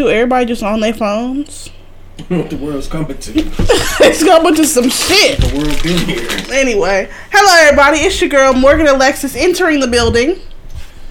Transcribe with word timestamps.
too. 0.00 0.08
Everybody 0.08 0.46
just 0.46 0.62
on 0.62 0.80
their 0.80 0.94
phones. 0.94 1.68
what 2.28 2.50
the 2.50 2.56
world's 2.56 2.88
coming 2.88 3.16
to. 3.18 3.32
it's 3.36 4.22
going 4.22 4.54
to 4.54 4.66
some 4.66 4.88
shit. 4.88 5.38
The 5.38 5.58
world 5.58 5.82
been 5.82 5.98
here. 6.06 6.28
Anyway, 6.58 7.10
hello 7.30 7.68
everybody. 7.68 7.98
It's 7.98 8.20
your 8.20 8.30
girl 8.30 8.52
Morgan 8.52 8.86
Alexis 8.86 9.34
entering 9.36 9.80
the 9.80 9.88
building, 9.88 10.38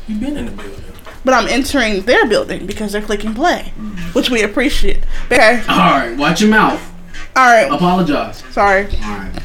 You've 0.07 0.19
been 0.19 0.37
in 0.37 0.45
the 0.45 0.51
building. 0.51 0.83
but 1.23 1.33
I'm 1.33 1.47
entering 1.47 2.01
their 2.01 2.27
building 2.27 2.65
because 2.65 2.91
they're 2.91 3.01
clicking 3.01 3.33
play, 3.33 3.73
which 4.13 4.29
we 4.29 4.43
appreciate. 4.43 5.03
Okay. 5.31 5.63
All 5.67 5.77
right, 5.77 6.15
watch 6.17 6.41
your 6.41 6.49
mouth. 6.49 6.81
All 7.35 7.45
right. 7.45 7.71
Apologize. 7.71 8.43
Sorry. 8.51 8.85
All 8.85 9.17
right. 9.17 9.41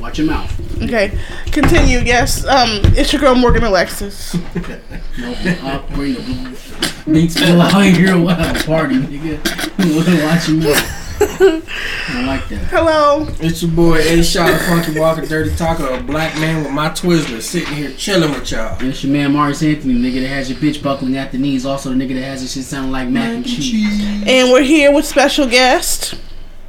Watch 0.00 0.18
your 0.18 0.28
mouth. 0.28 0.82
Okay. 0.82 1.18
Continue. 1.46 1.98
Yes. 2.00 2.46
Um. 2.46 2.80
It's 2.96 3.12
your 3.12 3.20
girl 3.20 3.34
Morgan 3.34 3.64
Alexis. 3.64 4.34
No, 4.34 5.34
I'll 5.62 5.82
bring 5.88 6.14
the 6.14 6.58
beats 7.06 7.34
still 7.34 7.60
out 7.60 7.82
here. 7.82 8.18
What 8.18 8.38
a 8.38 8.64
party, 8.64 8.96
nigga. 8.96 9.38
Watch 10.24 10.48
your 10.48 10.58
mouth. 10.58 11.04
I 11.20 12.24
like 12.26 12.48
that. 12.48 12.68
Hello. 12.70 13.26
It's 13.40 13.62
your 13.62 13.72
boy 13.72 13.98
A 13.98 14.22
Shot, 14.22 14.50
a 14.50 14.58
funky 14.58 14.98
walker, 14.98 15.26
dirty 15.26 15.54
Taco, 15.56 15.98
a 15.98 16.00
black 16.00 16.34
man 16.36 16.62
with 16.62 16.72
my 16.72 16.90
Twizzler, 16.90 17.42
sitting 17.42 17.74
here 17.74 17.90
chilling 17.92 18.30
with 18.30 18.50
y'all. 18.52 18.78
And 18.78 18.88
it's 18.88 19.02
your 19.02 19.12
man 19.12 19.32
Maurice 19.32 19.62
Anthony, 19.62 19.94
nigga 19.94 20.20
that 20.20 20.28
has 20.28 20.48
your 20.48 20.58
bitch 20.60 20.80
buckling 20.80 21.16
at 21.16 21.32
the 21.32 21.38
knees. 21.38 21.66
Also, 21.66 21.90
the 21.90 21.96
nigga 21.96 22.14
that 22.14 22.22
has 22.22 22.42
your 22.42 22.48
shit 22.48 22.64
sounding 22.64 22.92
like 22.92 23.08
mac 23.08 23.34
and 23.34 23.44
cheese. 23.44 24.00
And 24.26 24.52
we're 24.52 24.62
here 24.62 24.92
with 24.92 25.06
special 25.06 25.48
guest. 25.48 26.14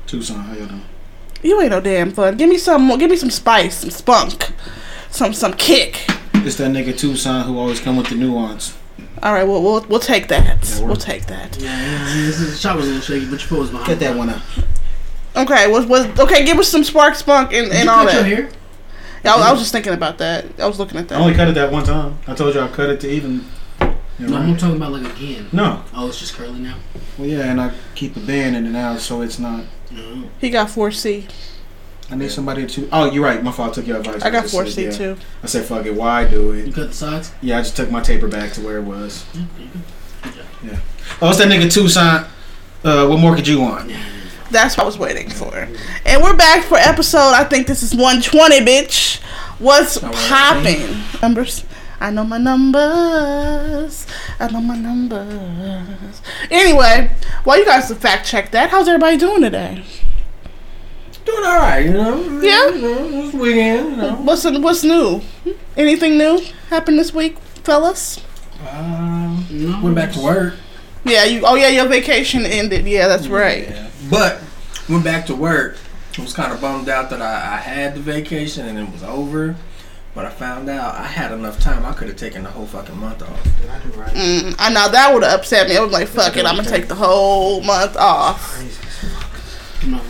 Tucson, 0.08 0.39
how 0.39 0.53
y'all 0.55 0.66
doing? 0.66 0.86
You 1.41 1.61
ain't 1.61 1.71
no 1.71 1.79
damn 1.79 2.11
fun. 2.11 2.38
Give 2.38 2.49
me 2.49 2.57
some 2.57 2.84
more. 2.84 2.98
Give 2.98 3.09
me 3.09 3.16
some 3.17 3.29
spice, 3.29 3.77
some 3.77 3.89
spunk, 3.89 4.52
some 5.09 5.34
some 5.34 5.53
kick. 5.53 6.05
It's 6.34 6.55
that 6.57 6.71
nigga 6.71 6.97
Tucson 6.97 7.45
who 7.45 7.57
always 7.57 7.80
come 7.80 7.97
with 7.97 8.07
the 8.07 8.16
nuance. 8.16 8.77
All 9.23 9.34
right. 9.34 9.47
Well, 9.47 9.61
we'll 9.61 9.85
we'll 9.88 9.99
take 9.99 10.27
that. 10.30 10.45
Yeah, 10.70 10.75
we're- 10.77 10.88
we'll 10.88 10.95
take 10.95 11.25
that. 11.27 11.57
Yeah, 11.59 11.70
yeah, 11.70 11.91
yeah, 12.16 12.25
this 12.25 12.39
is, 12.39 12.52
the 12.53 12.57
shot 12.57 12.75
was 12.77 12.85
a 12.85 12.89
little 12.91 13.02
shaky, 13.02 13.25
but 13.25 13.39
your 13.39 13.47
foot 13.47 13.59
was 13.59 13.70
behind. 13.70 13.88
Get 13.88 13.99
that 13.99 14.17
one 14.17 14.30
up. 14.30 14.41
Okay. 15.35 15.67
Was 15.71 15.85
was 15.85 16.05
okay? 16.19 16.45
Give 16.45 16.58
us 16.58 16.67
some 16.69 16.83
spark, 16.83 17.16
spunk, 17.16 17.53
and, 17.53 17.67
Did 17.67 17.75
and 17.75 17.83
you 17.86 17.89
all 17.92 18.03
cut 18.05 18.14
that. 18.14 18.27
your 18.27 18.38
hair? 18.38 18.49
Yeah, 19.23 19.33
I, 19.33 19.38
was- 19.38 19.45
I 19.45 19.52
was 19.52 19.59
just 19.61 19.71
thinking 19.71 19.94
about 19.94 20.17
that. 20.19 20.45
I 20.59 20.67
was 20.67 20.80
looking 20.80 20.97
at 20.99 21.08
that. 21.09 21.19
I 21.19 21.21
only 21.21 21.36
cut 21.36 21.47
it 21.47 21.55
that 21.55 21.71
one 21.71 21.83
time. 21.86 22.17
I 22.27 22.36
told 22.36 22.53
you 22.55 22.61
I 22.61 22.67
cut 22.69 22.89
it 22.89 22.99
to 23.02 23.09
even. 23.09 23.45
Yeah, 23.80 24.27
No, 24.27 24.36
I'm 24.38 24.52
right. 24.52 24.59
talking 24.59 24.75
about 24.75 24.92
like 24.92 25.16
again. 25.16 25.47
No. 25.53 25.83
Oh, 25.94 26.08
it's 26.09 26.19
just 26.19 26.33
curly 26.36 26.59
now. 26.59 26.75
Well, 27.17 27.27
yeah, 27.27 27.49
and 27.52 27.61
I 27.61 27.71
keep 27.95 28.17
a 28.17 28.19
band 28.19 28.55
in 28.58 28.66
and 28.66 28.75
out, 28.75 28.99
so 28.99 29.21
it's 29.21 29.39
not. 29.39 29.64
No. 29.92 30.30
He 30.40 30.50
got 30.50 30.70
four 30.70 30.92
C. 30.92 31.28
I 32.12 32.16
need 32.16 32.32
somebody 32.32 32.66
to. 32.66 32.90
Oh, 32.92 33.12
you're 33.12 33.23
right. 33.23 33.44
My 33.44 33.52
fault. 33.52 33.72
I 33.72 33.73
took 33.76 33.88
your 33.88 33.98
advice. 33.98 34.23
I 34.23 34.30
got 34.30 34.42
just 34.44 34.54
four 34.54 34.66
said, 34.66 34.73
C 34.73 34.84
yeah. 34.86 34.92
too. 34.92 35.18
I 35.44 35.48
said, 35.48 35.66
fuck 35.66 35.86
it. 35.86 35.94
Why 35.94 36.26
do 36.28 36.52
it?" 36.52 36.68
You 36.68 36.73
cut 36.73 36.90
the 36.90 36.94
sides? 36.94 37.32
Yeah, 37.42 37.59
I 37.59 37.62
just 37.62 37.76
took 37.76 37.92
my 37.92 38.02
taper 38.02 38.28
back 38.28 38.54
to 38.54 38.62
where 38.62 38.78
it 38.78 38.84
was. 38.84 39.26
Yeah, 39.34 39.45
you. 40.64 40.78
Oh, 41.22 41.30
it's 41.30 41.38
that 41.38 41.48
nigga 41.48 41.72
Tucson. 41.72 42.26
Uh, 42.84 43.08
what 43.08 43.20
more 43.20 43.36
could 43.36 43.48
you 43.48 43.62
want? 43.62 43.92
That's 44.52 44.78
what 44.78 44.84
I 44.84 44.86
was 44.86 44.98
waiting 44.98 45.30
for. 45.30 45.67
And 46.06 46.23
we're 46.23 46.36
back 46.36 46.64
for 46.64 46.78
episode. 46.78 47.34
I 47.34 47.44
think 47.44 47.67
this 47.67 47.84
is 47.84 47.94
120, 47.94 48.62
bitch. 48.62 49.22
What's 49.60 50.00
popping? 50.00 51.04
Numbers. 51.22 51.66
I 52.00 52.11
know 52.11 52.23
my 52.23 52.38
numbers. 52.38 54.08
I 54.39 54.50
know 54.52 54.61
my 54.61 54.78
numbers. 54.78 56.22
Anyway, 56.50 57.11
while 57.44 57.59
you 57.59 57.66
guys 57.66 57.92
fact 57.94 58.25
check 58.25 58.52
that, 58.52 58.69
how's 58.69 58.88
everybody 58.88 59.17
doing 59.17 59.42
today? 59.42 59.83
Doing 61.25 61.44
all 61.44 61.58
right, 61.59 61.80
you 61.86 61.92
know. 61.94 62.22
Yeah? 62.42 62.70
You 62.70 62.81
know, 62.81 63.25
it's 63.25 63.33
weekend, 63.33 63.92
you 63.92 63.95
know. 63.97 64.16
What's 64.16 64.45
what's 64.45 64.83
new? 64.83 65.22
Anything 65.75 66.17
new 66.17 66.42
happened 66.70 66.97
this 66.97 67.14
week, 67.14 67.38
fellas? 67.64 68.22
Um, 68.72 69.45
No. 69.50 69.81
went 69.81 69.95
back 69.95 70.14
to 70.14 70.22
work. 70.22 70.55
Yeah, 71.03 71.25
you. 71.25 71.42
Oh 71.45 71.55
yeah, 71.55 71.67
your 71.70 71.88
vacation 71.88 72.45
ended. 72.45 72.86
Yeah, 72.86 73.08
that's 73.08 73.27
right. 73.27 73.70
Yeah. 73.70 73.89
But 74.09 74.42
went 74.89 75.03
back 75.03 75.25
to 75.27 75.36
work. 75.36 75.77
I 76.17 76.22
was 76.22 76.33
kind 76.33 76.52
of 76.52 76.59
bummed 76.59 76.89
out 76.89 77.09
that 77.11 77.22
I, 77.22 77.55
I 77.55 77.58
had 77.58 77.95
the 77.95 78.02
vacation 78.02 78.66
and 78.67 78.77
it 78.80 78.92
was 78.92 79.03
over. 79.03 79.55
But 80.19 80.25
I 80.25 80.31
found 80.31 80.67
out 80.67 80.95
I 80.95 81.07
had 81.07 81.31
enough 81.31 81.61
time. 81.61 81.85
I 81.85 81.93
could 81.93 82.09
have 82.09 82.17
taken 82.17 82.43
the 82.43 82.49
whole 82.49 82.65
fucking 82.65 82.99
month 82.99 83.21
off. 83.21 83.47
I? 83.69 84.09
Mm, 84.09 84.53
I 84.59 84.69
know 84.69 84.91
that 84.91 85.13
would 85.13 85.23
have 85.23 85.39
upset 85.39 85.69
me. 85.69 85.77
I 85.77 85.81
was 85.81 85.93
like, 85.93 86.09
fuck 86.09 86.35
it, 86.35 86.45
I'm 86.45 86.57
gonna 86.57 86.67
take 86.67 86.89
the 86.89 86.95
whole 86.95 87.61
month 87.61 87.95
off. 87.95 88.61
No. 89.87 90.02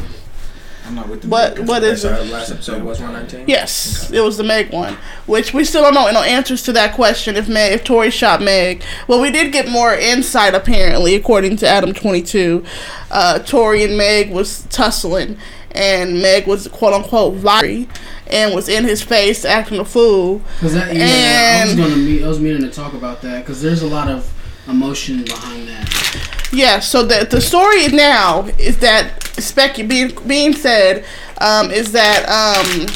I'm 0.87 0.95
not 0.95 1.09
with 1.09 1.21
the. 1.21 1.27
What 1.27 1.59
what 1.59 1.83
is 1.83 2.03
it? 2.03 2.09
last 2.31 2.49
episode 2.49 2.81
was 2.81 2.99
119? 2.99 3.47
Yes, 3.47 4.09
it 4.11 4.21
was 4.21 4.37
the 4.37 4.43
Meg 4.43 4.73
one, 4.73 4.97
which 5.27 5.53
we 5.53 5.63
still 5.63 5.83
don't 5.83 5.93
know 5.93 6.09
no 6.09 6.23
answers 6.23 6.63
to 6.63 6.73
that 6.73 6.95
question. 6.95 7.35
If 7.35 7.47
Meg, 7.47 7.73
if 7.73 7.83
Tory 7.83 8.09
shot 8.09 8.41
Meg, 8.41 8.81
well, 9.07 9.21
we 9.21 9.29
did 9.29 9.53
get 9.53 9.67
more 9.67 9.93
insight 9.93 10.55
apparently, 10.55 11.13
according 11.13 11.57
to 11.57 11.67
Adam 11.67 11.93
Twenty 11.93 12.23
Two. 12.23 12.65
Uh, 13.11 13.37
Tory 13.37 13.83
and 13.83 13.95
Meg 13.95 14.31
was 14.31 14.63
tussling, 14.71 15.37
and 15.72 16.22
Meg 16.22 16.47
was 16.47 16.68
quote 16.68 16.94
unquote 16.94 17.35
violent 17.35 17.90
and 18.28 18.53
was 18.53 18.69
in 18.69 18.84
his 18.84 19.02
face 19.02 19.46
acting 19.46 19.80
a 19.80 19.85
fool. 19.85 20.41
Cause 20.59 20.74
that, 20.74 20.96
yeah, 20.96 21.62
I 21.62 21.66
was 21.66 21.72
And- 21.72 21.80
gonna 21.80 21.96
meet. 21.97 22.24
I 22.24 22.28
was 22.28 22.40
meaning 22.40 22.62
to 22.62 22.69
talk 22.72 22.94
about 22.94 23.22
that 23.22 23.40
because 23.46 23.62
there's 23.62 23.81
a 23.81 23.88
lot 23.88 24.07
of 24.09 24.31
emotion 24.68 25.24
behind 25.24 25.68
that. 25.68 26.47
Yeah, 26.52 26.80
so 26.80 27.03
the 27.03 27.25
the 27.30 27.41
story 27.41 27.88
now 27.90 28.47
is 28.57 28.78
that 28.80 29.24
spec 29.40 29.75
being 29.88 30.12
being 30.28 30.53
said 30.53 31.06
um, 31.40 31.72
is 31.72 31.91
that 31.94 32.25
um, 32.28 32.88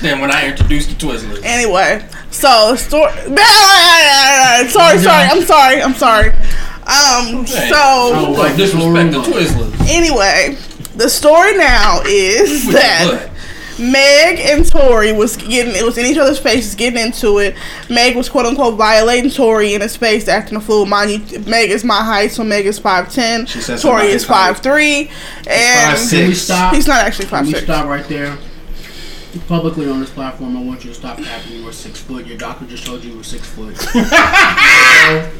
Then 0.00 0.20
when 0.20 0.30
I 0.30 0.46
introduced 0.48 0.88
the 0.90 0.94
Twizzlers. 1.06 1.40
Anyway, 1.44 2.04
so 2.30 2.74
story. 2.76 3.12
Sorry, 4.68 4.98
sorry. 4.98 5.28
I'm 5.28 5.42
sorry. 5.42 5.82
I'm 5.82 5.94
sorry. 5.94 6.28
Um. 6.82 7.46
So 7.46 7.70
Oh, 7.74 8.34
Don't 8.36 8.56
disrespect 8.56 9.12
the 9.12 9.18
Twizzlers. 9.22 9.88
anyway, 9.88 10.56
the 10.96 11.08
story 11.08 11.56
now 11.56 12.00
is 12.06 12.66
With 12.66 12.74
that 12.74 13.06
your. 13.10 13.32
Meg 13.78 14.38
and 14.38 14.70
Tory 14.70 15.12
was 15.12 15.36
getting 15.36 15.74
it 15.74 15.82
was 15.84 15.96
in 15.96 16.04
each 16.06 16.18
other's 16.18 16.38
faces, 16.38 16.74
getting 16.74 17.00
into 17.00 17.38
it. 17.38 17.56
Meg 17.88 18.16
was 18.16 18.28
quote 18.28 18.46
unquote 18.46 18.74
violating 18.74 19.30
Tory 19.30 19.74
in 19.74 19.80
his 19.80 19.96
face, 19.96 20.28
acting 20.28 20.56
a 20.56 20.60
fool. 20.60 20.84
Mind 20.86 21.30
you, 21.30 21.38
Meg 21.40 21.70
is 21.70 21.82
my 21.82 22.04
height, 22.04 22.32
so 22.32 22.44
Meg 22.44 22.66
is 22.66 22.78
five 22.78 23.10
ten. 23.12 23.46
Tory 23.46 24.08
is 24.08 24.24
five 24.24 24.58
three, 24.58 25.10
and 25.46 25.98
5'6". 25.98 26.10
Can 26.10 26.28
we 26.28 26.34
stop? 26.34 26.74
he's 26.74 26.86
not 26.86 27.04
actually 27.04 27.26
five 27.26 27.46
six. 27.46 27.62
stop 27.62 27.86
right 27.86 28.04
there? 28.06 28.38
Publicly 29.48 29.88
on 29.88 29.98
this 30.00 30.10
platform, 30.10 30.56
I 30.58 30.62
want 30.62 30.84
you 30.84 30.90
to 30.90 30.94
stop 30.96 31.16
capping. 31.18 31.52
You 31.52 31.64
were 31.64 31.72
six 31.72 31.98
foot. 32.00 32.26
Your 32.26 32.36
doctor 32.36 32.66
just 32.66 32.84
told 32.84 33.02
you 33.02 33.12
you 33.12 33.16
were 33.18 33.24
six 33.24 33.46
foot. 33.48 33.74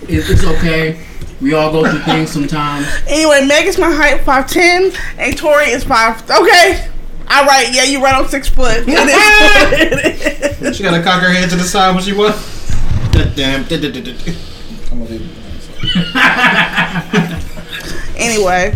It- 0.09 0.29
it's 0.31 0.45
okay. 0.45 1.05
We 1.41 1.55
all 1.55 1.71
go 1.73 1.89
through 1.89 2.01
things 2.01 2.31
sometimes. 2.31 2.87
Anyway, 3.07 3.45
Meg 3.47 3.67
is 3.67 3.79
my 3.79 3.91
height, 3.93 4.23
five 4.25 4.49
ten, 4.49 4.93
and 5.19 5.37
Tory 5.37 5.67
is 5.71 5.85
five. 5.85 6.23
Okay, 6.31 6.89
all 7.29 7.45
right, 7.45 7.69
yeah, 7.73 7.83
you 7.85 8.03
right 8.03 8.15
on 8.15 8.29
six 8.29 8.49
foot. 8.49 8.85
It 8.87 8.89
is 8.89 8.95
what 8.97 9.73
it 9.81 10.63
is. 10.63 10.77
She 10.77 10.83
gotta 10.83 11.03
cock 11.03 11.21
her 11.23 11.31
head 11.33 11.51
to 11.51 11.57
the 11.57 11.65
side 11.65 11.95
when 11.95 12.03
she 12.05 12.13
what? 12.13 12.35
That 13.13 13.33
damn. 13.37 13.63
I'm 14.93 14.99
gonna 14.99 15.11
leave. 15.11 15.39
Anyway, 18.17 18.75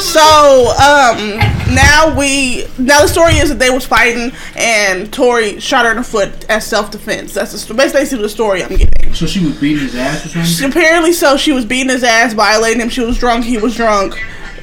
so 0.00 0.72
um, 0.78 1.38
now 1.70 2.16
we 2.16 2.66
now 2.78 3.02
the 3.02 3.08
story 3.08 3.34
is 3.34 3.48
that 3.48 3.58
they 3.58 3.70
was 3.70 3.84
fighting 3.84 4.32
and 4.56 5.12
Tory 5.12 5.60
shot 5.60 5.84
her 5.84 5.90
in 5.90 5.98
the 5.98 6.02
foot 6.02 6.48
as 6.48 6.66
self 6.66 6.90
defense. 6.90 7.34
That's 7.34 7.64
the, 7.64 7.74
basically 7.74 8.22
the 8.22 8.28
story 8.28 8.62
I'm 8.62 8.74
getting. 8.76 9.14
So 9.14 9.26
she 9.26 9.44
was 9.44 9.58
beating 9.60 9.84
his 9.84 9.94
ass 9.94 10.26
or 10.26 10.44
something. 10.44 10.70
Apparently, 10.70 11.12
so 11.12 11.36
she 11.36 11.52
was 11.52 11.64
beating 11.64 11.90
his 11.90 12.04
ass, 12.04 12.32
violating 12.34 12.80
him. 12.80 12.88
She 12.88 13.00
was 13.00 13.18
drunk. 13.18 13.44
He 13.44 13.58
was 13.58 13.76
drunk. 13.76 14.14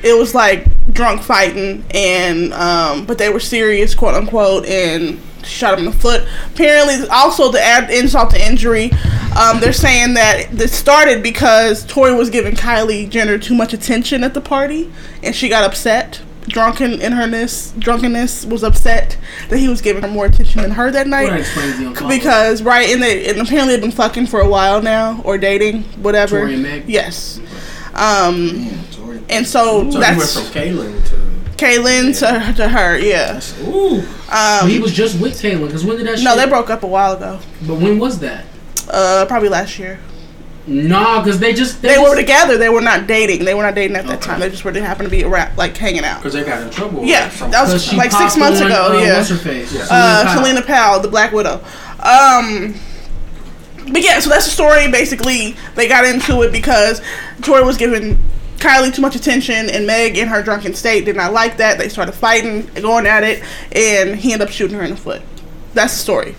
It 0.03 0.17
was 0.17 0.35
like 0.35 0.67
drunk 0.93 1.21
fighting, 1.23 1.83
and 1.91 2.53
um, 2.53 3.05
but 3.05 3.17
they 3.17 3.29
were 3.29 3.39
serious, 3.39 3.95
quote 3.95 4.13
unquote, 4.13 4.65
and 4.65 5.19
shot 5.43 5.73
him 5.77 5.85
in 5.85 5.91
the 5.91 5.97
foot. 5.97 6.27
Apparently, 6.53 7.07
also 7.09 7.51
to 7.51 7.59
add 7.61 7.89
insult 7.89 8.31
to 8.31 8.45
injury, 8.47 8.91
um, 9.37 9.59
they're 9.59 9.73
saying 9.73 10.13
that 10.15 10.47
this 10.51 10.77
started 10.77 11.23
because 11.23 11.85
Tory 11.85 12.13
was 12.13 12.29
giving 12.29 12.55
Kylie 12.55 13.09
Jenner 13.09 13.37
too 13.37 13.55
much 13.55 13.73
attention 13.73 14.23
at 14.23 14.33
the 14.33 14.41
party, 14.41 14.91
and 15.23 15.35
she 15.35 15.49
got 15.49 15.63
upset. 15.63 16.21
Drunken 16.47 17.01
in 17.01 17.11
herness, 17.11 17.73
drunkenness 17.79 18.45
was 18.45 18.63
upset 18.63 19.17
that 19.49 19.57
he 19.57 19.67
was 19.67 19.81
giving 19.81 20.03
her 20.03 20.07
more 20.07 20.25
attention 20.27 20.61
than 20.61 20.71
her 20.71 20.91
that 20.91 21.07
night 21.07 21.23
Well, 21.23 21.31
that 21.31 21.39
explains 21.39 21.77
the 21.79 21.85
unfollow. 21.85 22.09
because 22.09 22.61
right 22.61 22.87
and 22.89 23.01
they 23.01 23.27
and 23.29 23.41
apparently 23.41 23.73
they've 23.73 23.81
been 23.81 23.91
fucking 23.91 24.27
for 24.27 24.41
a 24.41 24.47
while 24.47 24.81
now 24.81 25.21
or 25.23 25.37
dating 25.39 25.83
whatever 26.03 26.39
Tory 26.41 26.53
and 26.53 26.63
Meg? 26.63 26.83
yes 26.87 27.39
um 27.95 28.49
Damn, 28.63 28.83
Tory. 28.91 29.21
and 29.29 29.47
so, 29.47 29.89
So 29.89 29.99
that's 29.99 30.35
he 30.35 30.39
went 30.39 30.53
from 30.53 30.61
Kaylin 30.61 31.09
to. 31.09 31.65
Kaylin 31.65 32.19
to, 32.19 32.53
to 32.57 32.67
her 32.69 32.97
yeah 32.99 33.39
Ooh. 33.67 34.03
But 34.29 34.67
he 34.69 34.75
um 34.75 34.81
was 34.81 34.93
just 34.93 35.19
with 35.19 35.39
Taylor 35.39 35.65
because 35.65 35.83
when 35.83 35.97
did 35.97 36.05
that? 36.05 36.21
no 36.21 36.31
shit- 36.35 36.37
they 36.43 36.49
broke 36.49 36.69
up 36.69 36.83
a 36.83 36.87
while 36.87 37.13
ago 37.17 37.39
But 37.65 37.75
when 37.79 37.97
was 37.97 38.19
that? 38.19 38.45
uh 38.89 39.25
probably 39.27 39.49
last 39.49 39.79
year 39.79 39.99
No, 40.67 41.21
because 41.21 41.39
they 41.39 41.53
just 41.53 41.81
they 41.83 41.95
just, 41.95 42.01
were 42.09 42.15
together 42.15 42.57
they 42.57 42.69
were 42.69 42.81
not 42.81 43.05
dating 43.05 43.45
they 43.45 43.53
were 43.53 43.61
not 43.61 43.75
dating 43.75 43.95
at 43.97 44.07
that 44.07 44.17
Okay. 44.17 44.25
time 44.25 44.39
they 44.39 44.49
just 44.49 44.65
were 44.65 44.71
they 44.71 44.81
happened 44.81 45.05
to 45.07 45.11
be 45.15 45.23
around 45.23 45.55
like 45.57 45.77
hanging 45.77 46.03
out 46.03 46.17
Because 46.19 46.33
they 46.33 46.43
got 46.43 46.63
in 46.63 46.69
trouble. 46.71 47.03
yeah 47.05 47.29
something. 47.29 47.51
that 47.51 47.65
'cause 47.65 47.73
was 47.73 47.93
like 47.93 48.11
six 48.11 48.35
months 48.35 48.61
on, 48.61 48.67
ago 48.67 48.89
uh, 48.93 48.97
yeah 48.99 49.17
What's 49.17 49.29
her 49.29 49.35
face? 49.37 49.71
Yeah. 49.73 49.85
uh, 49.91 50.23
Powell. 50.25 50.43
Celina 50.43 50.61
Powell, 50.63 50.99
the 51.01 51.07
Black 51.07 51.31
Widow. 51.33 51.63
Um, 51.99 52.73
but 53.91 54.01
yeah, 54.03 54.19
so 54.19 54.29
that's 54.31 54.45
the 54.45 54.51
story. 54.51 54.89
Basically, 54.89 55.55
they 55.75 55.87
got 55.87 56.05
into 56.05 56.41
it 56.41 56.51
because 56.51 57.01
Tory 57.43 57.63
was 57.63 57.77
giving 57.77 58.17
Kylie 58.57 58.93
too 58.93 59.01
much 59.03 59.15
attention, 59.15 59.69
and 59.69 59.85
Meg 59.85 60.17
in 60.17 60.27
her 60.27 60.41
drunken 60.41 60.73
state 60.73 61.05
did 61.05 61.15
not 61.15 61.33
like 61.33 61.57
that. 61.57 61.77
They 61.77 61.87
started 61.89 62.13
fighting, 62.13 62.65
going 62.81 63.05
at 63.05 63.23
it, 63.23 63.43
and 63.71 64.15
he 64.15 64.33
ended 64.33 64.47
up 64.47 64.51
shooting 64.51 64.75
her 64.77 64.83
in 64.83 64.89
the 64.91 64.97
foot. 64.97 65.21
That's 65.75 65.93
the 65.93 65.99
story. 65.99 66.35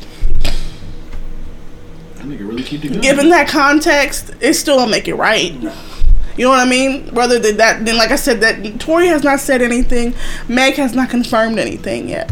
Nigga 2.26 2.46
really 2.46 2.62
keep 2.62 2.84
it. 2.84 3.00
Given 3.02 3.28
that 3.30 3.48
context, 3.48 4.34
it 4.40 4.54
still 4.54 4.76
don't 4.78 4.90
make 4.90 5.08
it 5.08 5.14
right. 5.14 5.52
You 5.52 6.44
know 6.44 6.50
what 6.50 6.58
I 6.58 6.68
mean? 6.68 7.08
Rather 7.12 7.38
than 7.38 7.56
that, 7.56 7.84
then 7.84 7.96
like 7.96 8.10
I 8.10 8.16
said, 8.16 8.40
that 8.40 8.78
Tory 8.80 9.06
has 9.06 9.24
not 9.24 9.40
said 9.40 9.62
anything. 9.62 10.14
Meg 10.48 10.74
has 10.74 10.94
not 10.94 11.08
confirmed 11.08 11.58
anything 11.58 12.08
yet. 12.08 12.30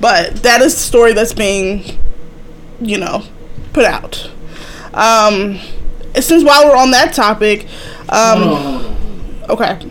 But 0.00 0.42
that 0.42 0.60
is 0.60 0.74
the 0.74 0.80
story 0.80 1.12
that's 1.12 1.34
being, 1.34 1.84
you 2.80 2.98
know, 2.98 3.22
put 3.72 3.84
out. 3.84 4.30
Um, 4.94 5.58
since 6.14 6.42
while 6.42 6.66
we're 6.66 6.76
on 6.76 6.90
that 6.92 7.12
topic, 7.14 7.68
hold 8.08 8.10
on, 8.10 8.42
um, 8.42 8.48
hold 8.48 8.58
on, 8.58 8.72
hold 8.72 8.86
on. 9.42 9.50
okay, 9.50 9.90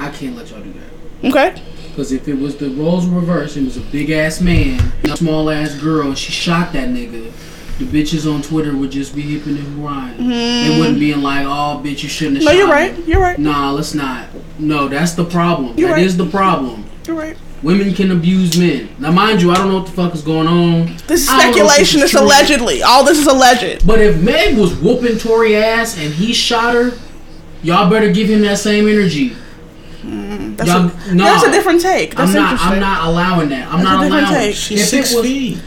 I 0.00 0.10
can't 0.10 0.34
let 0.34 0.50
y'all 0.50 0.62
do 0.62 0.72
that. 0.72 1.28
okay, 1.28 1.62
Because 2.00 2.12
if 2.12 2.28
it 2.28 2.38
was 2.38 2.56
the 2.56 2.70
roles 2.70 3.04
reversed, 3.04 3.58
it 3.58 3.64
was 3.66 3.76
a 3.76 3.82
big 3.82 4.08
ass 4.08 4.40
man, 4.40 4.80
a 5.04 5.18
small 5.18 5.50
ass 5.50 5.74
girl, 5.74 6.06
and 6.06 6.16
she 6.16 6.32
shot 6.32 6.72
that 6.72 6.88
nigga. 6.88 7.30
The 7.76 7.84
bitches 7.84 8.24
on 8.26 8.40
Twitter 8.40 8.74
would 8.74 8.90
just 8.90 9.14
be 9.14 9.20
hipping 9.20 9.58
and 9.58 9.78
hooring. 9.78 10.16
They 10.16 10.22
mm-hmm. 10.24 10.78
wouldn't 10.78 10.98
be 10.98 11.12
in 11.12 11.20
like, 11.20 11.44
oh, 11.44 11.82
bitch, 11.84 12.02
you 12.02 12.08
shouldn't 12.08 12.38
have 12.38 12.44
no, 12.46 12.50
shot 12.52 12.56
you're 12.56 12.66
me." 12.68 12.72
right, 12.72 13.06
you're 13.06 13.20
right, 13.20 13.38
Nah, 13.38 13.72
let's 13.72 13.92
not. 13.92 14.28
No, 14.58 14.88
that's 14.88 15.12
the 15.12 15.26
problem. 15.26 15.76
You're 15.76 15.90
That 15.90 15.98
is 15.98 16.16
right. 16.16 16.24
the 16.24 16.30
problem. 16.30 16.86
you're 17.06 17.16
right. 17.16 17.36
Women 17.62 17.92
can 17.92 18.12
abuse 18.12 18.56
men. 18.56 18.88
Now, 18.98 19.12
mind 19.12 19.42
you, 19.42 19.50
I 19.50 19.56
don't 19.56 19.68
know 19.68 19.80
what 19.80 19.86
the 19.86 19.92
fuck 19.92 20.14
is 20.14 20.22
going 20.22 20.48
on. 20.48 20.96
This 21.06 21.24
is 21.24 21.28
I 21.28 21.32
don't 21.32 21.54
know 21.54 21.64
if 21.66 21.70
speculation. 21.70 22.00
is 22.00 22.04
It's 22.04 22.14
allegedly. 22.14 22.82
All 22.82 23.04
this 23.04 23.18
is 23.18 23.26
alleged. 23.26 23.86
But 23.86 24.00
if 24.00 24.22
Meg 24.22 24.56
was 24.56 24.74
whooping 24.74 25.18
Tory 25.18 25.54
ass 25.54 25.98
and 25.98 26.14
he 26.14 26.32
shot 26.32 26.72
her, 26.72 26.92
y'all 27.62 27.90
better 27.90 28.10
give 28.10 28.30
him 28.30 28.40
that 28.40 28.56
same 28.56 28.88
energy. 28.88 29.36
That's, 30.64 30.68
Y'all- 30.68 31.10
a, 31.10 31.14
no. 31.14 31.24
that's 31.24 31.44
a 31.44 31.50
different 31.50 31.80
take. 31.80 32.14
That's 32.14 32.30
I'm 32.30 32.36
not. 32.36 32.52
interesting. 32.52 32.72
I'm 32.74 32.80
not 32.80 33.08
allowing 33.08 33.48
that. 33.50 33.68
I'm 33.72 33.78
That's 33.78 33.80
a 33.80 33.84
not 33.84 34.02
different 34.02 34.26
allowing. 34.28 34.46
take. 34.46 34.54
She's 34.56 34.80
If 34.82 34.88
six 34.88 35.14
was- 35.14 35.24
feet. 35.24 35.58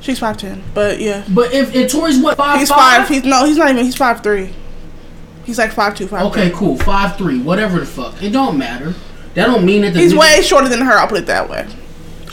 She's 0.00 0.18
five 0.18 0.36
ten, 0.36 0.62
but 0.74 1.00
yeah, 1.00 1.24
But 1.28 1.54
if, 1.54 1.74
if 1.76 1.92
Tory's 1.92 2.18
what 2.18 2.36
five 2.36 2.58
he's 2.58 2.68
five. 2.68 3.08
He's 3.08 3.22
no, 3.22 3.44
he's 3.44 3.56
not 3.56 3.70
even. 3.70 3.84
He's 3.84 3.94
five 3.94 4.20
three. 4.20 4.52
He's 5.44 5.58
like 5.58 5.70
five 5.72 5.94
two, 5.94 6.08
five. 6.08 6.26
okay, 6.26 6.48
three. 6.48 6.58
cool. 6.58 6.76
Five 6.76 7.16
three, 7.16 7.38
whatever 7.40 7.78
the 7.80 7.86
fuck. 7.86 8.20
It 8.22 8.30
don't 8.30 8.58
matter. 8.58 8.94
That 9.34 9.46
don't 9.46 9.64
mean 9.64 9.82
that 9.82 9.94
the 9.94 10.00
He's 10.00 10.12
way 10.14 10.42
shorter 10.42 10.68
than 10.68 10.80
her. 10.80 10.92
I'll 10.98 11.06
put 11.06 11.18
it 11.20 11.26
that 11.26 11.48
way. 11.48 11.66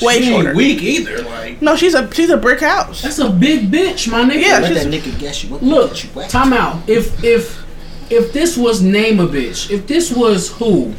Way 0.02 0.20
she 0.22 0.30
ain't 0.34 0.44
shorter. 0.44 0.56
weak 0.56 0.82
either. 0.82 1.22
Like 1.22 1.62
No, 1.62 1.76
she's 1.76 1.94
a 1.94 2.12
she's 2.12 2.32
a 2.32 2.38
brick 2.38 2.62
house. 2.62 3.04
That's 3.04 3.20
a 3.20 3.30
big 3.30 3.70
bitch, 3.72 4.10
my 4.12 4.24
nigga. 4.24 4.42
Yeah, 4.42 4.60
Let 4.60 4.72
she's- 4.72 4.84
that 4.86 4.92
nigga 4.94 5.20
guess 5.20 5.44
you. 5.44 5.52
What 5.52 5.62
Look, 5.62 6.04
you 6.04 6.10
time 6.24 6.54
out. 6.54 6.90
If 6.90 7.24
if 7.24 7.64
if 8.10 8.34
this 8.34 8.58
was 8.58 8.82
name 8.82 9.20
a 9.20 9.28
bitch, 9.28 9.70
if 9.70 9.86
this 9.86 10.12
was 10.12 10.50
who, 10.54 10.96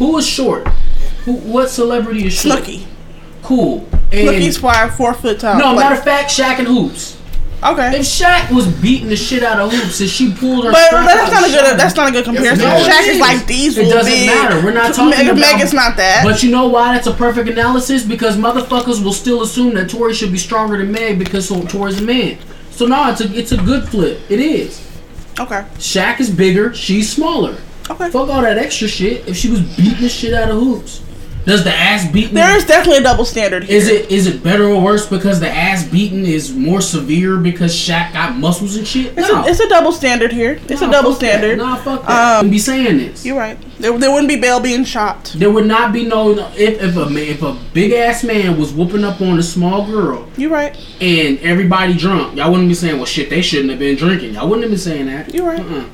who 0.00 0.16
is 0.18 0.26
short? 0.26 0.66
Who? 1.24 1.34
What 1.34 1.70
celebrity 1.70 2.26
is 2.26 2.32
short? 2.32 2.60
Snooki. 2.64 2.86
Cool. 3.42 3.86
And 4.10 4.56
five 4.56 4.96
four 4.96 5.14
foot 5.14 5.38
tall. 5.38 5.58
no, 5.58 5.76
matter 5.76 5.94
of 5.94 6.02
fact, 6.02 6.30
Shaq 6.30 6.58
and 6.58 6.66
Hoopz. 6.66 7.16
okay. 7.62 7.98
If 7.98 8.06
Shaq 8.06 8.50
was 8.50 8.66
beating 8.66 9.08
the 9.08 9.16
shit 9.16 9.42
out 9.42 9.60
of 9.60 9.70
Hoopz 9.70 10.00
and 10.00 10.08
she 10.10 10.32
pulled 10.32 10.64
her, 10.64 10.72
But 10.72 10.90
that's 10.90 11.30
not 11.30 11.48
a 11.48 11.52
good. 11.52 11.78
That's 11.78 11.94
not 11.94 12.08
a 12.08 12.12
good 12.12 12.24
comparison. 12.24 12.64
No, 12.64 12.74
Shaq 12.82 13.02
is 13.02 13.16
is. 13.16 13.20
like 13.20 13.46
diesel. 13.46 13.84
It 13.84 13.90
doesn't 13.90 14.10
big. 14.12 14.26
matter. 14.26 14.64
We're 14.64 14.72
not 14.72 14.94
talking 14.94 15.10
Meg, 15.10 15.26
about. 15.28 15.36
Megan's 15.54 15.72
not 15.74 15.96
that. 15.98 16.22
But 16.24 16.42
you 16.42 16.50
know 16.50 16.68
why 16.68 16.94
that's 16.94 17.06
a 17.06 17.12
perfect 17.12 17.48
analysis? 17.50 18.02
Because 18.02 18.36
motherfuckers 18.36 19.04
will 19.04 19.12
still 19.12 19.42
assume 19.42 19.74
that 19.74 19.90
Tory 19.90 20.14
should 20.14 20.32
be 20.32 20.38
stronger 20.38 20.78
than 20.78 20.90
Meg 20.90 21.18
because 21.18 21.46
so- 21.48 21.62
Tory's 21.64 22.00
a 22.00 22.02
man. 22.02 22.38
So 22.70 22.86
no, 22.86 23.10
it's 23.10 23.20
a 23.20 23.30
it's 23.38 23.52
a 23.52 23.58
good 23.58 23.86
flip. 23.88 24.18
It 24.30 24.40
is. 24.40 24.80
okay. 25.38 25.66
Shaq 25.76 26.18
is 26.20 26.30
bigger, 26.30 26.72
she's 26.74 27.12
smaller. 27.12 27.56
Okay. 27.90 28.10
Fuck 28.10 28.28
all 28.28 28.42
that 28.42 28.58
extra 28.58 28.88
shit. 28.88 29.26
If 29.28 29.36
she 29.36 29.50
was 29.50 29.60
beating 29.76 30.00
the 30.00 30.08
shit 30.08 30.32
out 30.34 30.50
of 30.50 30.56
Hoopz, 30.62 31.02
does 31.46 31.64
the 31.64 31.72
ass 31.74 32.06
beating? 32.12 32.34
There 32.34 32.54
is 32.56 32.66
definitely 32.66 32.98
a 32.98 33.02
double 33.02 33.24
standard 33.24 33.64
here. 33.64 33.76
is 33.76 33.88
it 33.88 34.10
is 34.12 34.26
it 34.26 34.44
better 34.44 34.64
or 34.68 34.80
worse 34.80 35.06
because 35.08 35.40
the 35.40 35.48
ass 35.50 35.88
beating 35.88 36.26
is 36.26 36.52
more 36.54 36.80
severe 36.82 37.38
because 37.38 37.74
Shaq 37.74 38.12
got 38.12 38.36
muscles 38.36 38.76
and 38.76 38.86
shit? 38.86 39.16
It's, 39.18 39.26
no. 39.28 39.42
a, 39.42 39.48
it's 39.48 39.58
a 39.58 39.68
double 39.68 39.90
standard 39.90 40.32
here. 40.32 40.60
It's 40.68 40.82
Nah, 40.82 40.88
a 40.88 40.92
double 40.92 41.12
fuck 41.12 41.20
that. 41.22 41.38
standard. 41.40 41.58
Nah, 41.58 41.76
fuck 41.76 42.02
that. 42.06 42.38
Um, 42.40 42.44
Um, 42.46 42.50
be 42.50 42.58
saying 42.58 42.98
this. 42.98 43.24
You're 43.24 43.38
right. 43.38 43.58
There, 43.78 43.96
there 43.98 44.10
wouldn't 44.10 44.28
be 44.28 44.36
bail 44.38 44.60
being 44.60 44.84
shot. 44.84 45.32
There 45.34 45.50
would 45.50 45.66
not 45.66 45.92
be 45.94 46.04
no 46.04 46.32
if 46.56 46.80
if 46.82 46.96
a 46.96 47.08
if 47.16 47.42
a 47.42 47.58
big 47.72 47.92
ass 47.92 48.22
man 48.22 48.58
was 48.58 48.72
whooping 48.74 49.02
up 49.02 49.20
on 49.22 49.38
a 49.38 49.42
small 49.42 49.86
girl 49.86 50.28
You're 50.36 50.50
right. 50.50 50.76
and 51.00 51.38
everybody 51.40 51.94
drunk, 51.94 52.36
y'all 52.36 52.50
wouldn't 52.50 52.68
be 52.68 52.74
saying, 52.74 52.96
"Well, 52.98 53.06
shit, 53.06 53.30
they 53.30 53.40
shouldn't 53.40 53.70
have 53.70 53.78
been 53.78 53.96
drinking." 53.96 54.34
Y'all 54.34 54.46
wouldn't 54.46 54.62
have 54.64 54.70
been 54.70 54.78
saying 54.78 55.06
that. 55.06 55.34
You're 55.34 55.46
right. 55.46 55.60
Uh-uh. 55.60 55.84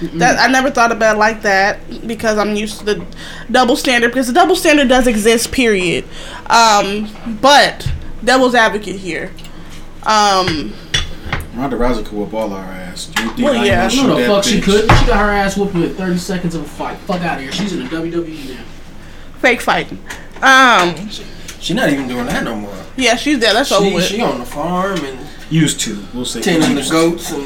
That 0.00 0.38
I 0.38 0.50
never 0.52 0.70
thought 0.70 0.92
about 0.92 1.16
it 1.16 1.18
like 1.18 1.42
that 1.42 2.06
because 2.06 2.38
I'm 2.38 2.54
used 2.54 2.78
to 2.80 2.84
the 2.84 3.06
double 3.50 3.74
standard 3.76 4.08
because 4.08 4.26
the 4.28 4.32
double 4.32 4.54
standard 4.54 4.88
does 4.88 5.06
exist. 5.06 5.50
Period. 5.50 6.04
Um, 6.46 7.08
but 7.40 7.90
devil's 8.22 8.54
advocate 8.54 8.96
here. 8.96 9.32
Um, 10.04 10.74
Ronda 11.54 11.76
Rousey 11.76 12.04
could 12.04 12.12
whoop 12.16 12.32
all 12.32 12.52
our 12.52 12.64
ass. 12.64 13.06
Do 13.06 13.22
you 13.22 13.28
think 13.30 13.40
Well, 13.40 13.60
I 13.60 13.64
yeah. 13.66 13.88
No, 13.96 14.08
the 14.14 14.22
that 14.22 14.26
fuck 14.28 14.44
she 14.44 14.60
couldn't. 14.60 14.94
She 14.96 15.06
got 15.06 15.18
her 15.18 15.30
ass 15.30 15.56
whooped 15.56 15.74
with 15.74 15.96
30 15.98 16.16
seconds 16.18 16.54
of 16.54 16.62
a 16.62 16.68
fight. 16.68 16.96
Fuck 16.98 17.22
out 17.22 17.38
of 17.38 17.42
here. 17.42 17.50
She's 17.52 17.72
in 17.72 17.80
the 17.80 17.84
WWE 17.86 18.54
now. 18.54 18.62
fake 19.40 19.60
fighting. 19.60 19.98
Um, 20.40 21.08
she 21.58 21.74
not 21.74 21.90
even 21.90 22.06
doing 22.06 22.26
that 22.26 22.44
no 22.44 22.54
more. 22.54 22.72
yeah, 22.96 23.16
she's 23.16 23.40
there. 23.40 23.52
That's 23.52 23.72
over 23.72 23.86
She, 23.88 23.94
with. 23.94 24.04
she 24.04 24.20
on 24.20 24.38
the 24.38 24.46
farm 24.46 25.04
and 25.04 25.18
Used 25.50 25.80
to. 25.80 25.98
We'll 26.14 26.24
say. 26.26 26.40
tending 26.42 26.74
the 26.76 26.88
goats 26.88 27.32
and 27.32 27.44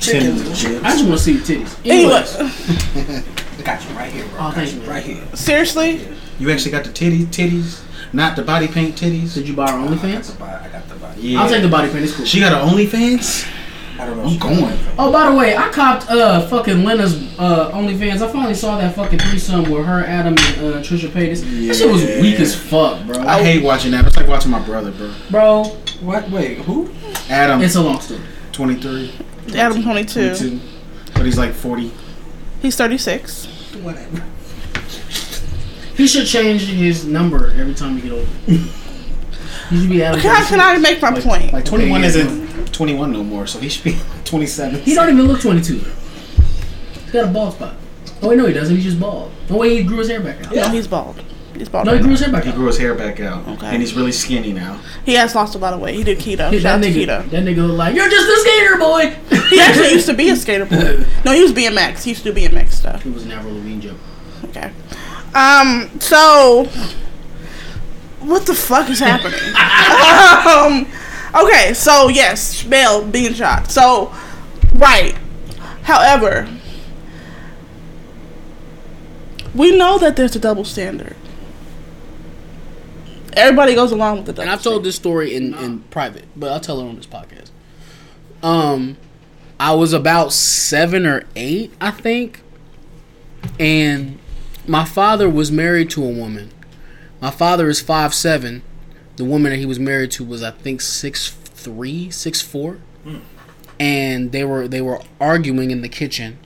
chickens 0.00 0.40
and 0.46 0.56
shit. 0.56 0.82
I 0.84 0.90
just 0.92 1.04
want 1.06 1.18
to 1.18 1.24
see 1.24 1.32
the 1.36 1.54
titties. 1.54 1.78
Anyway, 1.84 2.14
Anyways, 2.14 3.24
Got 3.64 3.82
you 3.88 3.96
right 3.96 4.12
here, 4.12 4.24
bro. 4.28 4.34
Oh, 4.34 4.42
Got 4.42 4.54
thank 4.54 4.74
you 4.74 4.80
you. 4.82 4.88
right 4.90 5.02
here. 5.02 5.22
seriously, 5.34 5.98
to. 5.98 6.14
You 6.38 6.50
actually 6.50 6.70
got 6.72 6.84
the 6.84 6.90
titties, 6.90 7.26
titties, 7.26 7.82
not 8.12 8.36
the 8.36 8.42
body 8.42 8.68
paint 8.68 8.94
titties. 8.96 9.34
did 9.34 9.48
you 9.48 9.54
buy 9.54 9.70
her 9.70 9.78
I 9.78 9.86
got 9.86 9.90
the 9.90 9.96
OnlyFans? 9.96 10.40
I 10.40 10.68
got 10.68 10.88
the 10.88 10.94
body. 10.96 11.20
Yeah. 11.22 11.42
I'll 11.42 11.48
take 11.48 11.62
the 11.62 11.68
body 11.68 11.90
paint. 11.90 12.04
It's 12.04 12.14
cool. 12.14 12.26
She 12.26 12.40
got 12.40 12.52
an 12.52 12.68
OnlyFans. 12.68 13.50
I 13.98 14.04
don't 14.04 14.18
know. 14.18 14.22
I'm 14.24 14.28
if 14.28 14.32
she 14.34 14.38
got 14.38 14.48
going. 14.60 14.78
Oh, 14.98 15.10
by 15.10 15.30
the 15.30 15.36
way, 15.36 15.56
I 15.56 15.70
copped 15.70 16.10
uh 16.10 16.46
fucking 16.48 16.84
Lena's 16.84 17.14
uh 17.38 17.70
OnlyFans. 17.72 18.20
I 18.20 18.30
finally 18.30 18.54
saw 18.54 18.76
that 18.78 18.94
fucking 18.94 19.18
threesome 19.18 19.70
with 19.70 19.86
her, 19.86 20.04
Adam, 20.04 20.34
and 20.38 20.38
uh, 20.74 20.82
Trisha 20.82 21.08
Paytas. 21.08 21.42
Yeah. 21.50 21.68
That 21.68 21.74
shit 21.76 21.90
was 21.90 22.04
weak 22.20 22.38
as 22.38 22.54
fuck, 22.54 23.04
bro. 23.06 23.18
I 23.20 23.42
hate 23.42 23.64
watching 23.64 23.90
that. 23.92 24.06
It's 24.06 24.16
like 24.16 24.28
watching 24.28 24.50
my 24.50 24.60
brother, 24.60 24.92
bro. 24.92 25.14
bro, 25.30 25.64
What? 26.02 26.28
Wait, 26.30 26.58
who? 26.58 26.92
Adam, 27.30 27.62
it's 27.62 27.74
a 27.74 27.80
long 27.82 27.98
story. 28.00 28.20
23, 28.52 29.12
Adam 29.54 29.82
22. 29.82 30.36
22, 30.36 30.60
but 31.14 31.24
he's 31.24 31.38
like 31.38 31.52
40. 31.52 31.92
He's 32.62 32.76
36. 32.76 33.46
Whatever. 33.82 34.24
He 35.96 36.06
should 36.06 36.26
change 36.26 36.62
his 36.66 37.04
number 37.06 37.50
every 37.58 37.74
time 37.74 37.96
you 37.96 38.02
get 38.02 38.12
older. 38.12 38.30
He 39.68 39.80
should 39.80 39.90
be 39.90 40.00
Adam. 40.00 40.20
Can 40.20 40.30
I, 40.30 40.44
can 40.44 40.60
I 40.60 40.78
make 40.78 41.02
my 41.02 41.10
Like, 41.10 41.24
point? 41.24 41.52
like 41.52 41.64
21 41.64 41.98
Okay, 42.04 42.06
isn't 42.06 42.72
21 42.72 43.10
no 43.12 43.24
more, 43.24 43.48
so 43.48 43.58
he 43.58 43.68
should 43.68 43.82
be 43.82 43.96
27. 44.24 44.80
He 44.82 44.94
don't 44.94 45.08
even 45.12 45.26
look 45.26 45.40
22. 45.40 45.78
He's 45.78 47.12
got 47.12 47.24
a 47.24 47.32
bald 47.32 47.54
spot. 47.54 47.74
Oh 48.22 48.28
wait, 48.28 48.36
no, 48.38 48.46
he 48.46 48.52
doesn't. 48.52 48.76
He's 48.76 48.84
just 48.84 49.00
bald. 49.00 49.32
Oh, 49.50 49.54
no 49.54 49.58
way, 49.58 49.76
he 49.76 49.82
grew 49.82 49.96
his 49.98 50.08
hair 50.08 50.20
back 50.20 50.46
out. 50.46 50.54
No, 50.54 50.68
he's 50.68 50.86
bald. 50.86 51.20
He's 51.58 51.68
bald. 51.68 51.86
No, 51.86 51.92
he 51.92 51.96
right 51.96 52.02
grew 52.02 52.10
now. 52.10 52.16
his 52.16 52.20
hair 52.20 52.32
back 52.32 52.44
He 52.44 52.50
out. 52.50 52.54
grew 52.56 52.66
his 52.66 52.78
hair 52.78 52.94
back 52.94 53.20
out, 53.20 53.48
Okay. 53.48 53.66
and 53.66 53.80
he's 53.80 53.94
really 53.94 54.12
skinny 54.12 54.52
now. 54.52 54.80
He 55.04 55.14
has 55.14 55.34
lost 55.34 55.54
a 55.54 55.58
lot 55.58 55.72
of 55.72 55.80
weight. 55.80 55.94
He 55.94 56.04
did 56.04 56.18
keto. 56.18 56.50
That 56.50 56.60
Shout 56.60 56.82
to 56.82 56.88
nigga, 56.88 57.06
keto. 57.06 57.30
that 57.30 57.44
nigga 57.44 57.66
look 57.66 57.76
like 57.78 57.94
you're 57.94 58.08
just 58.08 58.28
a 58.28 58.40
skater 58.40 58.76
boy. 58.78 59.16
He 59.50 59.60
actually 59.60 59.90
used 59.92 60.06
to 60.06 60.14
be 60.14 60.28
a 60.30 60.36
skater 60.44 60.66
boy. 60.66 61.04
No, 61.24 61.32
he 61.32 61.42
was 61.42 61.52
BMX. 61.52 62.02
He 62.02 62.10
used 62.10 62.22
to 62.24 62.32
do 62.32 62.40
BMX 62.40 62.72
stuff. 62.72 63.02
He 63.02 63.10
was 63.10 63.24
an 63.24 63.32
Avril 63.32 63.54
Lavigne 63.54 63.80
joke. 63.80 63.96
Okay. 64.44 64.70
Um. 65.34 65.90
So, 66.00 66.68
what 68.20 68.46
the 68.46 68.54
fuck 68.54 68.88
is 68.90 68.98
happening? 69.00 69.40
um. 70.46 70.86
Okay. 71.42 71.74
So 71.74 72.08
yes, 72.08 72.62
bail 72.64 73.04
being 73.06 73.34
shot. 73.34 73.70
So, 73.70 74.14
right. 74.74 75.14
However, 75.82 76.48
we 79.54 79.76
know 79.76 79.98
that 79.98 80.16
there's 80.16 80.36
a 80.36 80.38
double 80.38 80.64
standard. 80.64 81.15
Everybody 83.36 83.74
goes 83.74 83.92
along 83.92 84.24
with 84.24 84.34
the. 84.34 84.42
And 84.42 84.50
I've 84.50 84.62
told 84.62 84.82
this 84.82 84.96
story 84.96 85.34
in, 85.34 85.54
in 85.54 85.80
private, 85.80 86.24
but 86.34 86.50
I'll 86.50 86.60
tell 86.60 86.80
it 86.80 86.88
on 86.88 86.96
this 86.96 87.06
podcast. 87.06 87.50
Um, 88.42 88.96
I 89.60 89.74
was 89.74 89.92
about 89.92 90.32
seven 90.32 91.06
or 91.06 91.24
eight, 91.36 91.72
I 91.80 91.90
think, 91.90 92.40
and 93.60 94.18
my 94.66 94.84
father 94.84 95.28
was 95.28 95.52
married 95.52 95.90
to 95.90 96.04
a 96.04 96.08
woman. 96.08 96.50
My 97.20 97.30
father 97.30 97.68
is 97.68 97.80
five 97.80 98.14
seven. 98.14 98.62
The 99.16 99.24
woman 99.24 99.50
that 99.52 99.58
he 99.58 99.66
was 99.66 99.78
married 99.78 100.10
to 100.12 100.24
was, 100.24 100.42
I 100.42 100.50
think, 100.50 100.80
six 100.80 101.30
three, 101.30 102.10
six 102.10 102.40
four, 102.40 102.78
and 103.78 104.32
they 104.32 104.44
were 104.44 104.68
they 104.68 104.80
were 104.80 105.00
arguing 105.20 105.70
in 105.70 105.82
the 105.82 105.88
kitchen, 105.88 106.38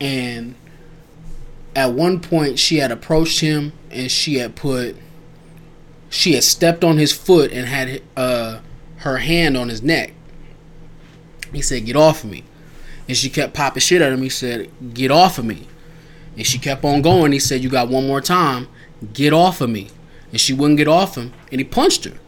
and 0.00 0.54
at 1.74 1.92
one 1.92 2.20
point 2.20 2.58
she 2.58 2.76
had 2.76 2.90
approached 2.90 3.40
him 3.40 3.72
and 3.90 4.10
she 4.10 4.36
had 4.36 4.54
put 4.54 4.96
she 6.12 6.34
had 6.34 6.44
stepped 6.44 6.84
on 6.84 6.98
his 6.98 7.10
foot 7.10 7.50
and 7.52 7.66
had 7.66 8.02
uh, 8.18 8.60
her 8.98 9.16
hand 9.16 9.56
on 9.56 9.70
his 9.70 9.82
neck. 9.82 10.12
He 11.52 11.62
said, 11.62 11.86
"Get 11.86 11.96
off 11.96 12.22
of 12.22 12.30
me." 12.30 12.44
And 13.08 13.16
she 13.16 13.30
kept 13.30 13.54
popping 13.54 13.80
shit 13.80 14.02
at 14.02 14.12
him. 14.12 14.20
He 14.20 14.28
said, 14.28 14.70
"Get 14.92 15.10
off 15.10 15.38
of 15.38 15.46
me." 15.46 15.66
And 16.36 16.46
she 16.46 16.58
kept 16.58 16.84
on 16.84 17.00
going. 17.00 17.32
He 17.32 17.38
said, 17.38 17.62
"You 17.62 17.70
got 17.70 17.88
one 17.88 18.06
more 18.06 18.20
time. 18.20 18.68
Get 19.14 19.32
off 19.32 19.62
of 19.62 19.70
me." 19.70 19.88
And 20.30 20.40
she 20.40 20.52
wouldn't 20.52 20.76
get 20.76 20.86
off 20.86 21.16
him. 21.16 21.32
And 21.50 21.60
he 21.60 21.64
punched 21.64 22.04
her. 22.04 22.18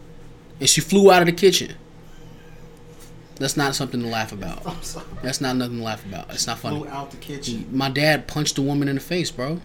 And 0.60 0.68
she 0.68 0.80
flew 0.80 1.12
out 1.12 1.20
of 1.20 1.26
the 1.26 1.32
kitchen. 1.32 1.74
That's 3.36 3.56
not 3.56 3.74
something 3.74 4.00
to 4.00 4.06
laugh 4.06 4.32
about. 4.32 4.64
That's 5.22 5.40
not 5.42 5.56
nothing 5.56 5.78
to 5.78 5.84
laugh 5.84 6.04
about. 6.06 6.30
It's 6.30 6.46
not 6.46 6.58
funny. 6.58 6.78
Flew 6.78 6.88
out 6.88 7.10
the 7.10 7.18
kitchen. 7.18 7.68
My 7.70 7.90
dad 7.90 8.26
punched 8.26 8.56
a 8.56 8.62
woman 8.62 8.88
in 8.88 8.94
the 8.94 9.00
face, 9.00 9.30
bro. 9.30 9.60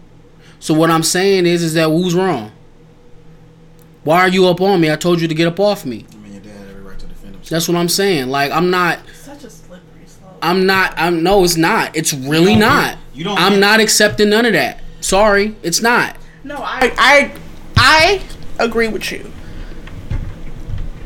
So 0.58 0.74
what 0.74 0.90
I'm 0.90 1.02
saying 1.02 1.46
is, 1.46 1.62
is 1.62 1.72
that 1.74 1.88
who's 1.88 2.14
wrong? 2.14 2.52
Why 4.04 4.20
are 4.20 4.28
you 4.28 4.46
up 4.48 4.60
on 4.60 4.80
me? 4.80 4.90
I 4.90 4.96
told 4.96 5.20
you 5.20 5.28
to 5.28 5.34
get 5.34 5.46
up 5.46 5.60
off 5.60 5.84
me. 5.84 6.06
I 6.12 6.16
mean, 6.16 6.32
your 6.34 6.42
dad 6.42 6.50
had 6.52 6.68
every 6.70 6.82
right 6.82 6.98
to 6.98 7.06
defend 7.06 7.34
himself. 7.34 7.48
That's 7.50 7.68
what 7.68 7.76
I'm 7.76 7.88
saying. 7.88 8.28
Like 8.28 8.50
I'm 8.52 8.70
not. 8.70 8.98
Such 9.14 9.44
a 9.44 9.50
slippery 9.50 10.06
slope. 10.06 10.32
I'm 10.42 10.66
not. 10.66 10.94
I'm 10.96 11.22
no. 11.22 11.44
It's 11.44 11.56
not. 11.56 11.94
It's 11.96 12.12
really 12.14 12.52
don't 12.56 12.60
get- 12.60 12.98
you 13.14 13.24
don't 13.24 13.38
I'm 13.38 13.52
get- 13.54 13.58
not 13.60 13.80
accepting 13.80 14.30
none 14.30 14.46
of 14.46 14.52
that. 14.54 14.80
Sorry, 15.00 15.54
it's 15.62 15.80
not. 15.82 16.16
No, 16.44 16.56
I, 16.56 16.92
I, 16.96 17.32
I 17.76 18.22
agree 18.58 18.88
with 18.88 19.10
you. 19.12 19.30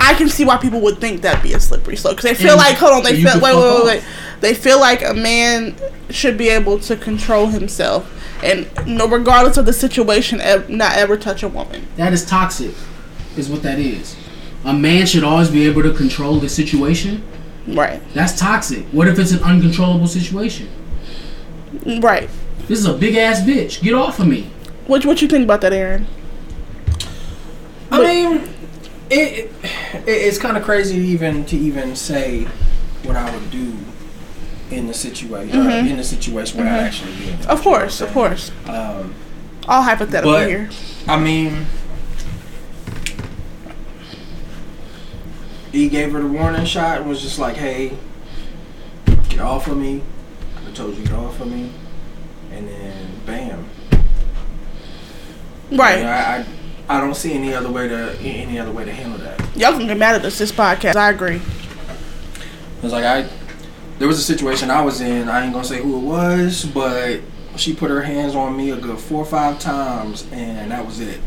I 0.00 0.14
can 0.14 0.28
see 0.28 0.44
why 0.44 0.58
people 0.58 0.80
would 0.82 0.98
think 1.00 1.22
that'd 1.22 1.42
be 1.42 1.54
a 1.54 1.60
slippery 1.60 1.96
slope 1.96 2.16
because 2.16 2.30
they 2.30 2.34
feel 2.34 2.52
And 2.52 2.58
like, 2.60 2.76
hold 2.76 2.92
on, 2.92 3.02
they 3.02 3.22
feel 3.22 3.32
can 3.32 3.40
wait, 3.40 3.54
wait, 3.56 3.74
wait, 3.74 3.84
wait. 3.84 4.04
They 4.40 4.54
feel 4.54 4.78
like 4.78 5.02
a 5.02 5.14
man 5.14 5.76
should 6.10 6.36
be 6.36 6.48
able 6.50 6.78
to 6.80 6.96
control 6.96 7.46
himself 7.46 8.10
and 8.44 8.68
no, 8.86 9.08
regardless 9.08 9.56
of 9.56 9.64
the 9.64 9.72
situation, 9.72 10.40
ev- 10.40 10.68
not 10.68 10.96
ever 10.96 11.16
touch 11.16 11.42
a 11.42 11.48
woman. 11.48 11.86
That 11.96 12.12
is 12.12 12.24
toxic. 12.24 12.74
Is 13.36 13.48
what 13.48 13.62
that 13.62 13.78
is. 13.78 14.16
A 14.64 14.72
man 14.72 15.06
should 15.06 15.24
always 15.24 15.50
be 15.50 15.66
able 15.66 15.82
to 15.82 15.92
control 15.92 16.38
the 16.38 16.48
situation. 16.48 17.24
Right, 17.66 18.02
That's 18.12 18.38
toxic. 18.38 18.84
What 18.88 19.08
if 19.08 19.18
it's 19.18 19.32
an 19.32 19.42
uncontrollable 19.42 20.06
situation? 20.06 20.68
right. 22.02 22.28
This 22.68 22.78
is 22.78 22.86
a 22.86 22.94
big 22.94 23.16
ass 23.16 23.40
bitch. 23.40 23.82
Get 23.82 23.94
off 23.94 24.20
of 24.20 24.26
me. 24.26 24.50
What 24.86 25.04
what 25.06 25.22
you 25.22 25.28
think 25.28 25.44
about 25.44 25.62
that, 25.62 25.72
Aaron? 25.72 26.06
I 27.90 28.00
mean, 28.02 28.48
it, 29.10 29.50
it 29.50 29.52
it's 30.06 30.38
kind 30.38 30.56
of 30.56 30.62
crazy 30.62 30.96
to 30.96 31.04
even 31.04 31.44
to 31.46 31.56
even 31.56 31.96
say 31.96 32.44
what 33.04 33.16
I 33.16 33.34
would 33.34 33.50
do 33.50 33.76
in 34.74 34.86
the 34.86 34.94
situation 34.94 35.58
uh, 35.58 35.70
in 35.70 35.96
the 35.96 36.04
situation 36.04 36.58
without 36.58 36.80
actually 36.80 37.14
being. 37.16 37.38
Of 37.46 37.62
course, 37.62 38.00
of 38.00 38.10
course. 38.12 38.50
Um, 38.66 39.14
All 39.68 39.82
hypothetical 39.82 40.32
But- 40.32 40.48
here. 40.48 40.68
I 41.06 41.18
mean, 41.18 41.66
he 45.72 45.88
gave 45.88 46.12
her 46.12 46.20
the 46.20 46.28
warning 46.28 46.64
shot 46.66 46.98
and 47.00 47.08
was 47.08 47.20
just 47.20 47.38
like, 47.38 47.56
"Hey, 47.56 47.96
get 49.28 49.40
off 49.40 49.66
of 49.68 49.76
me." 49.76 50.02
I 50.66 50.70
told 50.72 50.96
you 50.96 51.02
to 51.04 51.10
get 51.10 51.18
off 51.18 51.40
of 51.40 51.48
me, 51.48 51.70
and 52.52 52.68
then 52.68 53.10
bam. 53.26 53.68
Right. 55.70 56.04
I, 56.04 56.38
I 56.38 56.46
I 56.96 57.00
don't 57.00 57.14
see 57.14 57.32
any 57.32 57.54
other 57.54 57.70
way 57.70 57.88
to 57.88 58.18
any 58.20 58.58
other 58.58 58.70
way 58.72 58.84
to 58.84 58.92
handle 58.92 59.18
that. 59.18 59.40
Y'all 59.56 59.72
can 59.76 59.86
get 59.86 59.96
mad 59.96 60.14
at 60.16 60.24
us 60.24 60.38
this 60.38 60.52
podcast. 60.52 60.96
I 60.96 61.10
agree. 61.10 61.40
It's 62.82 62.92
like 62.92 63.04
I, 63.04 63.26
there 63.98 64.08
was 64.08 64.18
a 64.18 64.22
situation 64.22 64.70
I 64.70 64.82
was 64.82 65.00
in. 65.00 65.28
I 65.28 65.44
ain't 65.44 65.52
gonna 65.52 65.64
say 65.64 65.82
who 65.82 65.96
it 65.96 66.02
was, 66.02 66.64
but 66.64 67.20
she 67.56 67.74
put 67.74 67.90
her 67.90 68.02
hands 68.02 68.34
on 68.34 68.56
me 68.56 68.70
a 68.70 68.76
good 68.76 68.98
four 68.98 69.22
or 69.22 69.26
five 69.26 69.58
times, 69.58 70.26
and 70.32 70.70
that 70.70 70.84
was 70.84 71.00
it. 71.00 71.20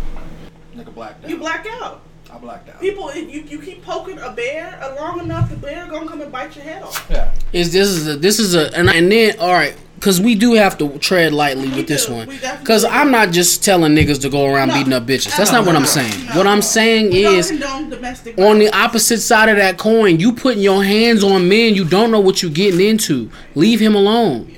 Nigga 0.76 0.94
blacked 0.94 1.24
out. 1.24 1.30
You 1.30 1.38
black 1.38 1.66
out. 1.82 2.02
I 2.32 2.38
blacked 2.38 2.70
out. 2.70 2.82
People, 2.82 3.14
you, 3.16 3.42
you 3.42 3.62
keep 3.62 3.84
poking 3.84 4.20
a 4.20 4.32
bear 4.32 4.80
long 5.00 5.22
enough, 5.22 5.50
the 5.50 5.56
bear 5.56 5.88
gonna 5.88 6.08
come 6.08 6.22
and 6.22 6.32
bite 6.32 6.56
your 6.56 6.66
head 6.66 6.84
off. 6.84 7.08
Yeah. 7.10 7.34
is 7.54 7.72
this 7.72 7.88
is 7.88 8.08
a 8.08 8.18
this 8.18 8.40
is 8.40 8.54
a 8.54 8.76
and, 8.78 8.90
and 8.90 9.12
then 9.12 9.40
all 9.40 9.54
right 9.54 9.76
because 10.00 10.22
we 10.22 10.36
do 10.36 10.54
have 10.54 10.78
to 10.78 10.98
tread 11.00 11.34
lightly 11.34 11.70
with 11.70 11.88
this 11.88 12.08
one. 12.08 12.28
Because 12.60 12.86
i'm 12.86 13.12
not 13.12 13.32
just 13.32 13.64
telling 13.64 13.94
niggas 13.96 14.22
to 14.22 14.30
go 14.30 14.46
around 14.54 14.70
No. 14.70 14.76
beating 14.76 14.94
up 14.94 15.06
bitches. 15.06 15.36
That's 15.38 15.52
No, 15.52 15.58
not 15.60 15.68
what 15.68 15.76
i'm 15.76 15.86
saying. 15.86 16.26
No, 16.28 16.38
what 16.38 16.48
i'm 16.48 16.62
saying 16.62 17.14
is 17.14 17.52
on 18.38 18.60
the 18.60 18.70
opposite 18.74 19.20
side 19.20 19.50
of 19.50 19.58
that 19.58 19.78
coin 19.78 20.20
you 20.20 20.34
putting 20.34 20.62
your 20.62 20.84
hands 20.84 21.24
on 21.24 21.50
men 21.50 21.76
you 21.76 21.84
don't 21.86 22.12
know 22.12 22.20
what 22.20 22.42
you're 22.42 22.52
getting 22.52 22.80
into. 22.82 23.30
Leave 23.56 23.80
him 23.80 23.96
alone. 23.96 24.54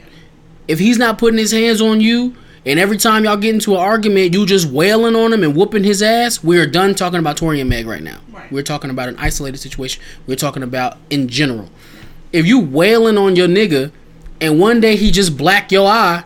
If 0.68 0.80
he's 0.80 0.98
not 0.98 1.18
putting 1.18 1.40
his 1.40 1.52
hands 1.52 1.82
on 1.82 2.02
you 2.02 2.36
and 2.66 2.78
every 2.80 2.98
time 2.98 3.24
y'all 3.24 3.38
get 3.38 3.54
into 3.54 3.74
an 3.74 3.80
argument 3.80 4.34
you 4.34 4.46
just 4.46 4.68
wailing 4.70 5.16
on 5.16 5.32
him 5.34 5.44
and 5.44 5.56
whooping 5.56 5.84
his 5.86 6.04
ass 6.04 6.44
we're 6.44 6.68
done 6.68 6.94
talking 6.94 7.20
about 7.20 7.38
tory 7.38 7.60
and 7.62 7.70
meg 7.70 7.88
right 7.88 8.04
now. 8.04 8.20
Right. 8.32 8.52
we're 8.52 8.64
talking 8.64 8.90
about 8.90 9.08
an 9.10 9.16
isolated 9.18 9.58
situation. 9.60 10.04
We're 10.28 10.36
talking 10.36 10.64
about 10.64 10.98
in 11.10 11.28
general. 11.30 11.70
If 12.34 12.46
you 12.46 12.60
wailing 12.60 13.18
on 13.18 13.36
your 13.36 13.48
nigga 13.48 13.92
and 14.42 14.60
one 14.60 14.80
day 14.80 14.96
he 14.96 15.12
just 15.12 15.38
black 15.38 15.72
your 15.72 15.88
eye, 15.88 16.24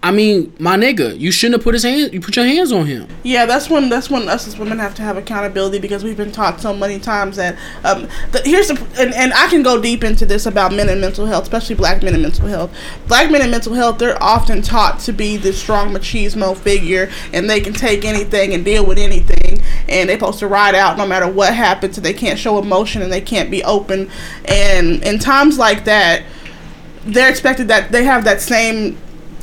I 0.00 0.12
mean, 0.12 0.54
my 0.60 0.76
nigga, 0.76 1.18
you 1.18 1.32
shouldn't 1.32 1.58
have 1.58 1.64
put 1.64 1.74
his 1.74 1.82
hand. 1.82 2.12
You 2.12 2.20
put 2.20 2.36
your 2.36 2.44
hands 2.44 2.70
on 2.70 2.86
him. 2.86 3.08
Yeah, 3.24 3.46
that's 3.46 3.68
when 3.68 3.88
that's 3.88 4.08
when 4.08 4.28
us 4.28 4.46
as 4.46 4.56
women 4.56 4.78
have 4.78 4.94
to 4.96 5.02
have 5.02 5.16
accountability 5.16 5.80
because 5.80 6.04
we've 6.04 6.16
been 6.16 6.30
taught 6.30 6.60
so 6.60 6.72
many 6.72 7.00
times 7.00 7.36
that 7.36 7.56
um, 7.82 8.08
the, 8.30 8.40
here's 8.44 8.68
the 8.68 8.74
and, 8.98 9.12
and 9.12 9.32
I 9.34 9.48
can 9.48 9.64
go 9.64 9.82
deep 9.82 10.04
into 10.04 10.24
this 10.24 10.46
about 10.46 10.72
men 10.72 10.88
and 10.88 11.00
mental 11.00 11.26
health, 11.26 11.44
especially 11.44 11.74
black 11.74 12.02
men 12.04 12.14
and 12.14 12.22
mental 12.22 12.46
health. 12.46 12.72
Black 13.08 13.30
men 13.30 13.42
and 13.42 13.50
mental 13.50 13.74
health, 13.74 13.98
they're 13.98 14.22
often 14.22 14.62
taught 14.62 15.00
to 15.00 15.12
be 15.12 15.36
this 15.36 15.60
strong 15.60 15.92
machismo 15.92 16.56
figure, 16.56 17.10
and 17.32 17.50
they 17.50 17.60
can 17.60 17.72
take 17.72 18.04
anything 18.04 18.54
and 18.54 18.64
deal 18.64 18.86
with 18.86 18.98
anything, 18.98 19.60
and 19.88 20.08
they're 20.08 20.18
supposed 20.18 20.38
to 20.38 20.46
ride 20.46 20.76
out 20.76 20.96
no 20.96 21.08
matter 21.08 21.26
what 21.26 21.52
happens, 21.52 21.96
and 21.98 22.06
they 22.06 22.14
can't 22.14 22.38
show 22.38 22.58
emotion 22.58 23.02
and 23.02 23.12
they 23.12 23.20
can't 23.20 23.50
be 23.50 23.64
open, 23.64 24.08
and 24.44 25.02
in 25.02 25.18
times 25.18 25.58
like 25.58 25.84
that, 25.86 26.22
they're 27.08 27.30
expected 27.30 27.68
that 27.68 27.90
they 27.90 28.04
have 28.04 28.24
that 28.24 28.40
same 28.40 28.96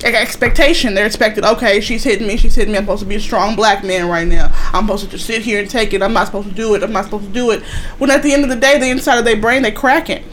expectation. 0.03 0.93
They're 0.93 1.05
expected, 1.05 1.43
okay, 1.43 1.81
she's 1.81 2.03
hitting 2.03 2.27
me, 2.27 2.38
she's 2.38 2.55
hitting 2.55 2.72
me. 2.72 2.77
I'm 2.77 2.86
supposed 2.86 3.03
to 3.03 3.10
be 3.10 3.15
a 3.15 3.19
strong 3.19 3.55
black 3.55 3.84
man 3.84 4.07
right 4.07 4.27
now. 4.27 4.51
I'm 4.74 4.86
supposed 4.86 5.05
to 5.05 5.10
just 5.10 5.25
sit 5.25 5.41
here 5.41 5.60
and 5.60 5.69
take 5.69 5.93
it. 5.93 6.01
I'm 6.01 6.13
not 6.13 6.27
supposed 6.27 6.50
to 6.50 6.53
do 6.53 6.75
it. 6.75 6.84
I'm 6.84 6.91
not 6.91 7.05
supposed 7.05 7.25
to 7.25 7.31
do 7.31 7.51
it. 7.51 7.63
When 7.98 8.12
at 8.12 8.24
the 8.24 8.34
end 8.34 8.43
of 8.43 8.50
the 8.50 8.55
day, 8.55 8.77
the 8.79 8.89
inside 8.89 9.17
of 9.17 9.25
their 9.25 9.38
brain, 9.38 9.63
they're 9.63 9.72
cracking. 9.72 10.24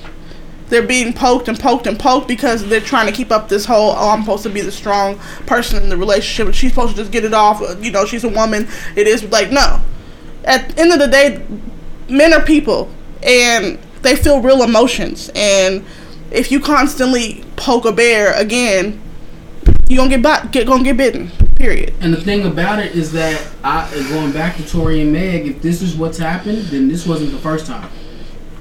They're 0.69 0.87
being 0.87 1.13
poked 1.13 1.49
and 1.49 1.59
poked 1.59 1.87
and 1.87 1.99
poked 1.99 2.27
because 2.27 2.67
they're 2.67 2.81
trying 2.81 3.07
to 3.07 3.13
keep 3.13 3.31
up 3.31 3.49
this 3.49 3.67
whole, 3.67 3.91
oh, 3.91 4.11
I'm 4.11 4.23
supposed 4.23 4.43
to 4.45 4.51
be 4.51 4.63
the 4.63 4.73
strong 4.73 5.19
person 5.47 5.83
in 5.83 5.91
the 5.91 5.97
relationship. 5.97 6.55
She's 6.55 6.73
supposed 6.73 6.93
to 6.93 6.97
just 6.97 7.13
get 7.13 7.25
it 7.25 7.35
off. 7.35 7.61
Uh, 7.61 7.77
you 7.79 7.91
know, 7.91 8.07
she's 8.07 8.25
a 8.25 8.29
woman. 8.29 8.69
It 8.97 9.07
is 9.07 9.25
like, 9.25 9.51
no. 9.53 9.83
At 10.45 10.71
the 10.71 10.81
end 10.81 10.93
of 10.93 10.99
the 10.99 11.09
day, 11.09 11.45
men 12.09 12.33
are 12.33 12.43
people 12.43 12.91
and 13.23 13.79
they 14.01 14.17
feel 14.17 14.41
real 14.41 14.63
emotions. 14.63 15.31
And 15.35 15.85
if 16.33 16.51
you 16.51 16.61
constantly 16.61 17.45
poke 17.57 17.85
a 17.85 17.93
bear 17.93 18.33
again, 18.35 19.01
you 19.89 19.97
gonna 19.97 20.09
get 20.17 20.23
bit, 20.23 20.53
get 20.53 20.67
gonna 20.67 20.85
get 20.85 20.97
bitten. 20.97 21.31
Period. 21.57 21.95
And 22.01 22.13
the 22.13 22.21
thing 22.21 22.45
about 22.45 22.79
it 22.81 22.97
is 22.97 23.13
that 23.13 23.47
I 23.63 23.89
going 24.09 24.33
back 24.33 24.57
to 24.57 24.67
Tory 24.69 25.01
and 25.01 25.13
Meg. 25.13 25.47
If 25.47 25.63
this 25.63 25.83
is 25.83 25.95
what's 25.95 26.19
happened, 26.19 26.65
then 26.67 26.89
this 26.89 27.07
wasn't 27.07 27.31
the 27.31 27.39
first 27.39 27.67
time. 27.67 27.89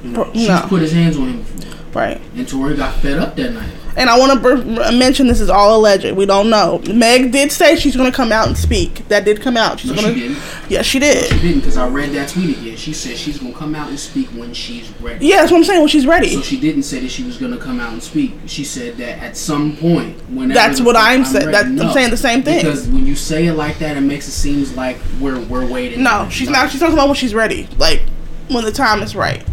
She's 0.03 0.47
No, 0.47 0.65
put 0.67 0.81
his 0.81 0.91
hands 0.91 1.17
on 1.17 1.29
him 1.29 1.37
before, 1.43 1.71
right. 1.93 2.21
and 2.35 2.47
Tory 2.47 2.75
got 2.75 2.95
fed 3.01 3.17
up 3.17 3.35
that 3.35 3.53
night. 3.53 3.69
And 3.97 4.09
I 4.09 4.17
want 4.17 4.31
to 4.33 4.39
br- 4.39 4.91
mention 4.97 5.27
this 5.27 5.41
is 5.41 5.49
all 5.49 5.75
alleged. 5.77 6.09
We 6.15 6.25
don't 6.25 6.49
know. 6.49 6.81
Meg 6.93 7.31
did 7.31 7.51
say 7.51 7.75
she's 7.75 7.95
gonna 7.95 8.11
come 8.11 8.31
out 8.31 8.47
and 8.47 8.57
speak. 8.57 9.05
That 9.09 9.25
did 9.25 9.41
come 9.41 9.57
out. 9.57 9.79
She's 9.81 9.91
No, 9.91 9.97
gonna. 10.01 10.13
she 10.13 10.19
didn't. 10.21 10.37
Yeah, 10.69 10.81
she 10.81 10.91
She 10.91 10.99
did. 10.99 11.29
didn't 11.41 11.59
because 11.59 11.75
I 11.75 11.87
read 11.89 12.11
that 12.11 12.29
tweet 12.29 12.57
again. 12.57 12.77
She 12.77 12.93
said 12.93 13.17
she's 13.17 13.37
gonna 13.39 13.53
come 13.53 13.75
out 13.75 13.89
and 13.89 13.99
speak 13.99 14.27
when 14.29 14.53
she's 14.53 14.89
ready. 15.01 15.25
Yeah, 15.27 15.37
that's 15.41 15.51
what 15.51 15.57
I'm 15.57 15.63
saying. 15.65 15.79
When 15.81 15.89
she's 15.89 16.07
ready. 16.07 16.29
So 16.35 16.41
she 16.41 16.57
didn't 16.59 16.83
say 16.83 16.99
that 16.99 17.11
she 17.11 17.23
was 17.23 17.37
gonna 17.37 17.57
come 17.57 17.81
out 17.81 17.91
and 17.91 18.01
speak. 18.01 18.33
She 18.45 18.63
said 18.63 18.95
that 18.97 19.19
at 19.19 19.35
some 19.35 19.75
point, 19.75 20.17
whenever 20.29 20.53
That's 20.53 20.79
what 20.79 20.95
fuck 20.95 21.05
I'm 21.05 21.25
saying. 21.25 21.47
ready. 21.47 21.75
That- 21.75 21.85
I'm 21.87 21.91
saying 21.93 22.11
the 22.11 22.17
same 22.17 22.43
thing. 22.43 22.63
Because 22.63 22.87
when 22.87 23.05
you 23.05 23.15
say 23.15 23.47
it 23.47 23.53
like 23.53 23.79
that, 23.79 23.97
it 23.97 24.01
makes 24.01 24.27
it 24.27 24.31
seems 24.31 24.73
like 24.75 24.97
we're 25.19 25.39
we're 25.41 25.65
waiting. 25.67 26.01
no, 26.03 26.27
she's 26.31 26.49
not. 26.49 26.71
She's 26.71 26.79
not 26.81 26.93
about 26.93 27.07
when 27.09 27.15
she's 27.15 27.33
ready. 27.33 27.67
Like 27.77 28.03
when 28.49 28.63
the 28.63 28.71
time 28.71 29.01
is 29.03 29.15
right. 29.17 29.43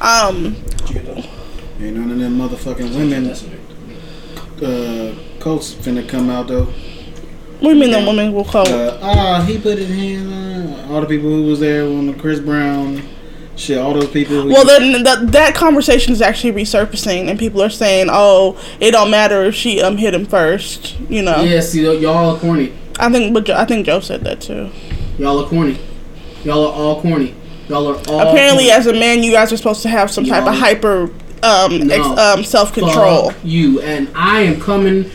Um. 0.00 0.56
Ain't 1.80 1.96
none 1.96 2.10
of 2.12 2.18
them 2.18 2.38
motherfucking 2.38 2.94
women 2.96 3.34
uh, 4.62 5.14
coats 5.40 5.74
finna 5.74 6.08
come 6.08 6.30
out 6.30 6.48
though. 6.48 6.64
What 6.64 7.70
do 7.70 7.76
you 7.76 7.80
mean 7.80 7.90
the 7.92 8.04
woman 8.04 8.32
will 8.32 8.44
call? 8.44 8.66
Uh, 8.68 8.98
ah, 9.02 9.44
he 9.46 9.58
put 9.58 9.78
his 9.78 9.88
hands 9.88 10.80
on 10.80 10.90
all 10.90 11.00
the 11.00 11.06
people 11.06 11.30
who 11.30 11.44
was 11.44 11.60
there 11.60 11.84
on 11.84 12.06
the 12.06 12.14
Chris 12.14 12.40
Brown 12.40 13.02
shit. 13.56 13.78
All 13.78 13.94
those 13.94 14.10
people. 14.10 14.46
Well, 14.46 14.64
then 14.66 15.02
that 15.04 15.32
that 15.32 15.54
conversation 15.54 16.12
is 16.12 16.20
actually 16.20 16.52
resurfacing, 16.52 17.28
and 17.28 17.38
people 17.38 17.62
are 17.62 17.70
saying, 17.70 18.08
"Oh, 18.10 18.58
it 18.80 18.92
don't 18.92 19.10
matter 19.10 19.44
if 19.44 19.54
she 19.54 19.80
um 19.80 19.96
hit 19.96 20.14
him 20.14 20.26
first. 20.26 20.98
You 21.08 21.22
know, 21.22 21.42
Yeah, 21.42 21.60
see, 21.60 21.82
y'all 21.98 22.34
are 22.34 22.38
corny. 22.38 22.72
I 22.98 23.10
think, 23.10 23.32
but 23.32 23.48
I 23.50 23.64
think 23.64 23.86
Joe 23.86 24.00
said 24.00 24.22
that 24.24 24.40
too. 24.40 24.70
Y'all 25.18 25.44
are 25.44 25.48
corny. 25.48 25.78
Y'all 26.44 26.66
are 26.66 26.72
all 26.72 27.00
corny. 27.00 27.34
Y'all 27.68 27.86
are 27.86 27.96
all. 28.08 28.28
Apparently, 28.28 28.64
corny. 28.64 28.70
as 28.70 28.86
a 28.86 28.92
man, 28.92 29.22
you 29.22 29.32
guys 29.32 29.52
are 29.52 29.56
supposed 29.56 29.82
to 29.82 29.88
have 29.88 30.10
some 30.10 30.24
type 30.24 30.46
of 30.46 30.54
hyper 30.54 31.08
um 31.42 31.90
ex, 31.90 31.98
No. 32.06 32.16
um 32.16 32.44
self 32.44 32.72
control. 32.72 33.32
You 33.42 33.80
and 33.80 34.08
I 34.14 34.40
am 34.42 34.60
coming 34.60 35.10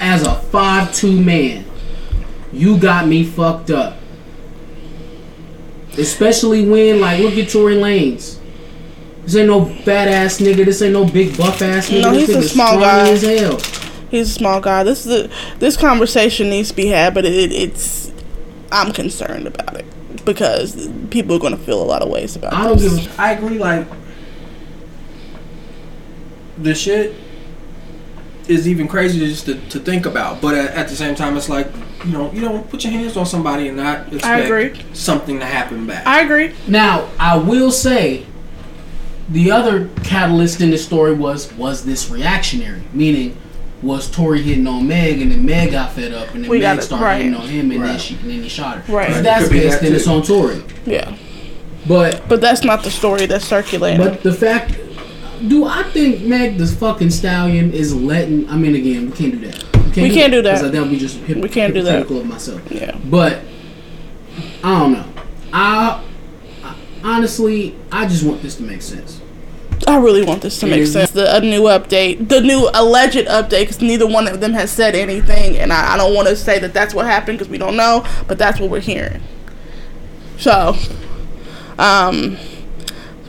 as 0.00 0.22
a 0.26 0.34
five 0.34 0.94
two 0.94 1.20
man. 1.20 1.64
You 2.52 2.78
got 2.78 3.06
me 3.08 3.24
fucked 3.24 3.70
up. 3.70 3.96
Especially 5.98 6.68
when, 6.68 7.00
like, 7.00 7.20
look 7.20 7.34
at 7.34 7.48
Tory 7.48 7.76
Lanez. 7.76 8.38
This 9.22 9.36
ain't 9.36 9.46
no 9.48 9.64
fat 9.64 10.08
ass 10.08 10.38
nigga. 10.38 10.64
This 10.64 10.82
ain't 10.82 10.92
no 10.92 11.04
big 11.04 11.36
buff 11.36 11.62
ass 11.62 11.88
nigga. 11.88 12.02
No, 12.02 12.12
this 12.12 12.26
he's 12.28 12.36
a 12.36 12.48
small 12.48 12.78
guy. 12.78 13.08
as 13.10 13.22
hell. 13.22 13.58
He's 14.10 14.30
a 14.30 14.32
small 14.32 14.60
guy. 14.60 14.82
This 14.82 15.04
this 15.58 15.76
conversation 15.76 16.50
needs 16.50 16.68
to 16.70 16.74
be 16.76 16.86
had, 16.88 17.14
but 17.14 17.24
it, 17.24 17.52
it's 17.52 18.12
I'm 18.70 18.92
concerned 18.92 19.46
about 19.46 19.76
it 19.76 19.84
because 20.24 20.88
people 21.10 21.36
are 21.36 21.38
going 21.40 21.56
to 21.56 21.62
feel 21.62 21.80
a 21.82 21.84
lot 21.84 22.02
of 22.02 22.08
ways 22.10 22.36
about 22.36 22.52
I 22.52 22.64
don't 22.68 22.78
this. 22.78 22.94
give. 23.06 23.18
a- 23.18 23.22
I 23.22 23.32
agree. 23.32 23.58
Like 23.58 23.86
the 26.58 26.74
shit 26.74 27.14
is 28.48 28.68
even 28.68 28.86
crazier 28.86 29.26
just 29.26 29.46
to, 29.46 29.54
to 29.70 29.78
think 29.78 30.04
about. 30.06 30.40
But 30.40 30.54
at, 30.54 30.70
at 30.74 30.88
the 30.88 30.96
same 30.96 31.14
time, 31.14 31.36
it's 31.36 31.48
like 31.48 31.68
you 32.04 32.12
know 32.12 32.30
you 32.32 32.40
don't 32.42 32.68
put 32.70 32.84
your 32.84 32.92
hands 32.92 33.16
on 33.16 33.26
somebody 33.26 33.68
and 33.68 33.76
not 33.76 34.12
expect 34.12 34.44
agree. 34.46 34.80
something 34.92 35.38
to 35.38 35.46
happen 35.46 35.86
back. 35.86 36.06
I 36.06 36.20
agree. 36.22 36.54
Now, 36.68 37.08
I 37.18 37.36
will 37.38 37.70
say, 37.70 38.26
the 39.30 39.50
other 39.50 39.88
catalyst 40.04 40.60
in 40.60 40.70
this 40.70 40.84
story 40.84 41.14
was 41.14 41.52
was 41.54 41.84
this 41.84 42.10
reactionary, 42.10 42.82
meaning 42.92 43.36
was 43.82 44.10
Tory 44.10 44.40
hitting 44.42 44.66
on 44.66 44.86
Meg, 44.88 45.20
and 45.20 45.30
then 45.30 45.44
Meg 45.44 45.72
got 45.72 45.92
fed 45.92 46.12
up, 46.12 46.34
and 46.34 46.44
then 46.44 46.50
We 46.50 46.60
Meg 46.60 46.80
started 46.82 47.04
right. 47.04 47.16
hitting 47.22 47.34
on 47.34 47.46
him, 47.48 47.70
and 47.70 47.82
then 47.82 47.98
she 47.98 48.14
and 48.16 48.30
then 48.30 48.42
he 48.42 48.48
shot 48.48 48.78
her. 48.78 48.92
Right. 48.92 49.10
If 49.10 49.22
that's 49.22 49.44
Could 49.44 49.52
be 49.52 49.58
the 49.60 49.64
case, 49.64 49.72
that 49.74 49.82
then 49.82 49.90
too. 49.90 49.96
it's 49.96 50.06
on 50.06 50.22
Tory. 50.22 50.62
Yeah, 50.86 51.16
But 51.88 52.26
but 52.28 52.40
that's 52.40 52.64
not 52.64 52.82
the 52.82 52.90
story 52.90 53.26
that's 53.26 53.44
circulating. 53.46 54.00
but 54.00 54.22
the 54.22 54.32
fact, 54.32 54.78
do 55.48 55.64
I 55.64 55.82
think 55.84 56.22
Meg 56.22 56.58
the 56.58 56.66
fucking 56.66 57.10
stallion 57.10 57.72
is 57.72 57.94
letting? 57.94 58.48
I 58.48 58.56
mean, 58.56 58.74
again, 58.74 59.10
we 59.10 59.16
can't 59.16 59.32
do 59.32 59.38
that. 59.50 59.64
We 59.96 60.10
can't 60.10 60.32
do 60.32 60.42
that. 60.42 60.56
because 60.56 60.72
That 60.72 60.80
would 60.80 60.90
be 60.90 60.98
just 60.98 61.18
hip, 61.18 61.36
We 61.38 61.48
can't 61.48 61.72
do 61.74 61.82
that. 61.82 61.98
hypocritical 61.98 62.20
of 62.22 62.26
myself. 62.26 62.62
yeah, 62.70 62.96
But 63.04 63.40
I 64.62 64.78
don't 64.80 64.92
know. 64.92 65.04
I, 65.52 66.02
I 66.62 66.74
honestly, 67.04 67.76
I 67.92 68.06
just 68.06 68.24
want 68.24 68.42
this 68.42 68.56
to 68.56 68.62
make 68.64 68.82
sense. 68.82 69.20
I 69.86 69.98
really 69.98 70.24
want 70.24 70.40
this 70.42 70.58
to 70.60 70.66
make 70.66 70.86
sense. 70.86 71.10
The 71.10 71.36
a 71.36 71.40
new 71.40 71.62
update, 71.64 72.28
the 72.28 72.40
new 72.40 72.70
alleged 72.72 73.26
update, 73.28 73.60
because 73.60 73.82
neither 73.82 74.06
one 74.06 74.26
of 74.26 74.40
them 74.40 74.52
has 74.54 74.70
said 74.70 74.94
anything, 74.94 75.58
and 75.58 75.72
I, 75.72 75.94
I 75.94 75.96
don't 75.96 76.14
want 76.14 76.28
to 76.28 76.36
say 76.36 76.58
that 76.60 76.72
that's 76.72 76.94
what 76.94 77.06
happened 77.06 77.38
because 77.38 77.50
we 77.50 77.58
don't 77.58 77.76
know, 77.76 78.04
but 78.26 78.38
that's 78.38 78.58
what 78.58 78.70
we're 78.70 78.80
hearing. 78.80 79.20
So, 80.38 80.74
um, 81.78 82.38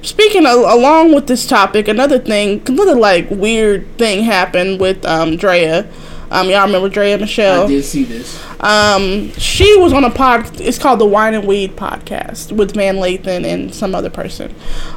speaking 0.05 0.45
of, 0.45 0.59
along 0.59 1.13
with 1.13 1.27
this 1.27 1.45
topic, 1.47 1.87
another 1.87 2.19
thing, 2.19 2.61
another 2.67 2.95
like 2.95 3.29
weird 3.29 3.97
thing 3.97 4.23
happened 4.23 4.79
with 4.79 5.05
um 5.05 5.35
Drea. 5.35 5.89
Um, 6.31 6.49
y'all 6.49 6.65
remember 6.65 6.89
Drea 6.89 7.17
Michelle? 7.17 7.65
I 7.65 7.67
did 7.67 7.85
see 7.85 8.03
this. 8.03 8.43
Um, 8.59 9.31
she 9.33 9.77
was 9.77 9.93
on 9.93 10.03
a 10.03 10.09
pod. 10.09 10.59
It's 10.59 10.79
called 10.79 10.99
the 10.99 11.05
Wine 11.05 11.35
and 11.35 11.47
Weed 11.47 11.75
podcast 11.75 12.51
with 12.51 12.73
Van 12.73 12.95
Lathan 12.95 13.45
and 13.45 13.73
some 13.73 13.93
other 13.93 14.09
person. 14.09 14.53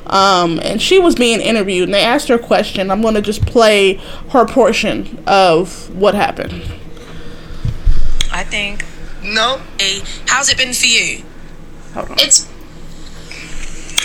Um, 0.07 0.59
and 0.63 0.81
she 0.81 0.99
was 0.99 1.15
being 1.15 1.41
interviewed, 1.41 1.85
and 1.89 1.95
they 1.95 2.03
asked 2.03 2.29
her 2.29 2.37
a 2.37 2.39
question. 2.39 2.91
I'm 2.91 3.03
going 3.03 3.15
to 3.15 3.21
just 3.21 3.45
play 3.47 4.01
her 4.31 4.47
portion 4.47 5.23
of 5.27 5.95
what 5.95 6.15
happened. 6.15 6.63
I 8.33 8.45
think. 8.45 8.85
No. 9.23 9.61
Hey, 9.79 10.01
how's 10.27 10.49
it 10.49 10.57
been 10.57 10.73
for 10.73 10.87
you? 10.87 11.25
Hold 11.93 12.11
on. 12.11 12.17
It's. 12.21 12.49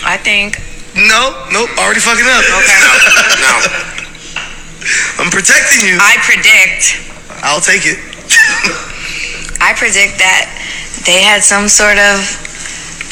I 0.04 0.18
think. 0.18 0.60
No. 0.94 1.34
Nope. 1.50 1.70
Already 1.78 2.00
fucking 2.00 2.26
up. 2.26 2.44
Okay. 2.46 2.78
no. 3.44 3.54
I'm 5.18 5.30
protecting 5.30 5.86
you. 5.88 5.98
I 5.98 6.18
predict. 6.22 7.02
I'll 7.42 7.60
take 7.60 7.84
it. 7.84 7.98
I 9.60 9.72
predict 9.74 10.20
that 10.20 10.50
they 11.06 11.24
had 11.24 11.42
some 11.42 11.68
sort 11.68 11.96
of 11.96 12.20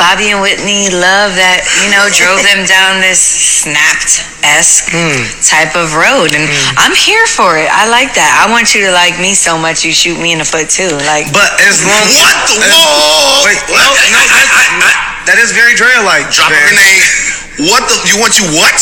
Bobby 0.01 0.33
and 0.33 0.41
Whitney 0.41 0.89
love 0.91 1.37
that 1.37 1.63
you 1.85 1.89
know 1.93 2.09
drove 2.11 2.41
them 2.43 2.67
down 2.77 3.01
this 3.05 3.21
snapped 3.21 4.25
esque 4.43 4.91
hmm. 4.91 5.23
type 5.45 5.79
of 5.79 5.95
road, 5.95 6.35
and 6.35 6.45
hmm. 6.49 6.81
I'm 6.81 6.97
here 6.97 7.25
for 7.31 7.55
it. 7.61 7.71
I 7.71 7.87
like 7.87 8.17
that. 8.19 8.43
I 8.43 8.51
want 8.51 8.75
you 8.75 8.83
to 8.89 8.93
like 8.93 9.21
me 9.23 9.37
so 9.37 9.55
much 9.55 9.85
you 9.87 9.95
shoot 9.95 10.19
me 10.19 10.35
in 10.35 10.43
the 10.43 10.49
foot 10.49 10.69
too. 10.69 10.91
Like 11.07 11.31
But 11.31 11.55
as 11.63 11.85
long 11.87 12.09
what 12.19 12.37
the 12.51 12.59
whoa, 12.59 13.47
wait, 13.47 13.61
no, 13.71 13.89
no, 14.11 14.21
that's, 14.27 15.31
that 15.31 15.39
is 15.39 15.55
very 15.55 15.79
Drea 15.79 16.03
like. 16.03 16.29
Drop 16.35 16.51
a 16.51 16.59
grenade. 16.69 17.39
What 17.61 17.85
the? 17.89 17.97
You 18.09 18.17
want 18.21 18.39
you 18.41 18.47
what? 18.57 18.79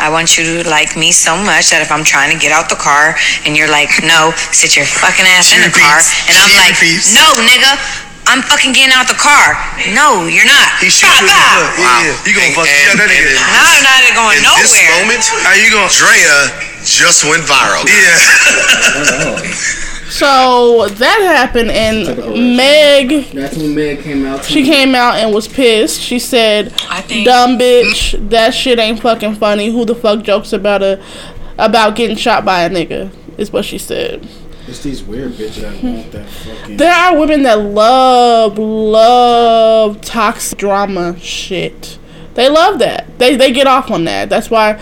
I 0.00 0.08
want 0.08 0.34
you 0.40 0.64
to 0.64 0.68
like 0.68 0.96
me 0.96 1.12
so 1.12 1.36
much 1.36 1.68
that 1.70 1.84
if 1.84 1.92
I'm 1.92 2.02
trying 2.08 2.32
to 2.32 2.38
get 2.40 2.50
out 2.56 2.72
the 2.72 2.80
car 2.80 3.14
and 3.44 3.52
you're 3.52 3.68
like, 3.68 3.92
no, 4.00 4.32
sit 4.50 4.72
your 4.74 4.88
fucking 4.88 5.28
ass 5.28 5.52
She 5.52 5.60
in 5.60 5.68
the 5.68 5.74
car, 5.76 6.00
repeats. 6.00 6.24
and 6.32 6.34
I'm 6.40 6.52
like, 6.56 6.72
repeats. 6.80 7.12
no, 7.12 7.26
nigga, 7.44 7.76
I'm 8.24 8.40
fucking 8.40 8.72
getting 8.72 8.96
out 8.96 9.04
the 9.12 9.20
car. 9.20 9.60
No, 9.92 10.24
you're 10.24 10.48
not. 10.48 10.72
He 10.80 10.88
shoots 10.88 11.04
you 11.20 11.28
in 11.28 11.28
the 11.28 11.36
Bah, 11.36 11.52
foot. 11.52 11.84
bah. 11.84 12.00
Yeah, 12.00 12.16
yeah. 12.16 12.24
You 12.24 12.32
gonna 12.32 12.56
fuck 12.56 12.64
And- 12.64 12.80
yeah, 12.80 12.96
that 12.96 13.08
nigga. 13.12 13.28
and- 13.28 13.44
No, 13.52 13.60
I'm 13.76 13.84
not 13.84 14.00
going 14.16 14.36
In 14.40 14.44
nowhere. 14.48 14.64
this 14.64 14.72
moment, 14.88 15.22
How 15.44 15.52
you 15.52 15.68
gonna? 15.68 15.92
Drea 15.92 16.36
just 16.80 17.20
went 17.28 17.44
viral. 17.44 17.84
Yeah. 17.84 18.16
So 20.10 20.88
that 20.88 21.20
happened, 21.20 21.70
and 21.70 22.56
Meg, 22.56 23.32
That's 23.32 23.56
when 23.56 23.74
Meg 23.74 24.00
came 24.02 24.26
out. 24.26 24.44
she 24.44 24.64
came 24.64 24.94
out 24.94 25.14
and 25.16 25.32
was 25.32 25.46
pissed. 25.48 26.00
She 26.00 26.18
said, 26.18 26.72
I 26.88 27.00
think 27.00 27.24
"Dumb 27.26 27.58
bitch, 27.58 28.28
that 28.30 28.52
shit 28.52 28.78
ain't 28.78 29.00
fucking 29.00 29.36
funny. 29.36 29.70
Who 29.70 29.84
the 29.84 29.94
fuck 29.94 30.22
jokes 30.22 30.52
about 30.52 30.82
a 30.82 31.00
about 31.58 31.94
getting 31.96 32.16
shot 32.16 32.44
by 32.44 32.62
a 32.62 32.70
nigga?" 32.70 33.10
Is 33.38 33.52
what 33.52 33.64
she 33.64 33.78
said. 33.78 34.28
It's 34.66 34.82
these 34.82 35.02
weird 35.02 35.32
bitches 35.32 35.62
that 35.62 35.82
want 35.82 36.12
that 36.12 36.28
fucking. 36.28 36.76
There 36.76 36.92
are 36.92 37.16
women 37.18 37.42
that 37.44 37.58
love, 37.60 38.58
love 38.58 40.00
toxic 40.00 40.58
drama 40.58 41.18
shit. 41.18 41.98
They 42.34 42.48
love 42.48 42.78
that. 42.80 43.18
They 43.18 43.36
they 43.36 43.52
get 43.52 43.66
off 43.66 43.90
on 43.90 44.04
that. 44.04 44.28
That's 44.28 44.50
why. 44.50 44.80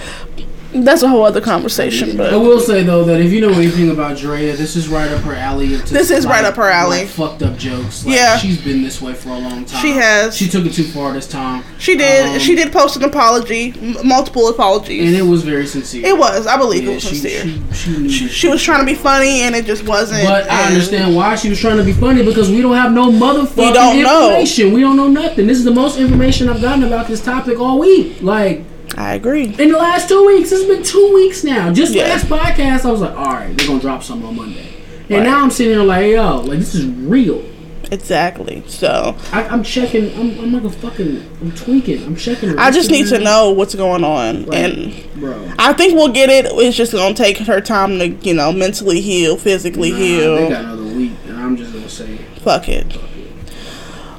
That's 0.74 1.02
a 1.02 1.09
whole 1.09 1.24
other 1.24 1.40
conversation. 1.40 2.16
But 2.16 2.33
I 2.35 2.37
will 2.37 2.61
say 2.61 2.83
though 2.83 3.02
that 3.04 3.20
if 3.22 3.33
you 3.33 3.40
know 3.40 3.52
anything 3.52 3.90
about 3.90 4.18
Drea, 4.18 4.54
this 4.54 4.76
is 4.76 4.87
right 4.88 5.11
up 5.11 5.22
her 5.22 5.33
alley. 5.35 5.68
This 5.76 6.11
is 6.11 6.26
right 6.26 6.44
up 6.44 6.57
her 6.57 6.68
alley. 6.68 6.98
like, 6.98 7.09
fucked 7.09 7.42
up 7.42 7.57
jokes. 7.57 8.04
Like, 8.04 8.14
Yeah. 8.16 8.37
she's 8.37 8.61
been 8.61 8.83
this 8.83 9.00
way 9.00 9.14
for 9.14 9.31
a 9.31 9.38
long 9.38 9.64
time. 9.64 9.81
She 9.81 9.92
has. 9.92 10.37
She 10.37 10.46
took 10.46 10.66
it 10.66 10.74
too 10.74 10.85
far 10.85 11.12
this 11.14 11.26
time. 11.26 11.64
she 11.78 11.96
did. 11.96 12.35
Um, 12.35 12.38
she 12.38 12.54
did 12.54 12.70
post 12.70 12.96
an 12.96 13.04
apology, 13.04 13.72
m- 13.81 14.07
multiple 14.07 14.48
apologies. 14.48 15.07
and 15.07 15.16
it 15.16 15.22
was 15.28 15.42
very 15.42 15.66
sincere. 15.66 16.04
it 16.07 16.18
was. 16.18 16.46
I 16.46 16.59
believe 16.59 16.87
it 16.87 16.92
was 16.94 17.02
she, 17.02 17.14
sincere. 17.16 17.44
she, 17.72 17.74
she 17.74 17.98
knew. 17.98 18.09
She, 18.28 18.48
was 18.48 18.62
trying 18.62 18.81
to 18.81 18.87
be 18.87 18.94
funny, 18.94 19.40
and 19.42 19.54
it 19.57 19.64
just 19.64 19.85
wasn't. 19.87 20.22
But 20.24 20.50
I 20.50 20.66
understand 20.68 21.16
why 21.16 21.35
she 21.37 21.48
was 21.48 21.59
trying 21.59 21.78
to 21.78 21.85
be 21.85 21.92
funny 21.94 22.22
because 22.24 22.50
we 22.50 22.61
don't 22.61 22.76
have 22.76 22.92
no 22.92 23.11
motherfucking 23.11 23.57
We 23.68 23.72
don't 23.72 24.02
know. 24.02 24.28
information. 24.31 24.72
We 24.74 24.81
don't 24.83 24.96
know 24.96 25.09
nothing. 25.09 25.46
This 25.46 25.57
is 25.59 25.64
the 25.64 25.70
most 25.70 25.98
information 25.98 26.48
I've 26.50 26.61
gotten 26.61 26.85
about 26.85 27.07
this 27.09 27.22
topic 27.24 27.59
all 27.59 27.78
week. 27.78 28.20
Like 28.20 28.64
I 28.96 29.14
agree. 29.14 29.44
in 29.59 29.70
the 29.70 29.79
last 29.79 30.09
two 30.09 30.27
weeks, 30.27 30.51
it's 30.53 30.64
been 30.64 30.83
two 30.83 31.12
weeks 31.14 31.44
now. 31.44 31.72
Just 31.72 31.92
Yeah. 31.94 32.05
last 32.05 32.27
podcast, 32.27 32.85
I 32.85 32.90
was 32.90 33.01
like, 33.01 33.16
all 33.16 33.33
right, 33.35 33.57
they're 33.57 33.66
gonna 33.66 33.81
drop 33.81 34.03
something 34.03 34.27
on 34.29 34.37
Monday. 34.37 34.66
And 35.09 35.18
Right. 35.18 35.24
now 35.24 35.42
I'm 35.42 35.51
sitting 35.51 35.74
here 35.74 35.83
like, 35.83 36.07
yo, 36.11 36.40
like 36.40 36.59
this 36.59 36.74
is 36.74 36.85
real. 36.87 37.42
Exactly. 37.90 38.62
So 38.66 39.16
I, 39.33 39.44
I'm 39.44 39.62
checking. 39.62 40.12
I'm, 40.18 40.38
I'm 40.40 40.53
like 40.53 40.64
a 40.64 40.68
fucking. 40.70 41.24
I'm 41.40 41.53
tweaking. 41.53 42.05
I'm 42.05 42.16
checking. 42.16 42.59
I 42.59 42.70
just 42.70 42.90
need 42.90 43.07
to 43.09 43.18
know 43.18 43.51
what's 43.53 43.74
going 43.74 44.05
on, 44.05 44.53
and 44.53 44.92
bro. 45.16 45.48
I 45.59 45.72
think 45.72 45.94
we'll 45.94 46.12
get 46.12 46.29
it. 46.29 46.44
It's 46.46 46.77
just 46.77 46.92
gonna 46.92 47.14
take 47.14 47.38
her 47.38 47.62
time 47.62 47.98
to, 47.98 48.09
you 48.09 48.35
know, 48.35 48.53
mentally 48.53 49.01
heal, 49.01 49.38
physically 49.38 49.90
Nah, 49.92 49.96
heal. 49.96 50.37
They 50.37 50.48
got 50.51 50.64
another 50.64 50.83
week, 50.83 51.12
and 51.29 51.38
I'm 51.38 51.57
just 51.57 51.72
gonna 51.72 51.88
say, 51.88 52.18
Fuck 52.42 52.68
it. 52.68 52.94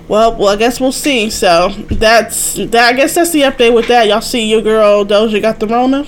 Well, 0.09 0.35
well, 0.35 0.49
I 0.49 0.55
guess 0.57 0.81
we'll 0.81 0.91
see. 0.91 1.29
So 1.29 1.69
that's 1.89 2.55
that. 2.55 2.75
I 2.75 2.93
guess 2.93 3.15
that's 3.15 3.31
the 3.31 3.41
update 3.43 3.73
with 3.73 3.87
that. 3.87 4.07
Y'all 4.07 4.21
see 4.21 4.49
your 4.49 4.61
girl 4.61 5.05
Doja 5.05 5.41
got 5.41 5.59
the 5.59 5.67
Rona. 5.67 6.05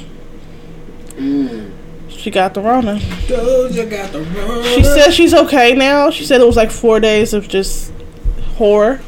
mm, 1.12 1.72
She 2.10 2.32
got 2.32 2.54
the 2.56 2.62
Rona. 2.62 2.96
Doja 2.96 3.90
got 3.90 4.12
the 4.12 4.22
run. 4.24 4.64
She 4.64 4.84
said 4.84 5.12
she's 5.12 5.34
okay 5.34 5.74
now. 5.74 6.10
She 6.10 6.26
said 6.26 6.42
it 6.42 6.48
was 6.48 6.56
like 6.58 6.72
four 6.72 7.00
days 7.00 7.34
of 7.34 7.48
just 7.48 7.94
horror. 8.58 9.02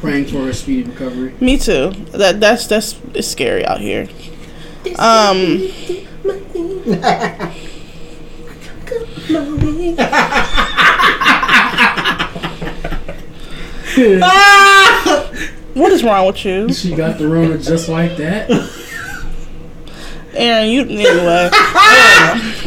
praying 0.00 0.26
for 0.26 0.48
a 0.48 0.54
speedy 0.54 0.88
recovery. 0.90 1.34
Me 1.40 1.56
too. 1.56 1.90
That 2.12 2.40
that's 2.40 2.66
that's 2.66 3.00
it's 3.14 3.28
scary 3.28 3.64
out 3.64 3.80
here. 3.80 4.08
Um. 4.98 5.68
What 15.74 15.92
is 15.92 16.02
wrong 16.02 16.26
with 16.26 16.44
you, 16.44 16.72
She 16.72 16.94
got 16.94 17.18
the 17.18 17.28
Rona 17.28 17.56
just 17.58 17.88
like 17.88 18.16
that. 18.16 18.50
Aaron? 20.34 20.68
You 20.70 20.82
anyway? 20.82 21.50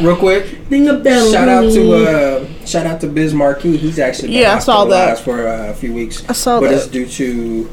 Real 0.00 0.16
quick, 0.16 0.68
Ding 0.68 0.88
a 0.88 0.94
bell. 0.98 1.30
shout 1.30 1.48
out 1.48 1.72
to 1.72 1.92
uh, 1.94 2.46
shout 2.64 2.86
out 2.86 3.00
to 3.02 3.08
Biz 3.08 3.34
Markie. 3.34 3.76
He's 3.76 3.98
actually 3.98 4.28
been 4.28 4.38
Yeah, 4.38 4.54
I 4.56 4.58
saw 4.60 4.84
that. 4.86 5.10
hospitalized 5.10 5.24
for 5.24 5.48
uh, 5.48 5.70
a 5.70 5.74
few 5.74 5.92
weeks. 5.92 6.24
I 6.28 6.32
saw 6.32 6.60
but 6.60 6.70
that. 6.70 6.74
it's 6.78 6.86
due 6.86 7.06
to 7.06 7.70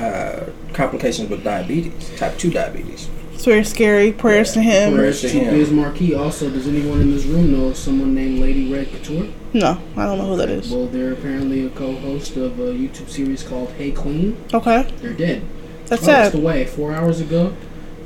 uh, 0.00 0.44
complications 0.72 1.30
with 1.30 1.44
diabetes, 1.44 2.10
type 2.16 2.36
two 2.38 2.50
diabetes. 2.50 3.08
It's 3.44 3.50
very 3.50 3.64
scary. 3.64 4.10
Prayers 4.10 4.54
to 4.54 4.62
him. 4.62 4.94
Prayers 4.94 5.20
to 5.20 5.28
to 5.28 5.38
him. 5.38 5.52
Biz 5.54 5.70
Markie. 5.70 6.14
Also, 6.14 6.48
does 6.48 6.66
anyone 6.66 7.02
in 7.02 7.10
this 7.10 7.26
room 7.26 7.52
know 7.52 7.74
someone 7.74 8.14
named 8.14 8.38
Lady 8.40 8.72
Red 8.72 8.90
Couture? 8.90 9.28
No, 9.52 9.78
I 9.98 10.06
don't 10.06 10.16
know 10.16 10.28
who 10.28 10.36
that 10.38 10.48
is. 10.48 10.70
Well, 10.70 10.86
they're 10.86 11.12
apparently 11.12 11.66
a 11.66 11.68
co-host 11.68 12.38
of 12.38 12.58
a 12.58 12.72
YouTube 12.72 13.10
series 13.10 13.42
called 13.42 13.68
Hey 13.72 13.90
Queen. 13.92 14.42
Okay, 14.54 14.90
They're 15.02 15.12
dead. 15.12 15.42
that's 15.88 16.06
Passed 16.06 16.32
sad. 16.32 16.40
away 16.40 16.64
four 16.64 16.94
hours 16.94 17.20
ago. 17.20 17.54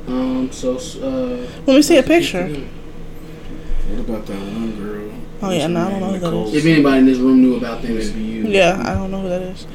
Um. 0.07 0.51
So. 0.51 0.75
Uh. 0.75 1.47
Let 1.65 1.67
me 1.67 1.81
see 1.83 1.95
a 1.97 2.03
picture. 2.03 2.45
What 2.45 3.99
about 4.09 4.25
that 4.25 4.39
one 4.41 4.75
girl? 4.75 5.09
Oh, 5.41 5.51
yeah, 5.51 5.59
What's 5.59 5.61
her 5.63 5.69
no, 5.69 5.87
I 5.87 5.89
don't 5.89 5.99
know 6.01 6.05
who 6.07 6.11
that 6.19 6.25
Nicole? 6.25 6.47
is. 6.49 6.53
If 6.55 6.65
anybody 6.65 6.97
in 6.97 7.05
this 7.05 7.17
room 7.17 7.41
knew 7.41 7.55
about 7.55 7.81
them, 7.81 7.97
it'd 7.97 8.13
be 8.13 8.19
you. 8.23 8.43
Yeah, 8.45 8.83
I 8.85 8.93
don't 8.93 9.09
know 9.09 9.21
who 9.21 9.29
that 9.29 9.41
is. 9.43 9.65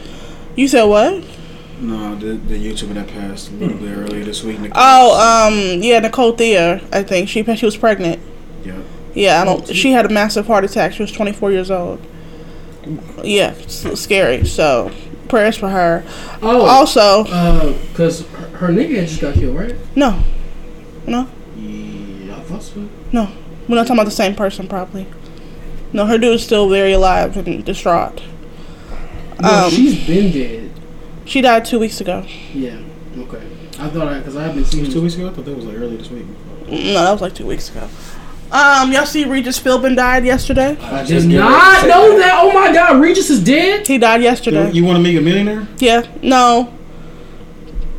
You 0.57 0.69
said 0.69 0.85
what? 0.85 1.25
No, 1.81 2.15
the, 2.15 2.35
the 2.35 2.55
YouTuber 2.55 2.95
that 2.95 3.09
passed 3.09 3.51
a 3.51 3.55
little 3.55 3.77
bit 3.77 3.97
earlier 3.97 4.25
this 4.25 4.43
week. 4.45 4.61
Nicole. 4.61 4.81
Oh, 4.81 5.49
um, 5.49 5.83
yeah, 5.83 5.99
Nicole 5.99 6.33
Thea. 6.33 6.81
I 6.93 7.03
think 7.03 7.29
she 7.29 7.43
she 7.57 7.67
was 7.67 7.77
pregnant. 7.77 8.21
Yep. 8.65 8.77
Yeah, 9.15 9.43
I 9.43 9.45
don't. 9.45 9.67
She 9.69 9.93
had 9.93 10.07
a 10.07 10.09
massive 10.09 10.47
heart 10.47 10.65
attack. 10.65 10.93
She 10.93 11.03
was 11.03 11.13
24 11.13 11.51
years 11.53 11.71
old. 11.71 12.01
Yeah, 13.23 13.53
it's 13.55 14.01
scary. 14.01 14.45
So 14.47 14.91
prayers 15.29 15.57
for 15.57 15.69
her. 15.69 16.05
Oh. 16.43 16.63
Also, 16.67 17.25
Uh. 17.25 17.75
Cause 17.95 18.27
her, 18.29 18.47
her 18.59 18.69
nigga 18.69 19.07
just 19.07 19.21
got 19.21 19.35
killed, 19.35 19.57
right? 19.57 19.75
no, 19.97 20.23
no, 21.07 21.29
Yeah. 21.57 22.37
I 22.37 22.41
thought 22.41 22.63
so. 22.63 22.89
no. 23.13 23.31
We're 23.69 23.77
not 23.77 23.85
talking 23.87 23.97
about 23.97 24.05
the 24.05 24.11
same 24.11 24.35
person, 24.35 24.69
probably. 24.69 25.07
No, 25.93 26.05
her 26.07 26.19
dude's 26.19 26.45
still 26.45 26.69
very 26.69 26.93
alive 26.93 27.35
and 27.37 27.65
distraught. 27.65 28.23
No, 29.41 29.49
Um, 29.65 29.71
she's 29.71 30.07
been 30.07 30.31
dead. 30.33 30.64
She 31.25 31.41
died 31.41 31.65
two 31.65 31.79
weeks 31.79 32.01
ago. 32.01 32.25
Yeah. 32.53 32.79
Okay. 33.19 33.43
I 33.79 33.89
thought 33.89 34.09
I 34.09 34.19
because 34.19 34.37
I 34.37 34.45
haven't 34.45 34.65
seen 34.67 34.91
Two 34.91 35.03
weeks 35.03 35.15
ago? 35.17 35.29
I 35.29 35.33
thought 35.33 35.45
that 35.45 35.57
was 35.57 35.65
like 35.65 35.77
earlier 35.77 35.97
this 35.97 36.11
week. 36.11 36.27
No, 36.69 37.05
that 37.05 37.13
was 37.13 37.21
like 37.21 37.35
two 37.35 37.47
weeks 37.47 37.71
ago. 37.71 37.89
Um, 38.53 38.93
y'all 38.93 39.05
see 39.07 39.25
Regis 39.25 39.59
Philbin 39.59 39.97
died 39.97 40.25
yesterday. 40.25 40.77
I 40.81 41.05
just 41.05 41.29
did 41.29 41.39
not 41.39 41.51
ready 41.51 41.75
to 41.75 41.81
say 41.81 41.89
know 41.89 42.11
that. 42.13 42.19
that. 42.19 42.41
Oh 42.43 42.53
my 42.53 42.73
God, 42.73 43.01
Regis 43.01 43.31
is 43.31 43.43
dead. 43.43 43.87
He 43.87 43.99
died 43.99 44.23
yesterday. 44.23 44.71
You 44.71 44.85
want 44.85 44.97
to 44.97 45.03
make 45.03 45.17
a 45.17 45.21
millionaire? 45.21 45.67
yeah, 45.79 46.07
no. 46.23 46.73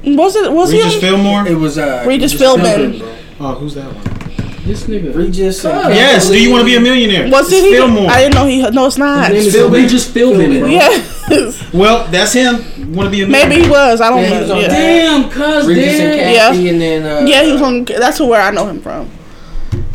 Was 0.03 0.35
it? 0.35 0.51
Was 0.51 0.71
Regis 0.71 0.93
he? 0.93 0.99
Fillmore? 1.01 1.47
It 1.47 1.55
was 1.55 1.77
uh 1.77 2.03
Regis 2.07 2.33
Regis 2.33 2.41
Philbin. 2.41 2.99
bro. 2.99 3.17
Oh, 3.39 3.55
who's 3.55 3.73
that 3.75 3.91
one? 3.93 4.24
This 4.65 4.83
nigga. 4.85 5.15
Regis. 5.15 5.63
and 5.65 5.93
Yes. 5.93 6.27
Do 6.27 6.41
you 6.41 6.49
want 6.51 6.61
to 6.61 6.65
be 6.65 6.75
a 6.75 6.79
millionaire? 6.79 7.29
Was 7.29 7.51
It's 7.51 7.61
it? 7.63 7.65
He, 7.65 7.75
Fillmore. 7.75 8.09
I 8.09 8.21
didn't 8.21 8.35
know 8.35 8.45
he. 8.47 8.61
No, 8.71 8.87
it's 8.87 8.97
not. 8.97 9.31
His 9.31 9.53
name 9.53 9.63
is 9.65 9.69
Philbin. 9.71 9.83
Regis 9.83 10.11
Philbin. 10.11 10.71
Yes. 10.71 11.73
well, 11.73 12.07
that's 12.07 12.33
him. 12.33 12.55
Want 12.93 13.07
to 13.07 13.11
be 13.11 13.21
a 13.23 13.27
millionaire? 13.27 13.47
Maybe 13.49 13.63
he 13.63 13.69
was. 13.69 14.01
I 14.01 14.09
don't 14.09 14.21
Yeah, 14.23 14.39
know. 14.45 14.55
on 14.55 14.61
Yeah. 14.61 14.67
Damn, 14.67 15.29
cuz 15.29 15.67
Regis 15.67 15.99
and 15.99 16.11
damn. 16.11 16.33
Yeah. 16.63 16.69
And 16.71 16.81
then 16.81 17.03
uh, 17.23 17.27
yeah, 17.27 17.43
he 17.43 17.51
was 17.51 17.61
on. 17.61 17.85
That's 17.85 18.19
where 18.19 18.41
I 18.41 18.51
know 18.51 18.67
him 18.67 18.79
from. 18.81 19.09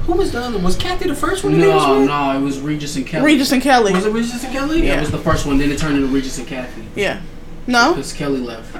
Who 0.06 0.12
was 0.14 0.32
the 0.32 0.40
other? 0.40 0.54
One? 0.56 0.64
Was 0.64 0.76
Kathie 0.76 1.08
the 1.08 1.14
first 1.14 1.44
one? 1.44 1.52
that 1.58 1.60
he 1.60 1.66
was 1.72 1.86
No, 1.86 1.98
with? 2.00 2.08
no, 2.08 2.36
it 2.36 2.40
was 2.40 2.58
Regis 2.60 2.96
and 2.96 3.06
Kelly. 3.06 3.24
Regis 3.24 3.52
and 3.52 3.62
Kelly. 3.62 3.92
Was 3.92 4.06
it 4.06 4.10
Regis 4.12 4.42
and 4.44 4.52
Kelly? 4.52 4.80
That 4.82 5.00
was 5.00 5.10
the 5.10 5.18
first 5.18 5.46
one. 5.46 5.58
Then 5.58 5.70
it 5.70 5.78
turned 5.78 5.96
into 5.96 6.08
Regis 6.08 6.38
and 6.38 6.46
Kathie 6.48 6.82
Yeah. 6.96 7.20
No, 7.66 7.92
because 7.94 8.12
Kelly 8.12 8.40
left. 8.40 8.76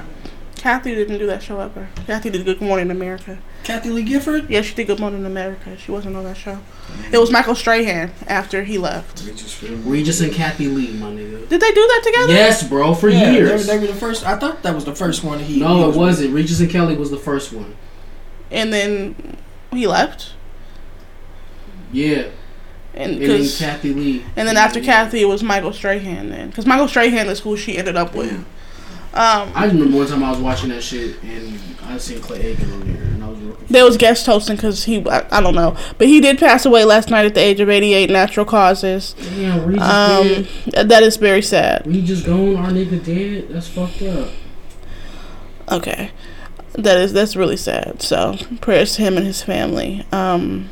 Kathie 0.61 0.93
didn't 0.93 1.17
do 1.17 1.25
that 1.25 1.41
show 1.41 1.59
ever. 1.59 1.89
Kathie 2.05 2.29
did 2.29 2.45
Good 2.45 2.61
Morning 2.61 2.91
America. 2.91 3.39
Kathie 3.63 3.89
Lee 3.89 4.03
Gifford. 4.03 4.47
Yeah, 4.47 4.61
she 4.61 4.75
did 4.75 4.85
Good 4.85 4.99
Morning 4.99 5.25
America. 5.25 5.75
She 5.75 5.91
wasn't 5.91 6.15
on 6.15 6.23
that 6.25 6.37
show. 6.37 6.59
It 7.11 7.17
was 7.17 7.31
Michael 7.31 7.55
Strahan 7.55 8.11
after 8.27 8.63
he 8.63 8.77
left. 8.77 9.23
Regis 9.25 9.63
Regis 9.63 10.21
and 10.21 10.31
Kathie 10.31 10.67
Lee, 10.67 10.91
my 10.99 11.07
nigga. 11.07 11.49
Did 11.49 11.61
they 11.61 11.71
do 11.71 11.81
that 11.87 12.01
together? 12.03 12.33
Yes, 12.33 12.61
bro, 12.67 12.93
for 12.93 13.09
Yeah, 13.09 13.31
years. 13.31 13.65
They, 13.65 13.73
they 13.77 13.81
were 13.81 13.91
the 13.91 13.99
first. 13.99 14.23
I 14.23 14.37
thought 14.37 14.61
that 14.61 14.75
was 14.75 14.85
the 14.85 14.93
first 14.95 15.23
one. 15.23 15.39
He 15.39 15.55
he 15.55 15.59
no, 15.61 15.87
was 15.87 15.95
it 15.95 15.99
wasn't. 15.99 16.33
Regis 16.35 16.59
and 16.59 16.69
Kelly 16.69 16.95
was 16.95 17.09
the 17.09 17.17
first 17.17 17.51
one. 17.51 17.75
And 18.51 18.71
then 18.71 19.35
he 19.71 19.87
left. 19.87 20.33
Yeah, 21.91 22.27
And 22.93 23.13
and 23.13 23.21
then 23.23 23.37
'cause- 23.39 23.57
Kathie 23.57 23.93
Lee. 23.93 24.23
And 24.35 24.47
then 24.47 24.57
after 24.57 24.79
Kathie, 24.79 25.21
it 25.21 25.25
was 25.25 25.41
Michael 25.41 25.73
Strahan 25.73 26.29
then. 26.29 26.49
Because 26.49 26.67
Michael 26.67 26.87
Strahan 26.87 27.27
is 27.29 27.39
who 27.39 27.57
she 27.57 27.77
ended 27.77 27.95
up 27.95 28.13
with. 28.13 28.45
Um, 29.13 29.51
I 29.53 29.65
remember 29.65 29.97
one 29.97 30.07
time 30.07 30.23
I 30.23 30.29
was 30.31 30.39
watching 30.39 30.69
that 30.69 30.81
shit 30.81 31.21
and 31.23 31.59
I 31.85 31.97
seen 31.97 32.21
Clay 32.21 32.41
Aiken 32.41 32.71
on 32.71 32.79
there 32.93 33.01
and 33.03 33.23
I 33.23 33.27
was 33.27 33.39
confused. 33.39 33.71
was 33.83 33.97
guest 33.97 34.25
hosting 34.25 34.55
because 34.55 34.85
he, 34.85 35.05
I, 35.09 35.27
I 35.37 35.41
don't 35.41 35.53
know. 35.55 35.75
But 35.97 36.07
he 36.07 36.21
did 36.21 36.39
pass 36.39 36.65
away 36.65 36.85
last 36.85 37.09
night 37.09 37.25
at 37.25 37.33
the 37.33 37.41
age 37.41 37.59
of 37.59 37.69
88, 37.69 38.09
natural 38.09 38.45
causes. 38.45 39.13
Damn, 39.35 39.65
Regis 39.65 39.83
Um, 39.83 40.47
dead. 40.69 40.89
that 40.89 41.03
is 41.03 41.17
very 41.17 41.41
sad. 41.41 41.85
Regis 41.85 42.21
gone, 42.21 42.55
our 42.55 42.69
nigga 42.69 43.03
dead. 43.03 43.49
That's 43.49 43.67
fucked 43.67 44.01
up. 44.03 44.29
Okay. 45.69 46.11
That 46.73 46.97
is, 46.97 47.11
that's 47.11 47.35
really 47.35 47.57
sad. 47.57 48.01
So, 48.01 48.37
prayers 48.61 48.95
to 48.95 49.01
him 49.01 49.17
and 49.17 49.25
his 49.25 49.41
family. 49.43 50.05
Um, 50.13 50.69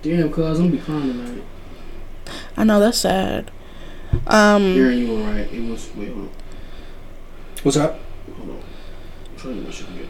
Damn, 0.00 0.32
cuz 0.32 0.58
I'm 0.58 0.70
be 0.70 0.78
crying 0.78 1.12
tonight. 1.12 1.42
I 2.56 2.64
know 2.64 2.80
that's 2.80 2.98
sad. 2.98 3.50
Um, 4.26 4.72
Hearing 4.72 4.98
you 4.98 5.12
were 5.14 5.22
right. 5.24 5.52
It 5.52 5.70
was. 5.70 5.90
Wait, 5.94 6.08
hold 6.12 6.30
I 7.64 7.76
up? 7.76 7.98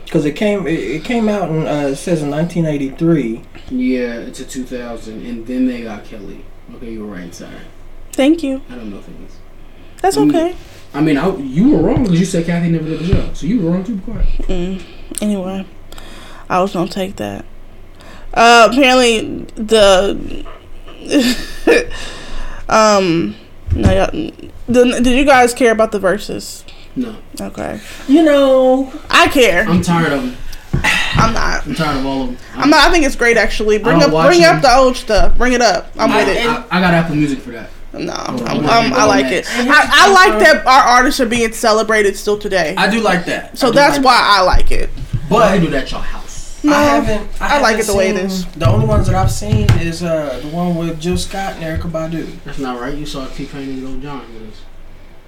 Because 0.04 0.24
it 0.26 0.32
came. 0.36 0.66
It, 0.66 0.72
it 0.78 1.04
came 1.04 1.28
out 1.28 1.48
and 1.48 1.66
Uh, 1.66 1.88
it 1.92 1.96
says 1.96 2.22
in 2.22 2.30
1983. 2.30 3.42
Yeah, 3.70 4.14
it's 4.18 4.40
a 4.40 4.44
2000, 4.44 5.24
and 5.24 5.46
then 5.46 5.66
they 5.66 5.82
got 5.82 6.04
Kelly. 6.04 6.44
Okay, 6.76 6.92
you 6.92 7.04
were 7.06 7.14
right. 7.16 7.34
Sorry, 7.34 7.50
thank 8.12 8.42
you. 8.42 8.60
I 8.68 8.74
don't 8.74 8.90
know 8.90 9.00
things. 9.00 9.36
That's 10.02 10.16
Mm. 10.16 10.28
okay. 10.28 10.54
I 10.94 11.00
mean, 11.00 11.16
I, 11.16 11.34
you 11.36 11.70
were 11.70 11.78
wrong 11.82 12.02
because 12.02 12.20
you 12.20 12.26
said 12.26 12.44
Kathie 12.44 12.68
never 12.70 12.84
did 12.84 12.98
the 13.00 13.06
show, 13.06 13.30
so 13.32 13.46
you 13.46 13.60
were 13.60 13.70
wrong 13.70 13.84
too. 13.84 13.94
Be 13.96 14.02
quiet. 14.12 14.28
Mm. 14.48 14.82
Anyway, 15.22 15.64
I 16.50 16.60
was 16.60 16.72
gonna 16.74 16.90
take 16.90 17.16
that. 17.16 17.44
Uh, 18.34 18.68
apparently, 18.70 19.46
the 19.54 20.44
um, 22.68 23.34
no, 23.74 23.90
y'all- 23.92 24.30
the, 24.68 25.00
did 25.02 25.16
you 25.18 25.24
guys 25.24 25.54
care 25.54 25.72
about 25.72 25.92
the 25.92 25.98
Verzuz? 26.00 26.64
No, 26.94 27.16
Okay, 27.40 27.80
You 28.06 28.22
know. 28.22 28.92
I 29.08 29.28
care. 29.28 29.64
I'm 29.66 29.80
tired 29.82 30.12
of 30.12 30.22
them. 30.22 30.36
I'm 31.14 31.32
not. 31.32 31.66
I'm 31.66 31.74
tired 31.74 31.98
of 31.98 32.06
all 32.06 32.22
of 32.22 32.28
them. 32.28 32.38
I'm 32.54 32.70
not. 32.70 32.88
I 32.88 32.92
think 32.92 33.04
it's 33.06 33.16
great 33.16 33.36
actually. 33.36 33.78
Bring 33.78 34.02
up, 34.02 34.10
watch 34.12 34.28
bring 34.28 34.44
up 34.44 34.60
the 34.62 34.74
old 34.74 34.96
stuff. 34.96 35.36
Bring 35.38 35.52
it 35.52 35.60
up. 35.62 35.90
I'm 35.98 36.10
with 36.14 36.28
it. 36.28 36.46
I, 36.46 36.64
I 36.70 36.80
got 36.80 36.92
Apple 36.94 37.14
Music 37.16 37.38
for 37.40 37.50
that. 37.50 37.70
No, 37.94 38.12
I'm, 38.12 38.36
I'm 38.46 38.64
I'm, 38.64 38.92
I 38.94 39.04
like 39.04 39.26
it. 39.26 39.46
I, 39.50 39.88
I 39.90 40.12
like 40.12 40.38
that 40.40 40.66
our 40.66 40.82
artists 40.82 41.20
are 41.20 41.26
being 41.26 41.52
celebrated 41.52 42.16
still 42.16 42.38
today. 42.38 42.74
I 42.76 42.90
do 42.90 43.00
like 43.00 43.26
that. 43.26 43.56
So 43.58 43.70
that's 43.70 43.96
like 43.98 44.04
why 44.06 44.18
I 44.22 44.42
like 44.42 44.70
it. 44.70 44.88
But 45.28 45.42
I 45.52 45.58
do 45.58 45.68
that 45.70 45.84
at 45.84 45.90
your 45.92 46.00
house? 46.00 46.62
No, 46.64 46.72
I 46.72 46.82
haven't. 46.82 47.40
I, 47.42 47.58
I 47.58 47.60
like 47.60 47.76
haven't 47.76 47.80
it 47.80 47.86
the 47.92 47.98
way 47.98 48.08
it 48.08 48.16
seen- 48.16 48.26
is. 48.26 48.46
The 48.52 48.68
only 48.68 48.86
ones 48.86 49.06
that 49.08 49.16
I've 49.16 49.30
seen 49.30 49.70
is 49.80 50.02
uh 50.02 50.40
the 50.42 50.48
one 50.48 50.74
with 50.76 50.98
Jill 51.00 51.18
Scott 51.18 51.56
and 51.56 51.62
Erykah 51.64 51.90
Badu. 51.90 52.42
That's 52.44 52.58
not 52.58 52.80
right. 52.80 52.94
You 52.94 53.04
saw 53.06 53.26
T 53.28 53.44
Pain 53.46 53.68
and 53.68 53.82
Lil 53.84 54.00
Jon 54.00 54.20
with 54.34 54.50
us. 54.52 54.62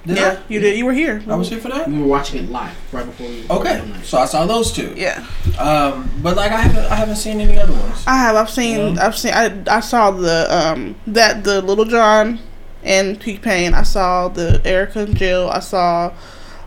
Did 0.06 0.18
yeah, 0.18 0.38
you 0.48 0.60
did. 0.60 0.76
You 0.76 0.84
were 0.84 0.92
here. 0.92 1.22
I? 1.26 1.32
I 1.32 1.34
was 1.36 1.48
here 1.48 1.58
for 1.58 1.68
that. 1.68 1.88
We 1.88 1.98
were 1.98 2.06
watching 2.06 2.44
it 2.44 2.50
live 2.50 2.76
right 2.92 3.06
before 3.06 3.26
we. 3.26 3.46
Okay, 3.48 3.82
so 4.02 4.18
I 4.18 4.26
saw 4.26 4.44
those 4.44 4.70
two. 4.70 4.92
Yeah, 4.94 5.26
Um, 5.58 6.10
but 6.22 6.36
like 6.36 6.52
I 6.52 6.60
haven't. 6.60 6.84
I 6.92 6.94
haven't 6.94 7.16
seen 7.16 7.40
any 7.40 7.58
other 7.58 7.72
ones. 7.72 8.04
I 8.06 8.16
have. 8.18 8.36
I've 8.36 8.50
seen. 8.50 8.96
Yeah. 8.96 9.06
I've 9.06 9.16
seen. 9.16 9.32
I, 9.32 9.62
I 9.66 9.80
saw 9.80 10.10
the 10.10 10.46
um 10.50 10.94
that 11.06 11.44
the 11.44 11.62
Little 11.62 11.86
John 11.86 12.38
and 12.82 13.18
T 13.18 13.38
Pain. 13.38 13.72
I 13.72 13.82
saw 13.82 14.28
the 14.28 14.60
Erykah 14.64 14.96
and 14.96 15.16
Jill. 15.16 15.48
I 15.48 15.60
saw 15.60 16.12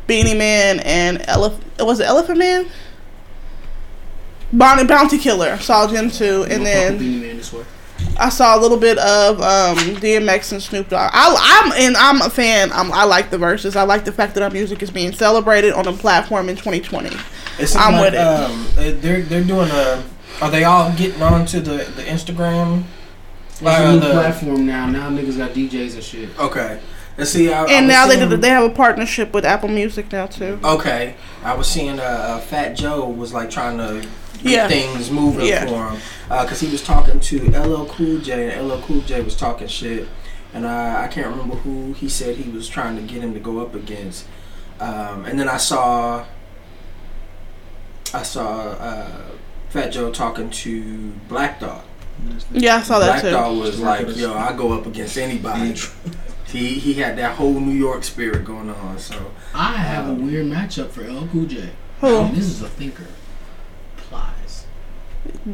Beenie 0.08 0.34
Man 0.38 0.80
and 0.80 1.23
Elephant. 1.28 1.63
Was 1.80 2.00
it 2.00 2.08
Elephant 2.08 2.39
Man? 2.39 2.67
Bonnie 4.52 4.86
Bounty 4.86 5.19
Killer. 5.19 5.52
I 5.52 5.60
saw 5.60 5.86
them 5.86 6.10
too, 6.10 6.45
and 6.50 6.65
then 6.65 6.97
Beenie 6.97 7.19
Man 7.28 7.38
this 7.38 7.54
way. 7.54 7.65
I 8.19 8.29
saw 8.29 8.57
a 8.57 8.60
little 8.60 8.77
bit 8.77 8.97
of 8.97 9.39
um, 9.41 9.77
DMX 9.97 10.51
and 10.51 10.62
Snoop 10.62 10.89
Dogg. 10.89 11.12
I, 11.13 11.63
I'm 11.63 11.71
and 11.73 11.95
I'm 11.97 12.21
a 12.21 12.29
fan. 12.29 12.71
I'm, 12.71 12.91
I 12.91 13.03
like 13.03 13.29
the 13.29 13.38
Verzuz. 13.38 13.75
I 13.75 13.83
like 13.83 14.05
the 14.05 14.12
fact 14.12 14.33
that 14.36 14.43
our 14.43 14.49
music 14.49 14.81
is 14.81 14.89
being 14.91 15.12
celebrated 15.12 15.73
on 15.73 15.88
a 15.88 15.93
platform 15.93 16.49
in 16.49 16.55
2020. 16.55 17.10
It 17.10 17.67
seems 17.67 17.75
I'm 17.75 17.93
like, 17.93 18.12
with 18.12 18.13
it. 18.15 18.17
Um, 18.19 18.67
they- 18.75 18.91
they're 18.93 19.21
they're 19.23 19.43
doing 19.43 19.69
a. 19.71 20.03
Are 20.41 20.51
they 20.51 20.63
all 20.63 20.91
getting 20.95 21.21
onto 21.21 21.60
the 21.60 21.77
the 21.95 22.03
Instagram? 22.03 22.83
It's 23.49 23.62
a 23.62 23.91
new 23.93 23.99
the- 23.99 24.12
platform 24.12 24.65
now. 24.65 24.86
Now 24.88 25.10
niggas 25.10 25.38
got 25.38 25.51
DJs 25.51 25.93
and 25.95 26.03
shit. 26.03 26.29
Okay. 26.39 26.79
Let's 27.17 27.31
see. 27.31 27.51
I, 27.51 27.63
I 27.63 27.67
And 27.71 27.88
was 27.88 27.93
now 27.95 28.05
they 28.07 28.15
seeing- 28.17 28.29
did, 28.29 28.41
they 28.41 28.49
have 28.49 28.63
a 28.71 28.73
partnership 28.73 29.33
with 29.33 29.43
Apple 29.45 29.69
Music 29.69 30.12
now 30.12 30.27
too. 30.27 30.60
Okay, 30.63 31.15
I 31.43 31.55
was 31.55 31.65
seeing 31.67 31.99
uh, 31.99 32.03
uh, 32.03 32.39
Fat 32.41 32.73
Joe 32.75 33.10
was 33.10 33.33
like 33.33 33.49
trying 33.49 33.77
to 33.79 34.01
get 34.01 34.07
Yeah. 34.43 34.67
things 34.67 35.10
moving 35.12 35.45
Yeah. 35.47 35.65
for 35.65 35.89
him 35.89 36.02
because 36.30 36.60
he 36.60 36.67
was 36.69 36.84
talking 36.84 37.19
to 37.19 37.50
LL 37.58 37.86
Cool 37.86 38.19
J 38.19 38.50
and 38.52 38.67
LL 38.69 38.82
Cool 38.82 39.02
J 39.02 39.21
was 39.21 39.36
talking 39.36 39.67
shit, 39.67 40.08
and 40.54 40.65
uh, 40.65 41.02
I 41.04 41.08
can't 41.08 41.28
remember 41.28 41.56
who 41.56 41.93
he 41.93 42.08
said 42.10 42.36
he 42.38 42.50
was 42.50 42.67
trying 42.67 42.95
to 42.95 43.02
get 43.02 43.21
him 43.23 43.34
to 43.34 43.39
go 43.39 43.60
up 43.60 43.73
against. 43.76 44.26
Um, 44.80 45.26
and 45.26 45.39
then 45.39 45.50
I 45.50 45.58
saw, 45.58 46.26
I 48.13 48.23
saw 48.23 48.71
uh, 48.80 49.08
Fat 49.69 49.89
Joe 49.91 50.12
talking 50.12 50.50
to 50.50 51.12
Black 51.28 51.60
Thought. 51.60 51.84
Yeah, 52.52 52.78
I 52.78 52.82
saw 52.82 53.00
that 53.00 53.08
Black 53.08 53.21
too. 53.21 53.30
Dog 53.32 53.58
was 53.60 53.80
like, 53.80 54.15
"Yo, 54.15 54.34
I 54.34 54.54
go 54.54 54.71
up 54.73 54.86
against 54.86 55.17
anybody." 55.17 55.76
he 56.47 56.76
he 56.80 56.93
had 56.95 57.17
that 57.17 57.36
whole 57.36 57.60
New 57.60 57.73
York 57.76 58.04
spirit 58.04 58.43
going 58.45 58.69
on. 58.69 58.97
So 58.97 59.32
I 59.54 59.73
have 59.73 60.10
a 60.10 60.13
weird 60.13 60.45
matchup 60.47 60.89
for 60.89 61.04
L 61.04 61.28
Cool 61.32 61.45
J. 61.45 61.69
Who? 62.02 62.30
This 62.30 62.45
is 62.45 62.62
a 62.62 62.69
thinker. 62.69 63.06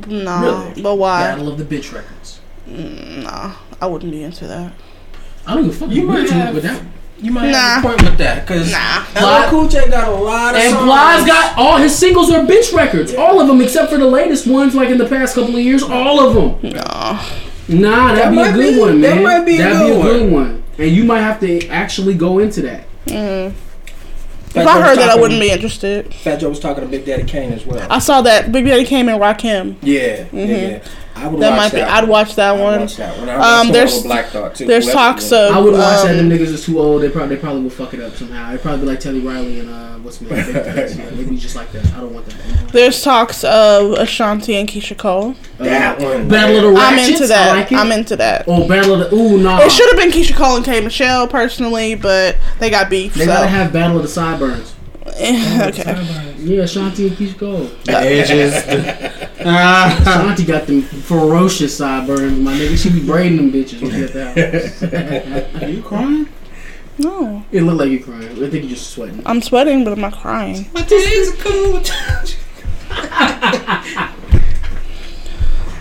Plies. 0.01 0.23
No, 0.25 0.41
Really? 0.69 0.81
but 0.81 0.95
why? 0.95 1.21
Battle 1.23 1.49
of 1.49 1.57
the 1.57 1.63
Bitch 1.65 1.93
Records. 1.93 2.39
Mm, 2.69 3.23
Nah, 3.23 3.51
I 3.81 3.85
wouldn't 3.87 4.11
be 4.11 4.23
into 4.23 4.47
that. 4.47 4.71
I 5.45 5.53
don't 5.55 5.65
give 5.65 5.73
a 5.75 5.77
fuck. 5.77 5.89
You 5.89 6.01
You 6.01 6.07
might 6.07 6.19
might 6.21 6.29
have- 6.31 6.53
but 6.53 6.63
that 6.63 6.81
you 7.21 7.31
might 7.31 7.51
Nah. 7.51 7.57
have 7.57 7.85
a 7.85 7.87
point 7.89 8.01
with 8.03 8.17
that 8.17 8.45
because 8.47 8.71
Nah. 8.71 9.03
LL 9.15 9.49
Cool 9.49 9.67
J 9.67 9.89
got 9.89 10.07
a 10.07 10.11
lot 10.11 10.55
of 10.55 10.61
And 10.61 10.71
songs. 10.73 10.85
Plies 10.85 11.25
got 11.25 11.57
all 11.57 11.77
his 11.77 11.95
singles 11.95 12.31
are 12.31 12.43
bitch 12.45 12.73
records, 12.73 13.13
all 13.13 13.39
of 13.41 13.47
them 13.47 13.61
except 13.61 13.91
for 13.91 13.97
the 13.97 14.07
latest 14.07 14.47
ones, 14.47 14.73
like 14.75 14.89
in 14.89 14.97
the 14.97 15.05
past 15.05 15.35
couple 15.35 15.55
of 15.55 15.61
years, 15.61 15.83
all 15.83 16.19
of 16.25 16.33
them. 16.35 16.71
No. 16.73 17.19
Nah, 17.69 18.13
that'd 18.13 18.23
That 18.25 18.31
be 18.31 18.39
a 18.39 18.51
good 18.51 18.73
be- 18.75 18.79
one, 18.79 19.01
that 19.01 19.15
man. 19.15 19.23
might 19.23 19.45
be 19.45 19.55
a 19.55 19.57
that'd 19.63 19.77
good 19.77 19.87
be 19.87 19.99
a 19.99 20.03
good 20.03 20.31
one. 20.31 20.63
and 20.79 20.91
you 20.91 21.03
might 21.05 21.21
have 21.21 21.39
to 21.41 21.65
actually 21.69 22.13
go 22.13 22.39
into 22.39 22.61
that. 22.61 22.83
If 24.55 24.67
I 24.67 24.81
heard 24.81 24.97
that, 24.97 25.09
I 25.09 25.19
wouldn't 25.19 25.39
be 25.39 25.49
interested. 25.49 26.13
Fat 26.13 26.37
Joe 26.37 26.49
was 26.49 26.59
talking 26.59 26.83
to 26.83 26.89
Big 26.89 27.05
Daddy 27.05 27.23
Kane 27.23 27.53
as 27.53 27.65
well. 27.65 27.85
I 27.89 27.99
saw 27.99 28.21
that 28.21 28.51
Big 28.51 28.65
Daddy 28.65 28.85
Kane 28.85 29.09
and 29.09 29.19
rock 29.19 29.41
him. 29.41 29.77
yeah, 29.81 30.01
yeah, 30.01 30.23
mm-hmm. 30.25 30.37
yeah. 30.37 30.83
I 31.23 31.27
would 31.27 31.41
That 31.41 31.51
watch 31.51 31.57
might 31.57 31.71
be. 31.71 31.77
that. 31.77 31.89
I'd 32.03 32.09
watch 32.09 32.35
that 32.35 32.55
I'd 32.55 32.59
one. 32.61 32.79
watch 32.81 32.95
that 32.97 33.17
one. 33.17 33.29
Um, 33.29 33.37
watched 33.37 33.39
the 33.39 33.63
one 33.65 33.71
there's- 33.71 34.03
Black 34.03 34.25
Thought 34.27 34.55
too. 34.55 34.65
There's 34.65 34.89
talks 34.91 35.31
of. 35.31 35.51
I 35.53 35.57
wouldn't 35.59 35.77
watch 35.81 36.03
that. 36.03 36.19
um, 36.19 36.29
Them 36.29 36.37
niggas 36.37 36.47
is 36.53 36.65
too 36.65 36.79
old. 36.79 37.01
They 37.01 37.09
probably 37.09 37.35
they 37.35 37.41
probably 37.41 37.61
will 37.63 37.69
fuck 37.69 37.93
it 37.93 38.01
up 38.01 38.13
somehow. 38.15 38.49
It'd 38.49 38.61
probably 38.61 38.81
be 38.81 38.87
like 38.87 38.99
Teddy 38.99 39.19
Riley 39.21 39.59
and 39.61 39.69
uh, 39.69 39.93
what's 39.99 40.17
his 40.17 40.29
name? 40.29 40.39
Yeah, 40.55 41.09
maybe 41.15 41.37
just 41.37 41.55
like 41.55 41.71
that. 41.71 41.85
I 41.93 42.01
don't 42.01 42.13
want 42.13 42.25
that. 42.25 42.69
There's 42.73 43.01
talks 43.01 43.43
of 43.45 43.93
Ashanti 43.93 44.55
and 44.55 44.67
Keyshia 44.67 44.97
Cole. 44.97 45.35
that 45.59 45.99
one. 46.01 46.27
Battle 46.27 46.67
of 46.69 46.73
the 46.75 46.79
I'm 46.81 46.99
into 46.99 47.25
that. 47.27 47.49
I 47.55 47.59
like 47.61 47.71
it. 47.71 47.77
I'm 47.77 47.91
into 47.91 48.15
that. 48.17 48.45
Oh, 48.47 48.67
Battle 48.67 49.01
of 49.01 49.09
the 49.09 49.15
Ooh, 49.15 49.37
nah. 49.37 49.59
It 49.61 49.71
should 49.71 49.87
have 49.89 49.97
been 49.97 50.11
Keyshia 50.11 50.35
Cole 50.35 50.57
and 50.57 50.65
K 50.65 50.81
Michelle 50.81 51.27
personally, 51.27 51.95
but 51.95 52.35
they 52.59 52.69
got 52.69 52.89
beef. 52.89 53.13
They 53.13 53.21
so 53.25 53.27
gotta 53.27 53.47
have 53.47 53.71
Battle 53.71 53.95
of 53.97 54.03
the 54.03 54.09
Sideburns. 54.09 54.73
okay. 55.07 55.93
Yeah, 56.39 56.63
Shanti 56.63 57.07
and 57.07 57.17
Keyshia 57.17 57.37
Cole. 57.37 57.69
The 57.85 57.97
edges. 57.97 58.53
Shanti 59.43 60.45
got 60.47 60.67
them 60.67 60.81
ferocious 60.81 61.77
sideburns, 61.77 62.39
my 62.39 62.53
nigga. 62.53 62.77
She 62.77 62.89
be 62.89 63.05
braiding 63.05 63.37
them 63.37 63.51
bitches 63.51 63.81
when 63.81 63.91
she 63.91 64.03
at 64.03 64.13
the 64.13 65.51
house. 65.53 65.61
Are 65.63 65.69
you 65.69 65.81
crying? 65.81 66.27
No, 66.99 67.43
It 67.51 67.61
look 67.63 67.79
like 67.79 67.89
you 67.89 68.03
crying. 68.03 68.31
I 68.43 68.49
think 68.49 68.53
you're 68.65 68.69
just 68.75 68.91
sweating. 68.91 69.21
I'm 69.25 69.41
sweating, 69.41 69.83
but 69.83 69.93
I'm 69.93 70.01
not 70.01 70.13
crying. 70.13 70.65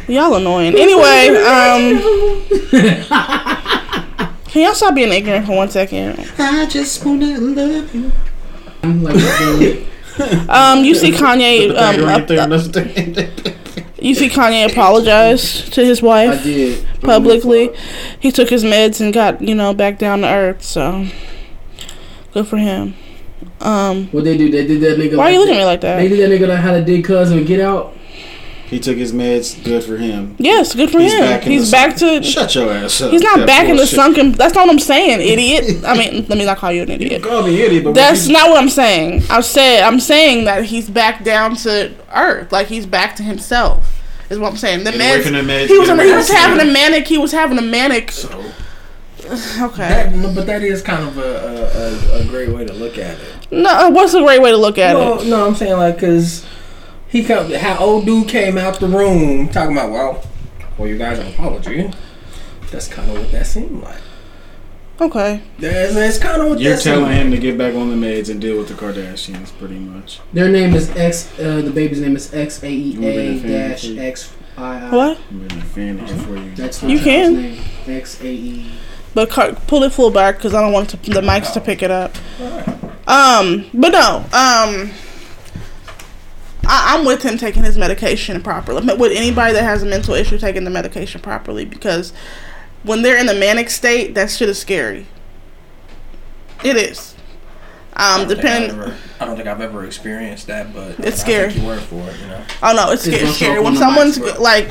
Y'all 0.09 0.35
annoying. 0.35 0.75
Anyway, 0.77 1.29
um, 1.43 2.01
can 4.49 4.63
y'all 4.63 4.75
stop 4.75 4.95
being 4.95 5.13
ignorant 5.13 5.47
for 5.47 5.57
one 5.57 5.71
second? 5.71 6.19
I 6.39 6.67
just 6.67 7.05
wanna 7.05 7.39
love 7.39 7.95
you. 7.95 8.11
I'm 8.83 9.03
like, 9.03 9.15
dude, 9.39 9.87
Um, 10.49 10.85
you 10.85 10.95
see 10.95 11.11
Kanye. 11.13 11.71
Um, 11.71 12.05
right 12.05 12.21
up- 12.21 12.23
up- 12.23 12.29
you 14.01 14.15
see 14.15 14.29
Kanye 14.29 14.71
apologize 14.71 15.69
to 15.71 15.85
his 15.85 16.03
wife 16.03 16.45
publicly. 17.01 17.71
He 18.21 18.31
took 18.33 18.51
his 18.51 18.65
meds 18.65 19.01
and 19.01 19.13
got 19.13 19.41
you 19.41 19.55
know 19.55 19.73
back 19.75 19.99
down 19.99 20.21
to 20.21 20.29
earth. 20.29 20.63
So 20.63 21.07
good 22.33 22.47
for 22.47 22.59
him. 22.59 22.95
Um, 23.61 24.09
What 24.11 24.25
they 24.25 24.37
do? 24.37 24.51
They 24.51 24.67
did 24.67 24.81
that 24.81 24.99
nigga. 24.99 25.17
why 25.17 25.29
are 25.29 25.31
you 25.33 25.39
looking 25.39 25.55
at 25.55 25.59
me 25.61 25.65
like 25.65 25.81
that? 25.83 25.97
They 25.99 26.09
did 26.09 26.19
that 26.19 26.37
nigga 26.37 26.49
that 26.49 26.57
had 26.59 26.75
a 26.75 26.85
dig 26.85 27.05
cousin 27.05 27.39
and 27.39 27.47
get 27.47 27.61
out. 27.61 27.97
He 28.73 28.81
took 28.81 28.97
his 28.97 29.13
meds. 29.13 29.63
Good 29.63 29.85
for 29.85 29.99
him. 29.99 30.35
Yes, 30.39 30.75
good 30.75 30.91
for 30.91 30.99
He's 30.99 31.13
him. 31.13 31.21
back 31.21 31.43
He's 31.43 31.71
the- 31.71 31.75
back 31.77 31.97
to. 31.97 32.23
Shut 32.23 32.55
your 32.55 32.73
ass 32.73 33.01
up. 33.03 33.11
He's 33.11 33.21
not 33.21 33.39
That 33.41 33.47
back 33.47 33.69
in 33.69 33.77
the 33.77 33.87
sunken. 33.87 34.33
That's 34.33 34.55
not 34.55 34.67
what 34.67 34.73
I'm 34.73 34.79
saying, 34.79 35.21
idiot. 35.21 35.85
I 35.85 35.95
mean, 35.97 36.25
let 36.29 36.39
me 36.39 36.45
not 36.47 36.57
call 36.57 36.73
you 36.73 36.83
an 36.83 36.89
You 36.89 36.95
idiot. 36.95 37.23
call 37.23 37.43
me 37.43 37.61
idiot, 37.61 37.85
but 37.85 37.95
That's 37.95 38.25
when 38.27 38.33
not 38.33 38.49
what 38.49 38.59
I'm 38.63 38.71
saying. 38.71 39.25
I 39.31 39.43
said 39.43 39.83
I'm 39.83 40.01
saying 40.01 40.47
that 40.47 40.65
he's 40.65 40.89
back 40.89 41.23
down 41.23 41.55
to 41.57 41.93
earth, 42.15 42.51
like 42.51 42.69
he's 42.69 42.87
back 42.87 43.15
to 43.17 43.23
himself. 43.23 44.01
Is 44.31 44.39
what 44.39 44.51
I'm 44.51 44.57
saying. 44.57 44.85
The 44.85 44.93
Get 44.93 45.01
meds, 45.25 45.43
meds, 45.45 45.67
he 45.67 45.79
was 45.79 45.89
get 45.89 46.07
he 46.07 46.13
was 46.13 46.31
having 46.31 46.67
a 46.67 46.73
manic. 46.73 47.07
He 47.07 47.19
was 47.19 47.33
having 47.33 47.59
a 47.59 47.63
manic. 47.63 48.11
So, 48.13 48.29
Okay. 49.61 49.89
That, 49.89 50.33
but 50.35 50.47
that 50.47 50.63
is 50.63 50.81
kind 50.81 51.07
of 51.07 51.19
a, 51.19 51.21
a, 51.21 52.19
a, 52.19 52.21
a 52.23 52.25
great 52.25 52.49
way 52.49 52.65
to 52.65 52.73
look 52.73 52.97
at 52.97 53.19
it. 53.21 53.53
No, 53.53 53.69
uh, 53.69 53.91
what's 53.91 54.15
a 54.15 54.21
great 54.23 54.41
way 54.41 54.51
to 54.51 54.57
look 54.57 54.79
at 54.79 54.97
Well, 54.97 55.21
it? 55.21 55.27
no, 55.29 55.47
I'm 55.47 55.55
saying 55.55 55.77
like 55.77 55.97
because 55.97 56.47
he 57.13 57.23
come, 57.23 57.53
how 57.53 57.79
old 57.79 58.07
dude 58.07 58.27
came 58.29 58.59
out 58.59 58.81
the 58.81 58.89
room 58.89 59.49
talking 59.49 59.77
about 59.77 59.91
well, 59.93 60.25
well, 60.79 60.89
you 60.89 60.99
guys 60.99 61.19
an 61.21 61.29
apology. 61.29 61.93
That's 62.71 62.89
kind 62.89 63.11
of 63.11 63.19
what 63.19 63.31
that 63.33 63.47
seemed 63.47 63.83
like. 63.83 64.01
Okay. 65.01 65.43
That's, 65.59 65.95
that's 65.95 66.19
kind 66.19 66.41
of 66.43 66.49
what 66.49 66.61
you're 66.61 66.73
that 66.75 66.81
seemed 66.83 66.95
telling 66.97 67.11
like. 67.11 67.21
him 67.27 67.31
to 67.33 67.39
get 67.39 67.59
back 67.59 67.75
on 67.75 67.91
the 67.91 67.97
meds 68.07 68.31
and 68.31 68.41
deal 68.41 68.57
with 68.59 68.69
the 68.69 68.75
Kardashians, 68.75 69.57
pretty 69.59 69.79
much. 69.79 70.21
Their 70.33 70.49
name 70.49 70.75
is 70.75 70.89
X. 70.91 71.31
Uh, 71.39 71.61
the 71.63 71.71
baby's 71.71 72.01
name 72.01 72.17
is 72.17 72.33
X 72.33 72.63
A 72.63 72.69
E 72.69 72.73
You 72.73 73.01
been 73.01 73.19
A 73.19 73.37
a 73.37 73.41
fan 73.41 73.51
dash? 73.51 73.89
X 73.91 74.33
I 74.57 74.79
I. 74.87 74.91
What? 74.91 75.19
I'm 75.31 75.43
really 75.49 75.61
fan 75.61 75.99
of 76.01 76.09
you 76.09 76.17
for 76.19 76.37
you. 76.37 76.55
That's 76.55 76.79
the 76.81 76.89
You 76.89 76.99
can. 77.01 77.35
name. 77.35 77.65
X 77.87 78.21
A 78.23 78.27
E. 78.27 78.71
But 79.15 79.29
car- 79.31 79.53
pull 79.67 79.83
it 79.83 79.93
full 79.93 80.11
back 80.11 80.37
because 80.37 80.55
I 80.55 80.63
don't 80.63 80.73
want 80.73 80.91
to, 80.91 80.97
the 80.99 81.21
mics 81.21 81.53
to 81.55 81.61
pick 81.61 81.83
it 81.83 81.91
up. 81.91 82.15
Um, 83.07 83.67
but 83.75 83.91
no. 83.91 84.25
Um, 84.33 84.91
I, 86.65 86.97
I'm 86.97 87.05
with 87.05 87.23
him 87.23 87.37
taking 87.39 87.65
his 87.65 87.77
medication 87.77 88.43
properly. 88.43 88.85
With 88.97 89.13
anybody 89.13 89.53
that 89.55 89.63
has 89.65 89.83
a 89.83 89.87
mental 89.87 90.15
issue 90.15 90.39
taking 90.39 90.65
the 90.65 90.71
medication 90.71 91.21
properly 91.21 91.65
because 91.65 92.13
when 92.85 93.03
they're 93.03 93.19
in 93.19 93.29
a 93.29 93.35
manic 93.35 93.71
state, 93.71 94.15
that 94.15 94.31
shit 94.31 94.49
is 94.49 94.59
scary. 94.59 95.07
It 96.65 96.77
is. 96.77 97.15
I 97.95 98.15
Um, 98.15 98.21
don't 98.21 98.29
think 98.29 98.39
I've 98.39 98.43
depending. 98.45 98.71
ever- 98.71 98.97
I 99.21 99.25
don't 99.25 99.37
think 99.37 99.49
I've 99.49 99.61
ever 99.61 99.85
experienced 99.85 100.47
that, 100.47 100.73
but 100.75 100.95
It's 101.01 101.21
I 101.21 101.25
scary. 101.25 101.49
take 101.49 101.59
your 101.59 101.67
word 101.67 101.81
for 101.83 101.97
it, 102.09 102.17
you 102.21 102.27
know. 102.29 102.41
Oh 102.63 102.73
no, 102.73 102.91
it's, 102.93 103.07
It's 103.07 103.15
sca- 103.15 103.19
gonna 103.19 103.29
it's 103.31 103.39
show 103.39 103.45
scary 103.47 103.61
when 103.61 103.77
someone's 103.77 104.19
mics, 104.19 104.35
bro. 104.35 104.43
like. 104.43 104.71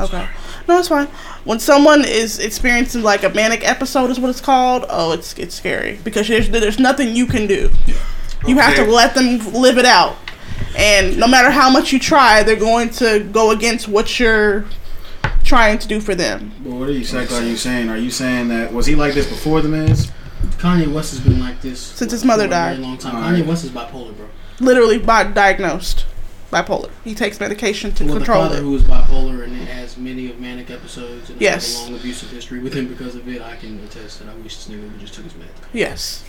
Okay, 0.00 0.26
no, 0.68 0.78
it's 0.78 0.88
fine. 0.88 1.06
When 1.44 1.58
someone 1.60 2.04
is 2.04 2.38
experiencing 2.38 3.02
like 3.02 3.22
a 3.24 3.30
manic 3.30 3.66
episode, 3.68 4.10
is 4.10 4.18
what 4.20 4.30
it's 4.30 4.40
called. 4.40 4.84
Oh, 4.88 5.12
it's 5.12 5.34
it's 5.34 5.54
scary 5.54 5.98
because 6.04 6.28
there's 6.28 6.48
there's 6.50 6.78
nothing 6.78 7.14
you 7.14 7.26
can 7.26 7.46
do. 7.46 7.70
Yeah. 7.86 7.94
You 8.46 8.58
have 8.58 8.74
to 8.76 8.84
let 8.84 9.14
them 9.14 9.38
live 9.52 9.78
it 9.78 9.84
out, 9.84 10.16
and 10.76 11.16
no 11.18 11.26
matter 11.26 11.50
how 11.50 11.70
much 11.70 11.92
you 11.92 11.98
try, 11.98 12.42
they're 12.42 12.56
going 12.56 12.90
to 12.90 13.20
go 13.32 13.50
against 13.50 13.88
what 13.88 14.18
you're 14.20 14.64
trying 15.44 15.78
to 15.78 15.88
do 15.88 16.00
for 16.00 16.14
them. 16.14 16.52
But 16.62 16.72
what 16.72 16.88
are 16.88 16.92
you 16.92 16.98
exactly 17.00 17.38
are 17.38 17.42
you 17.42 17.56
saying? 17.56 17.88
Are 17.88 17.96
you 17.96 18.10
saying 18.10 18.48
that 18.48 18.72
was 18.72 18.86
he 18.86 18.94
like 18.94 19.14
this 19.14 19.26
before 19.28 19.60
the 19.62 19.68
meds? 19.68 20.10
Kanye 20.58 20.92
West 20.92 21.10
has 21.12 21.20
been 21.20 21.40
like 21.40 21.60
this 21.62 21.80
Since 21.80 22.12
his 22.12 22.24
mother 22.24 22.44
for 22.44 22.48
a 22.48 22.50
died. 22.50 22.78
long 22.78 22.98
time. 22.98 23.16
Alright. 23.16 23.42
Kanye 23.42 23.46
West 23.46 23.64
is 23.64 23.70
bipolar, 23.70 24.16
bro. 24.16 24.28
Literally, 24.60 24.98
by 24.98 25.24
diagnosed 25.24 26.04
bipolar. 26.52 26.90
He 27.04 27.14
takes 27.14 27.38
medication 27.40 27.92
to 27.92 28.04
Well, 28.04 28.14
the 28.14 28.20
control 28.20 28.42
father 28.44 28.58
it. 28.58 28.62
who 28.62 28.74
is 28.76 28.82
bipolar 28.82 29.44
and 29.44 29.54
has 29.56 29.96
many 29.96 30.30
of 30.30 30.40
manic 30.40 30.70
episodes 30.70 31.30
and 31.30 31.40
Yes. 31.40 31.74
has 31.76 31.86
a 31.88 31.90
long 31.90 32.00
abusive 32.00 32.30
history 32.30 32.58
with 32.60 32.74
him 32.74 32.88
because 32.88 33.14
of 33.14 33.28
it, 33.28 33.40
I 33.42 33.56
can 33.56 33.78
attest 33.84 34.18
that 34.20 34.28
I 34.28 34.34
wish 34.42 34.56
this 34.56 34.74
nigga 34.74 34.82
would 34.82 34.98
just 35.00 35.14
took 35.14 35.24
his 35.24 35.34
meds. 35.34 35.46
Yes. 35.72 36.24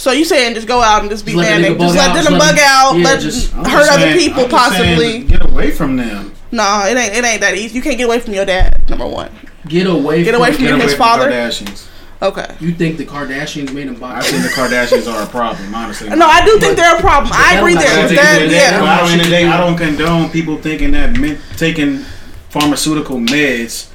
So 0.00 0.12
you 0.12 0.24
saying 0.24 0.54
just 0.54 0.66
go 0.66 0.80
out 0.80 1.02
and 1.02 1.10
just 1.10 1.26
be 1.26 1.32
Just 1.32 1.44
let 1.44 1.60
manic, 1.60 1.76
nigga 1.76 1.80
just 1.80 1.94
let 1.94 2.24
them 2.24 2.32
let 2.32 2.40
bug 2.40 2.58
out, 2.58 2.96
yeah, 2.96 3.04
let 3.04 3.20
just- 3.20 3.50
hurt 3.52 3.64
just 3.66 3.90
other 3.92 4.00
saying- 4.00 4.16
people 4.18 4.44
I'm 4.44 4.48
just 4.50 4.72
saying, 4.78 4.96
possibly. 4.96 5.18
get 5.24 5.44
away 5.44 5.70
from 5.72 5.96
them. 5.98 6.32
No, 6.50 6.86
it 6.86 6.96
ain't. 6.96 7.14
It 7.18 7.22
ain't 7.22 7.40
that 7.42 7.54
easy. 7.54 7.74
You 7.76 7.82
can't 7.82 7.98
get 7.98 8.04
away 8.04 8.18
from 8.18 8.32
your 8.32 8.46
dad. 8.46 8.76
Number 8.88 9.06
one. 9.06 9.28
Get 9.68 9.86
away 9.86 10.24
Get 10.24 10.32
from 10.32 10.40
away 10.40 10.52
from 10.52 10.62
Get 10.64 10.70
him, 10.70 10.76
away 10.76 10.84
his 10.84 10.94
from 10.94 11.04
father. 11.04 11.30
Kardashians. 11.30 11.82
Okay. 12.22 12.46
You 12.60 12.72
think 12.72 12.96
the 12.96 13.04
Kardashians 13.04 13.74
made 13.74 13.88
him 13.88 13.94
buy? 13.96 14.16
I 14.16 14.20
think 14.22 14.42
the 14.42 14.48
Kardashians 14.48 15.06
are 15.06 15.22
a 15.22 15.26
problem, 15.26 15.74
honestly. 15.74 16.08
No, 16.08 16.26
I 16.26 16.46
do 16.46 16.58
think 16.58 16.78
they're 16.78 16.96
a 16.96 17.00
problem. 17.00 17.30
I 17.34 17.58
agree 17.58 17.74
there. 17.74 17.84
got 17.84 18.04
with 18.08 18.16
That, 18.16 18.48
yeah. 18.50 18.80
But 18.80 18.88
I 18.88 19.06
don't, 19.06 19.18
the 19.18 19.24
day, 19.28 19.44
I 19.46 19.58
don't 19.58 19.76
condone 19.76 20.30
people 20.30 20.56
thinking 20.56 20.92
that 20.92 21.12
men, 21.18 21.38
taking 21.58 22.06
pharmaceutical 22.48 23.18
meds 23.18 23.88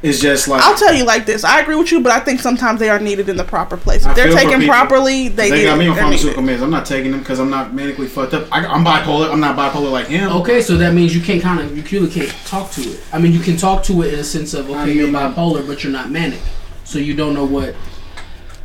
is 0.00 0.20
just 0.20 0.46
like 0.46 0.62
I'll 0.62 0.76
tell 0.76 0.94
you 0.94 1.04
like 1.04 1.26
this. 1.26 1.42
I 1.44 1.60
agree 1.60 1.74
with 1.74 1.90
you, 1.90 2.00
but 2.00 2.12
I 2.12 2.20
think 2.20 2.40
sometimes 2.40 2.78
they 2.78 2.88
are 2.88 3.00
needed 3.00 3.28
in 3.28 3.36
the 3.36 3.44
proper 3.44 3.76
place. 3.76 4.02
If 4.02 4.08
I 4.08 4.14
they're 4.14 4.28
feel 4.28 4.36
taken 4.36 4.66
properly, 4.66 5.28
they, 5.28 5.50
they 5.50 5.56
need 5.56 5.64
got 5.64 5.78
me 5.78 5.88
on 5.88 5.96
they're 5.96 6.04
pharmaceutical 6.04 6.42
meds. 6.42 6.62
I'm 6.62 6.70
not 6.70 6.86
taking 6.86 7.10
them 7.10 7.20
because 7.20 7.40
I'm 7.40 7.50
not 7.50 7.74
medically 7.74 8.06
fucked 8.06 8.34
up. 8.34 8.46
I, 8.52 8.64
I'm 8.64 8.84
bipolar. 8.84 9.32
I'm 9.32 9.40
not 9.40 9.56
bipolar 9.56 9.90
like 9.90 10.06
him. 10.06 10.30
Okay, 10.30 10.62
so 10.62 10.76
that 10.76 10.94
means 10.94 11.14
you 11.14 11.20
can't 11.20 11.42
kind 11.42 11.60
of 11.60 11.76
you 11.76 12.00
really 12.00 12.12
can't 12.12 12.30
talk 12.46 12.70
to 12.72 12.82
it. 12.82 13.00
I 13.12 13.18
mean, 13.18 13.32
you 13.32 13.40
can 13.40 13.56
talk 13.56 13.82
to 13.84 14.02
it 14.02 14.14
in 14.14 14.20
a 14.20 14.24
sense 14.24 14.54
of 14.54 14.70
okay, 14.70 14.78
I 14.78 14.86
you're 14.86 15.08
bipolar, 15.08 15.66
but 15.66 15.82
you're 15.82 15.92
not 15.92 16.10
manic, 16.10 16.40
so 16.84 16.98
you 16.98 17.14
don't 17.14 17.34
know 17.34 17.44
what 17.44 17.74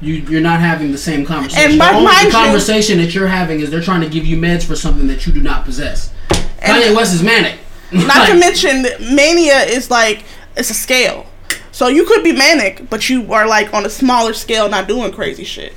you 0.02 0.16
you're 0.16 0.42
not 0.42 0.60
having 0.60 0.92
the 0.92 0.98
same 0.98 1.26
conversation. 1.26 1.72
And 1.72 1.82
the 1.82 1.84
mi- 1.84 1.92
only 1.92 2.06
mind 2.06 2.26
you- 2.28 2.32
conversation 2.32 3.00
that 3.00 3.16
you're 3.16 3.28
having 3.28 3.60
is 3.60 3.72
they're 3.72 3.82
trying 3.82 4.02
to 4.02 4.10
give 4.10 4.26
you 4.26 4.38
meds 4.38 4.64
for 4.64 4.76
something 4.76 5.08
that 5.08 5.26
you 5.26 5.34
do 5.34 5.42
not 5.42 5.66
possess. 5.66 6.14
Kanye 6.30 6.96
West 6.96 7.14
is 7.16 7.24
manic. 7.24 7.60
Not 7.94 8.28
to 8.28 8.34
mention, 8.40 8.82
that 8.84 9.02
mania 9.02 9.60
is 9.60 9.92
like 9.92 10.24
it's 10.56 10.70
a 10.70 10.74
scale. 10.74 11.26
So 11.72 11.88
you 11.88 12.06
could 12.06 12.24
be 12.24 12.32
manic, 12.34 12.90
but 12.90 13.10
you 13.10 13.34
are 13.34 13.48
like 13.48 13.74
on 13.74 13.86
a 13.86 13.90
smaller 13.90 14.34
scale, 14.34 14.70
not 14.70 14.88
doing 14.88 15.12
crazy 15.12 15.44
shit. 15.44 15.74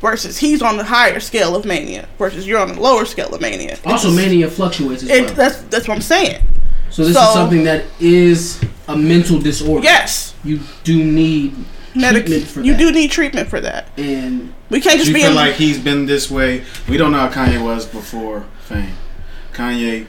Versus 0.00 0.38
he's 0.38 0.62
on 0.62 0.76
the 0.78 0.84
higher 0.84 1.20
scale 1.20 1.54
of 1.54 1.64
mania. 1.66 2.08
Versus 2.18 2.46
you're 2.46 2.58
on 2.60 2.68
the 2.74 2.80
lower 2.80 3.04
scale 3.04 3.34
of 3.34 3.40
mania. 3.40 3.78
Also, 3.84 4.08
It's- 4.08 4.16
mania 4.16 4.48
fluctuates 4.50 5.02
as 5.02 5.10
It, 5.10 5.24
well. 5.26 5.34
that's 5.34 5.56
that's 5.70 5.88
what 5.88 5.94
I'm 5.94 6.02
saying. 6.02 6.42
So 6.90 7.04
this 7.04 7.14
so- 7.14 7.22
is 7.28 7.34
something 7.34 7.64
that 7.64 7.84
is 8.00 8.58
a 8.88 8.96
mental 8.96 9.38
disorder. 9.38 9.84
Yes, 9.84 10.34
you 10.44 10.60
do 10.84 11.02
need 11.04 11.54
medic. 11.94 12.24
treatment 12.26 12.48
for 12.50 12.60
You 12.62 12.72
that. 12.72 12.78
do 12.78 12.92
need 12.92 13.10
treatment 13.10 13.48
for 13.48 13.60
that. 13.60 13.88
and 13.98 14.52
We 14.70 14.80
can't 14.80 14.96
just 14.96 15.08
you 15.08 15.14
be 15.14 15.20
feel 15.20 15.30
in 15.30 15.36
like 15.36 15.54
he's 15.54 15.78
been 15.78 16.06
this 16.06 16.30
way? 16.30 16.62
We 16.88 16.96
don't 16.96 17.12
know 17.12 17.18
how 17.18 17.28
Kanye 17.28 17.62
was 17.62 17.84
before 17.86 18.44
fame. 18.68 18.96
Kanye, 19.52 20.06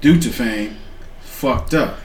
due 0.00 0.18
to 0.20 0.28
fame, 0.30 0.76
fucked 1.20 1.74
up. 1.74 1.98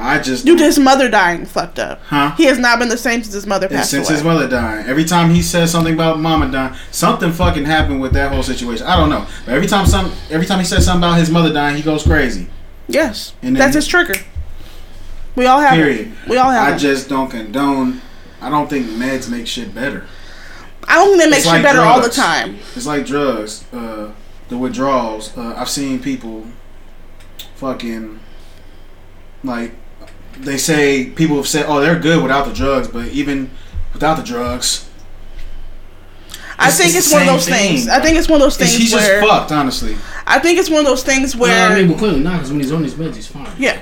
I 0.00 0.20
just 0.20 0.46
Due 0.46 0.56
to 0.56 0.62
his 0.62 0.78
mother 0.78 1.08
dying, 1.10 1.44
fucked 1.44 1.80
up. 1.80 2.00
Huh? 2.04 2.30
He 2.36 2.44
has 2.44 2.56
not 2.58 2.78
been 2.78 2.88
the 2.88 2.96
same 2.96 3.20
since 3.22 3.34
his 3.34 3.46
mother 3.48 3.66
passed 3.68 3.90
since 3.90 4.06
away. 4.08 4.14
his 4.16 4.24
mother 4.24 4.48
died, 4.48 4.86
every 4.86 5.04
time 5.04 5.30
he 5.30 5.42
says 5.42 5.72
something 5.72 5.92
about 5.94 6.20
mama 6.20 6.50
dying, 6.52 6.74
something 6.92 7.32
fucking 7.32 7.64
happened 7.64 8.00
with 8.00 8.12
that 8.12 8.30
whole 8.32 8.44
situation. 8.44 8.86
I 8.86 8.96
don't 8.96 9.10
know, 9.10 9.26
but 9.44 9.54
every 9.54 9.66
time 9.66 9.86
some, 9.86 10.12
every 10.30 10.46
time 10.46 10.60
he 10.60 10.64
says 10.64 10.84
something 10.84 11.02
about 11.02 11.18
his 11.18 11.30
mother 11.30 11.52
dying, 11.52 11.74
he 11.76 11.82
goes 11.82 12.04
crazy. 12.04 12.48
yes, 12.86 13.34
And 13.42 13.56
that's 13.56 13.74
his 13.74 13.88
trigger. 13.88 14.14
We 15.34 15.46
all 15.46 15.60
have 15.60 15.74
Period. 15.74 16.12
it. 16.22 16.28
We 16.28 16.36
all 16.36 16.50
have 16.50 16.72
I 16.72 16.76
it. 16.76 16.78
just 16.78 17.08
don't 17.08 17.28
condone. 17.30 18.00
I 18.40 18.50
don't 18.50 18.70
think 18.70 18.86
meds 18.86 19.28
make 19.28 19.46
shit 19.48 19.74
better. 19.74 20.06
I 20.86 20.94
don't 20.94 21.08
think 21.08 21.22
they 21.22 21.26
make 21.30 21.36
It's 21.38 21.44
shit 21.46 21.54
like 21.54 21.62
better 21.64 21.80
all 21.80 22.00
the 22.00 22.08
time. 22.08 22.58
It's 22.76 22.86
like 22.86 23.04
drugs. 23.04 23.64
Uh, 23.72 24.12
the 24.48 24.56
withdrawals. 24.56 25.36
Uh, 25.36 25.54
I've 25.56 25.68
seen 25.68 26.00
people 26.00 26.46
fucking 27.56 28.20
like 29.44 29.72
they 30.40 30.58
say 30.58 31.06
people 31.10 31.36
have 31.36 31.48
said, 31.48 31.66
"Oh, 31.68 31.80
they're 31.80 31.98
good 31.98 32.22
without 32.22 32.46
the 32.46 32.54
drugs," 32.54 32.88
but 32.88 33.08
even 33.08 33.50
without 33.92 34.16
the 34.16 34.22
drugs, 34.22 34.88
I 36.58 36.70
think 36.70 36.88
it's 36.94 37.06
it's, 37.06 37.12
one 37.12 37.22
of 37.22 37.28
same 37.28 37.34
those 37.34 37.48
things. 37.48 37.88
I 37.88 38.00
think 38.00 38.18
it's 38.18 38.28
one 38.28 38.40
of 38.40 38.46
those 38.46 38.56
things 38.56 38.76
he's 38.76 38.92
where 38.92 39.20
just 39.20 39.28
fucked. 39.28 39.52
Honestly, 39.52 39.96
I 40.26 40.38
think 40.38 40.58
it's 40.58 40.70
one 40.70 40.80
of 40.80 40.86
those 40.86 41.02
things 41.02 41.36
where 41.36 41.50
Well, 41.50 41.72
I 41.72 41.74
mean, 41.76 41.88
well, 41.88 41.98
clearly 41.98 42.20
not, 42.20 42.34
because 42.34 42.50
when 42.50 42.60
he's 42.60 42.72
on 42.72 42.82
his 42.82 42.94
meds, 42.94 43.14
he's 43.14 43.26
fine. 43.26 43.50
yeah. 43.58 43.80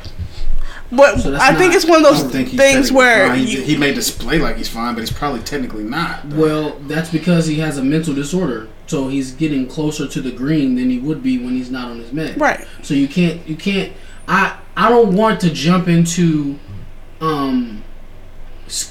But 0.93 1.19
So 1.19 1.33
that's 1.33 1.43
I 1.43 1.55
think 1.57 1.75
it's 1.75 1.85
one 1.85 1.99
of 1.99 2.05
those 2.05 2.23
don't 2.23 2.31
think 2.31 2.51
things 2.51 2.61
technically 2.61 2.97
where 2.97 3.29
fine. 3.29 3.39
He, 3.41 3.57
you, 3.57 3.63
he 3.63 3.77
may 3.77 3.93
display 3.93 4.39
like 4.39 4.57
he's 4.57 4.69
fine, 4.69 4.95
but 4.95 5.01
he's 5.01 5.13
probably 5.13 5.41
technically 5.41 5.83
not. 5.83 6.25
Well, 6.27 6.79
that's 6.83 7.11
because 7.11 7.47
he 7.47 7.57
has 7.57 7.77
a 7.77 7.83
mental 7.83 8.15
disorder, 8.15 8.69
so 8.87 9.09
he's 9.09 9.33
getting 9.33 9.67
closer 9.67 10.07
to 10.07 10.21
the 10.21 10.31
green 10.31 10.77
than 10.77 10.89
he 10.89 11.01
would 11.01 11.25
be 11.25 11.39
when 11.39 11.55
he's 11.55 11.73
not 11.73 11.91
on 11.91 11.99
his 11.99 12.13
med. 12.13 12.41
right. 12.41 12.65
So 12.83 12.95
you 12.95 13.09
can't, 13.09 13.47
you 13.49 13.57
can't. 13.57 13.93
I 14.29 14.59
I 14.77 14.89
don't 14.91 15.15
want 15.15 15.41
to 15.41 15.51
jump 15.51 15.89
into, 15.89 16.59
um, 17.21 17.83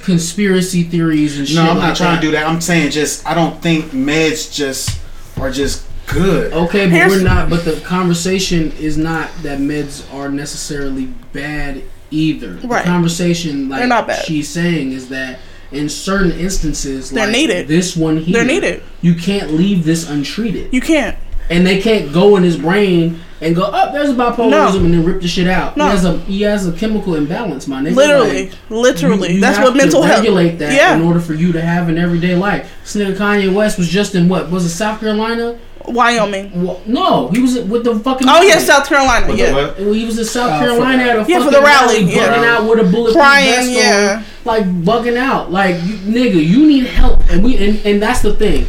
conspiracy 0.02 0.84
theories 0.84 1.38
and 1.38 1.48
shit. 1.48 1.58
No, 1.58 1.64
I'm 1.64 1.78
like 1.78 1.88
not 1.90 1.98
trying 1.98 2.16
that. 2.16 2.22
to 2.22 2.28
do 2.28 2.32
that. 2.32 2.48
I'm 2.48 2.62
saying 2.62 2.92
just 2.92 3.26
I 3.28 3.34
don't 3.34 3.62
think 3.62 3.86
meds 3.86 4.54
just 4.54 5.00
are 5.38 5.52
just 5.52 5.86
good. 6.08 6.54
Okay, 6.54 6.86
but 6.86 6.94
Here's- 6.94 7.12
we're 7.12 7.24
not. 7.24 7.50
But 7.50 7.66
the 7.66 7.74
conversation 7.82 8.72
is 8.80 8.98
not 8.98 9.30
that 9.44 9.60
meds 9.60 10.04
are 10.14 10.30
necessarily 10.30 11.08
bad 11.34 11.84
either. 12.12 12.58
Right. 12.64 12.84
The 12.86 12.90
conversation, 12.90 13.68
like 13.70 13.80
They're 13.80 13.88
not 13.88 14.08
bad. 14.08 14.24
she's 14.26 14.48
saying, 14.48 14.92
is 14.94 15.10
that 15.10 15.40
in 15.72 15.90
certain 15.90 16.32
instances, 16.32 17.10
They're 17.10 17.26
like 17.26 17.36
needed. 17.36 17.68
This 17.68 17.98
one 17.98 18.18
here, 18.18 18.34
They're 18.34 18.46
needed. 18.46 18.82
You 19.02 19.16
can't 19.16 19.52
leave 19.52 19.84
this 19.84 20.10
untreated, 20.10 20.74
You 20.74 20.80
can't. 20.80 21.18
and 21.50 21.66
they 21.68 21.82
can't 21.82 22.14
go 22.14 22.38
in 22.38 22.44
his 22.44 22.56
brain 22.58 23.20
and 23.46 23.56
go, 23.56 23.70
"Oh, 23.72 23.92
there's 23.94 24.10
a 24.10 24.14
bipolarism," 24.14 24.50
No. 24.50 24.68
and 24.78 24.94
then 24.94 25.06
rip 25.06 25.22
the 25.22 25.28
shit 25.28 25.48
out. 25.48 25.78
No. 25.78 25.86
He 25.86 25.92
has 25.92 26.06
a 26.06 26.18
he 26.20 26.42
has 26.42 26.68
a 26.68 26.72
chemical 26.74 27.16
imbalance, 27.16 27.68
my 27.68 27.82
nigga. 27.82 27.96
Literally, 27.96 28.44
Like, 28.46 28.54
literally. 28.70 29.30
you- 29.30 29.36
you 29.36 29.42
That's 29.42 29.60
what 29.60 29.72
to 29.72 29.78
mental 29.78 30.02
health. 30.04 30.20
regulate 30.20 30.60
that 30.60 30.74
Yeah. 30.74 30.96
in 30.96 31.02
order 31.04 31.20
for 31.20 31.34
you 31.34 31.52
to 31.54 31.62
have 31.62 31.88
an 31.90 31.98
everyday 31.98 32.36
life. 32.36 32.68
This 32.84 32.96
nigga 32.96 33.16
Kanye 33.16 33.54
West 33.54 33.78
was 33.78 33.88
just 33.88 34.16
in 34.16 34.28
what 34.30 34.50
was 34.52 34.66
it 34.66 34.70
South 34.70 35.00
Carolina? 35.00 35.56
Wyoming. 35.88 36.52
Well, 36.66 36.82
no, 36.88 37.28
he 37.28 37.40
was 37.40 37.60
with 37.60 37.84
the 37.84 37.94
fucking. 38.00 38.28
Oh 38.28 38.42
yeah, 38.42 38.58
South 38.58 38.88
Carolina. 38.90 39.28
With 39.28 39.38
the 39.38 39.44
yeah. 39.44 39.54
what? 39.54 39.80
Well, 39.80 39.94
He 39.94 40.04
was 40.06 40.18
in 40.18 40.26
South 40.26 40.52
Uh, 40.54 40.60
Carolina 40.60 41.04
the- 41.04 41.10
at 41.12 41.16
a 41.18 41.20
Yeah, 41.30 41.38
for 41.38 41.46
fucking 41.46 41.60
the 41.60 41.66
rally, 41.66 42.00
yeah. 42.04 42.28
bugging 42.28 42.44
out 42.48 42.68
with 42.70 42.80
a 42.80 42.84
bulletproof 42.84 43.16
Crying, 43.16 43.52
vest 43.54 43.70
yeah. 43.70 44.16
on, 44.18 44.26
like 44.46 44.84
bugging 44.84 45.16
out, 45.18 45.52
like 45.52 45.76
you, 45.86 45.94
nigga, 46.12 46.44
you 46.44 46.66
need 46.66 46.88
help, 46.88 47.22
and 47.32 47.44
we 47.44 47.56
and, 47.58 47.80
and 47.86 48.02
that's 48.02 48.22
the 48.22 48.34
thing. 48.34 48.66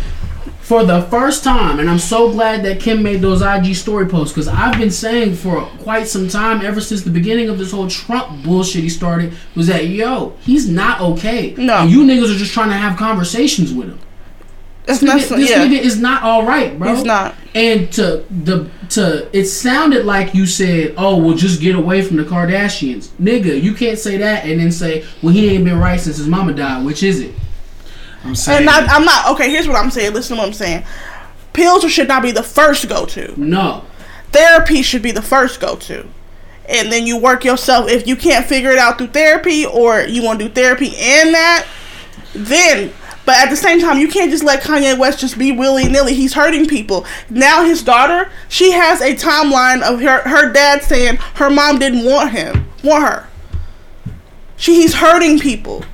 For 0.67 0.85
the 0.85 1.03
first 1.03 1.45
time, 1.45 1.79
and 1.79 1.89
I'm 1.89 2.01
so 2.01 2.33
glad 2.33 2.65
that 2.65 2.81
Kim 2.81 3.01
made 3.01 3.21
those 3.21 3.41
IG 3.41 3.77
story 3.77 4.05
posts 4.07 4.33
because 4.35 4.49
I've 4.49 4.77
been 4.77 4.91
saying 4.91 5.37
for 5.37 5.61
quite 5.79 6.09
some 6.09 6.27
time, 6.27 6.61
ever 6.67 6.81
since 6.81 7.03
the 7.03 7.11
beginning 7.11 7.49
of 7.49 7.57
this 7.59 7.71
whole 7.71 7.89
Trump 7.89 8.43
bullshit 8.43 8.83
he 8.83 8.89
started, 8.89 9.33
was 9.55 9.69
that 9.69 9.87
yo, 9.87 10.35
he's 10.41 10.69
not 10.69 11.01
okay. 11.01 11.55
No. 11.57 11.77
and 11.83 11.91
you 11.93 12.01
niggas 12.03 12.35
are 12.35 12.39
just 12.39 12.53
trying 12.53 12.71
to 12.71 12.75
have 12.77 12.99
conversations 12.99 13.73
with 13.73 13.91
him. 13.91 14.01
It's 14.89 14.99
This 14.99 15.03
not. 15.03 15.21
nigga, 15.21 15.37
this 15.37 15.51
yeah. 15.51 15.65
nigga 15.65 15.79
is 15.81 16.01
not 16.01 16.25
all 16.25 16.45
right, 16.45 16.77
bro. 16.77 16.95
He's 16.97 17.05
not. 17.05 17.37
And 17.55 17.93
to 17.93 18.25
the 18.29 18.69
to 18.89 19.29
it 19.33 19.45
sounded 19.47 20.05
like 20.05 20.35
you 20.35 20.47
said, 20.47 20.95
"Oh, 20.97 21.17
well, 21.17 21.37
just 21.37 21.61
get 21.61 21.77
away 21.77 22.03
from 22.03 22.17
the 22.17 22.25
Kardashians, 22.25 23.11
nigga." 23.23 23.63
You 23.63 23.73
can't 23.73 24.01
say 24.01 24.17
that 24.17 24.45
and 24.45 24.61
then 24.61 24.73
say, 24.73 25.05
"Well, 25.23 25.33
he 25.33 25.49
ain't 25.51 25.65
been 25.65 25.79
right 25.79 26.01
since 26.01 26.17
his 26.17 26.27
mama 26.27 26.55
died." 26.55 26.85
Which 26.85 27.05
is 27.05 27.21
it? 27.21 27.35
I'm 28.27 28.35
saying. 28.35 28.59
And 28.59 28.67
not, 28.67 28.89
I'm 28.89 29.05
not. 29.05 29.31
Okay, 29.33 29.51
here's 29.51 29.69
what 29.69 29.77
I'm 29.77 29.91
saying. 29.91 30.13
Listen 30.13 30.37
to 30.37 30.43
what 30.43 30.49
I'm 30.49 30.55
saying. 30.55 30.85
Pills 31.53 31.91
should 31.91 32.09
not 32.09 32.23
be 32.23 32.33
the 32.33 32.43
first 32.43 32.89
go 32.89 33.07
to. 33.07 33.39
No. 33.41 33.85
Therapy 34.33 34.83
should 34.83 35.03
be 35.03 35.13
the 35.13 35.23
first 35.23 35.61
go 35.61 35.77
to. 35.77 36.07
And 36.69 36.91
then 36.91 37.07
you 37.07 37.17
work 37.17 37.45
yourself. 37.45 37.89
If 37.89 38.07
you 38.07 38.17
can't 38.17 38.45
figure 38.45 38.71
it 38.71 38.79
out 38.79 38.99
through 38.99 39.09
therapy, 39.09 39.65
or 39.65 40.01
you 40.01 40.23
want 40.23 40.41
to 40.41 40.49
do 40.49 40.55
therapy 40.55 40.89
and 40.97 41.33
that, 41.35 41.67
then. 42.35 42.93
But 43.25 43.37
at 43.39 43.51
the 43.51 43.57
same 43.57 43.81
time, 43.81 43.99
you 43.99 44.09
can't 44.09 44.31
just 44.31 44.45
let 44.45 44.63
Kanye 44.63 44.97
West 44.97 45.21
just 45.21 45.39
be 45.39 45.51
willy 45.51 45.89
nilly. 45.89 46.15
He's 46.15 46.35
hurting 46.35 46.67
people. 46.67 47.05
Now 47.29 47.65
his 47.65 47.83
daughter, 47.83 48.31
she 48.49 48.73
has 48.73 49.01
a 49.01 49.15
timeline 49.15 49.83
of 49.83 50.01
her 50.01 50.29
her 50.29 50.53
dad 50.53 50.83
saying 50.83 51.17
her 51.35 51.51
mom 51.51 51.79
didn't 51.79 52.05
want 52.05 52.31
him, 52.31 52.69
want 52.85 53.05
her. 53.05 53.29
She 54.57 54.77
he's 54.77 54.95
hurting 54.95 55.41
people 55.41 55.85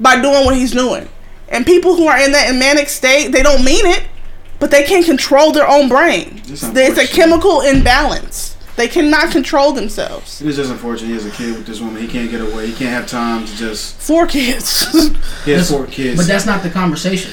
by 0.00 0.20
doing 0.20 0.44
what 0.44 0.56
he's 0.56 0.72
doing. 0.72 1.08
And 1.54 1.64
people 1.64 1.94
who 1.96 2.06
are 2.08 2.18
in 2.18 2.32
that 2.32 2.54
manic 2.54 2.88
state, 2.88 3.28
they 3.28 3.42
don't 3.42 3.64
mean 3.64 3.86
it, 3.86 4.04
but 4.58 4.70
they 4.70 4.82
can't 4.84 5.04
control 5.04 5.52
their 5.52 5.68
own 5.68 5.88
brain. 5.88 6.42
It's 6.48 6.62
It's 6.64 6.98
a 6.98 7.06
chemical 7.06 7.60
imbalance. 7.60 8.56
They 8.76 8.88
cannot 8.88 9.30
control 9.30 9.72
themselves. 9.72 10.42
It 10.42 10.48
is 10.48 10.56
just 10.56 10.70
unfortunate. 10.70 11.06
He 11.08 11.14
has 11.14 11.26
a 11.26 11.30
kid 11.30 11.54
with 11.56 11.64
this 11.66 11.80
woman. 11.80 12.02
He 12.02 12.08
can't 12.08 12.28
get 12.28 12.40
away. 12.40 12.66
He 12.66 12.72
can't 12.74 12.90
have 12.90 13.06
time 13.06 13.46
to 13.46 13.56
just. 13.56 14.00
Four 14.00 14.26
kids. 14.26 14.84
He 15.44 15.52
has 15.52 15.68
That's- 15.68 15.70
four 15.70 15.86
kids. 15.86 16.16
But 16.16 16.26
that's 16.26 16.46
not 16.46 16.62
the 16.62 16.70
conversation. 16.70 17.30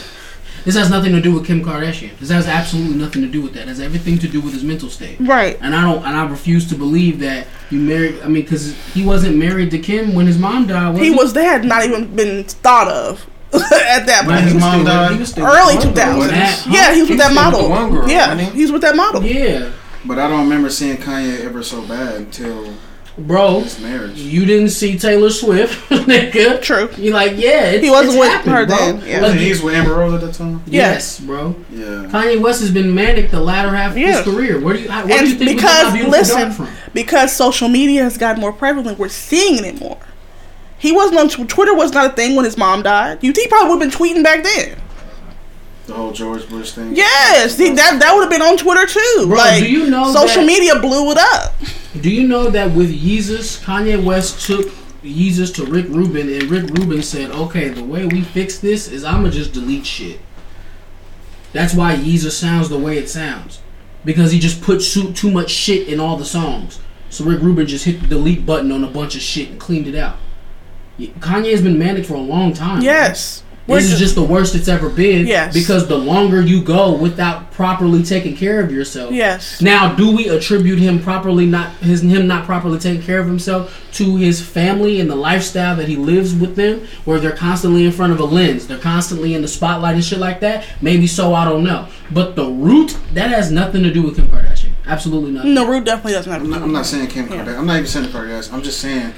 This 0.66 0.76
has 0.76 0.92
nothing 0.92 1.14
to 1.14 1.22
do 1.22 1.34
with 1.34 1.48
Kim 1.48 1.64
Kardashian. 1.64 2.16
This 2.20 2.30
has 2.30 2.46
absolutely 2.46 2.96
nothing 2.96 3.24
to 3.24 3.28
do 3.28 3.42
with 3.42 3.54
that. 3.54 3.62
It 3.64 3.68
has 3.70 3.80
everything 3.80 4.20
to 4.20 4.28
do 4.28 4.40
with 4.42 4.54
his 4.54 4.64
mental 4.64 4.90
state. 4.90 5.18
right. 5.20 5.58
And 5.62 5.76
I 5.76 5.82
don't, 5.82 6.06
and 6.06 6.16
I 6.16 6.28
refuse 6.28 6.70
to 6.70 6.76
believe 6.76 7.20
that 7.22 7.48
you 7.72 7.80
married. 7.80 8.22
I 8.22 8.26
mean, 8.28 8.44
because 8.44 8.76
he 8.94 9.04
wasn't 9.04 9.38
married 9.38 9.72
to 9.72 9.80
Kim 9.80 10.14
when 10.14 10.28
his 10.28 10.38
mom 10.38 10.68
died. 10.68 10.92
Was 10.94 11.02
He 11.02 11.10
was. 11.10 11.34
They 11.34 11.46
had 11.46 11.66
not 11.66 11.84
even 11.86 12.16
been 12.16 12.44
thought 12.44 12.88
of 12.88 13.26
at 13.64 14.06
that 14.06 14.24
point. 14.26 14.42
his 14.42 14.54
mom 14.56 14.86
died? 14.86 15.12
he 15.14 15.20
was 15.20 15.30
still 15.30 15.46
with 15.46 15.54
Early 15.56 15.76
the 15.76 15.82
two 15.82 15.88
one 15.90 15.96
girl, 15.96 16.18
wasn't 16.20 16.36
he? 16.38 16.42
thousands. 16.44 16.66
Matt, 16.68 16.76
Yeah, 16.76 16.94
he 16.94 17.02
was 17.02 17.10
with 17.10 17.20
was 17.20 17.28
that 17.28 17.32
still 17.32 17.52
with 17.52 17.54
model. 17.54 17.70
one 17.70 17.92
girl, 17.92 18.10
yeah, 18.10 18.30
wasn't 18.34 18.50
he? 18.52 18.56
he 18.56 18.62
was 18.64 18.72
with 18.72 18.82
that 18.82 18.96
model. 18.96 19.24
Yeah, 19.24 19.72
But 20.06 20.20
I 20.20 20.28
don't 20.30 20.42
remember 20.44 20.70
seeing 20.70 20.98
Kanye 20.98 21.42
ever 21.42 21.62
so 21.64 21.82
bad 21.82 22.16
until 22.16 22.74
bro. 23.18 23.60
his 23.60 23.80
marriage. 23.82 24.18
You 24.18 24.46
didn't 24.46 24.70
see 24.70 24.98
Taylor 24.98 25.30
Swift, 25.30 25.90
nigga. 25.90 26.62
True. 26.62 26.90
You're 26.98 27.14
like, 27.14 27.34
yeah, 27.36 27.66
it's, 27.72 27.84
He 27.84 27.92
wasn't 27.92 28.14
it's 28.14 28.20
with 28.22 28.30
happened, 28.30 28.54
her 28.56 28.66
bro. 28.66 28.76
then, 28.78 29.02
yeah. 29.08 29.22
Wasn't 29.22 29.42
he 29.42 29.50
was 29.50 29.62
with 29.62 29.74
Amber 29.76 29.96
Rose 29.96 30.14
at 30.14 30.22
that 30.22 30.34
time? 30.34 30.64
Yes, 30.66 31.20
bro. 31.20 31.54
Yeah. 31.72 32.08
Kanye 32.10 32.42
West 32.42 32.62
has 32.62 32.72
been 32.72 32.96
manic 32.96 33.32
the 33.32 33.40
latter 33.42 33.76
half 33.76 33.98
Yeah. 33.98 34.20
of 34.20 34.26
his 34.26 34.34
career. 34.34 34.60
Where 34.62 34.76
do 34.76 34.82
you, 34.82 34.90
how- 34.90 35.06
where 35.06 35.20
do 35.20 35.30
you 35.30 35.36
think 35.36 35.50
we 35.58 35.62
got 35.62 35.94
because 35.94 36.10
listen, 36.10 36.52
from? 36.54 36.70
because 36.94 37.36
social 37.36 37.68
media 37.68 38.04
has 38.04 38.18
gotten 38.18 38.40
more 38.40 38.54
prevalent, 38.54 38.98
we're 38.98 39.10
seeing 39.10 39.64
it 39.66 39.80
more. 39.80 39.98
He 40.82 40.92
wasn't 40.92 41.20
on 41.20 41.48
Twitter. 41.48 41.76
Was 41.76 41.94
not 41.94 42.12
a 42.12 42.14
thing 42.16 42.36
when 42.36 42.44
his 42.44 42.58
mom 42.58 42.82
died. 42.82 43.20
You, 43.22 43.32
he 43.36 43.48
probably 43.48 43.70
would 43.70 43.82
have 43.84 43.92
been 43.92 44.00
tweeting 44.00 44.24
back 44.24 44.44
then. 44.44 44.80
The 45.86 45.94
whole 45.94 46.12
George 46.12 46.50
Bush 46.50 46.72
thing. 46.72 46.96
Yes, 46.96 47.56
he, 47.58 47.70
that 47.70 48.00
that 48.00 48.14
would 48.16 48.22
have 48.22 48.32
been 48.32 48.42
on 48.42 48.58
Twitter 48.58 48.88
too. 48.88 49.26
Bro, 49.28 49.38
like, 49.38 49.64
do 49.64 49.72
you 49.72 49.90
know 49.92 50.12
social 50.12 50.42
that- 50.42 50.48
media 50.48 50.80
blew 50.80 51.12
it 51.12 51.18
up? 51.20 51.54
Do 52.02 52.10
you 52.10 52.28
know 52.28 52.50
that 52.50 52.72
with 52.76 52.90
Yeezus, 52.90 53.62
Kanye 53.64 54.04
West 54.04 54.46
took 54.48 54.68
Yeezus 55.04 55.54
to 55.56 55.66
Rick 55.66 55.88
Rubin, 55.90 56.32
and 56.34 56.44
Rick 56.46 56.70
Rubin 56.72 57.04
said, 57.04 57.30
"Okay, 57.32 57.70
the 57.70 57.84
way 57.84 58.06
we 58.06 58.22
fix 58.22 58.58
this 58.58 58.88
is 58.88 59.04
I'ma 59.04 59.30
just 59.30 59.54
delete 59.54 59.86
shit." 59.86 60.20
That's 61.54 61.76
why 61.76 61.96
Yeezus 61.96 62.32
sounds 62.32 62.70
the 62.70 62.80
way 62.80 62.98
it 62.98 63.10
sounds, 63.10 63.60
because 64.06 64.32
he 64.32 64.40
just 64.40 64.62
put 64.62 64.82
too, 64.82 65.12
too 65.14 65.30
much 65.30 65.52
shit 65.52 65.88
in 65.88 66.00
all 66.00 66.16
the 66.18 66.26
songs. 66.26 66.80
So 67.10 67.26
Rick 67.26 67.42
Rubin 67.42 67.68
just 67.68 67.86
hit 67.86 68.02
the 68.02 68.08
delete 68.08 68.46
button 68.46 68.72
on 68.72 68.84
a 68.84 68.90
bunch 68.90 69.16
of 69.16 69.22
shit 69.22 69.50
and 69.50 69.60
cleaned 69.60 69.88
it 69.88 69.96
out. 69.96 70.16
Kanye 71.00 71.52
has 71.52 71.62
been 71.62 71.80
manic 71.80 72.06
for 72.06 72.14
a 72.16 72.20
long 72.20 72.54
time. 72.54 72.82
Yes, 72.82 73.44
We're 73.68 73.78
This 73.78 73.92
is 73.92 74.00
just 74.00 74.16
the 74.16 74.24
worst 74.24 74.54
it's 74.56 74.68
ever 74.68 74.90
been. 74.90 75.26
Yes. 75.28 75.54
Because 75.54 75.88
the 75.88 75.98
longer 75.98 76.42
you 76.42 76.64
go 76.64 76.94
without 76.96 77.52
properly 77.52 78.04
taking 78.04 78.36
care 78.36 78.60
of 78.60 78.72
yourself. 78.72 79.12
yes. 79.14 79.62
Now, 79.62 79.94
do 79.96 80.16
we 80.16 80.28
attribute 80.30 80.80
him 80.80 81.00
properly 81.02 81.46
not 81.46 81.72
his 81.78 82.02
him 82.02 82.28
not 82.28 82.46
properly 82.46 82.78
taking 82.80 83.02
care 83.02 83.20
of 83.20 83.28
himself 83.28 83.88
to 83.94 84.16
his 84.18 84.42
family 84.46 85.00
and 85.00 85.10
the 85.10 85.16
lifestyle 85.16 85.76
that 85.76 85.88
he 85.88 85.96
lives 85.96 86.36
with 86.36 86.56
them, 86.56 86.86
where 87.06 87.20
they're 87.20 87.32
constantly 87.36 87.86
in 87.86 87.92
front 87.92 88.12
of 88.14 88.20
a 88.20 88.26
lens, 88.26 88.68
they're 88.68 88.78
constantly 88.80 89.34
in 89.34 89.42
the 89.42 89.48
spotlight 89.48 89.96
and 89.96 90.04
shit 90.04 90.20
like 90.20 90.40
that? 90.42 90.66
Maybe 90.82 91.08
so, 91.08 91.34
I 91.34 91.46
don't 91.46 91.64
know. 91.64 91.88
But 92.12 92.36
the 92.36 92.46
root 92.48 92.98
that 93.14 93.30
has 93.32 93.52
nothing 93.52 93.84
to 93.84 93.94
do 93.94 94.02
with 94.04 94.16
Kim 94.18 94.28
Kardashian. 94.28 94.72
Absolutely 94.88 95.32
nothing. 95.32 95.54
No, 95.54 95.68
Root 95.68 95.86
definitely 95.86 96.14
doesn't 96.14 96.32
have 96.32 96.42
to 96.42 96.46
I'm 96.46 96.52
not, 96.52 96.62
I'm 96.64 96.72
not 96.74 96.86
saying 96.86 97.08
Kim 97.08 97.28
Yeah. 97.32 97.46
Kardashian. 97.46 97.58
I'm 97.60 97.66
not 97.68 97.76
even 97.78 97.88
saying 97.88 98.06
Kardashian. 98.08 98.54
I'm 98.54 98.64
just 98.64 98.80
saying 98.82 99.14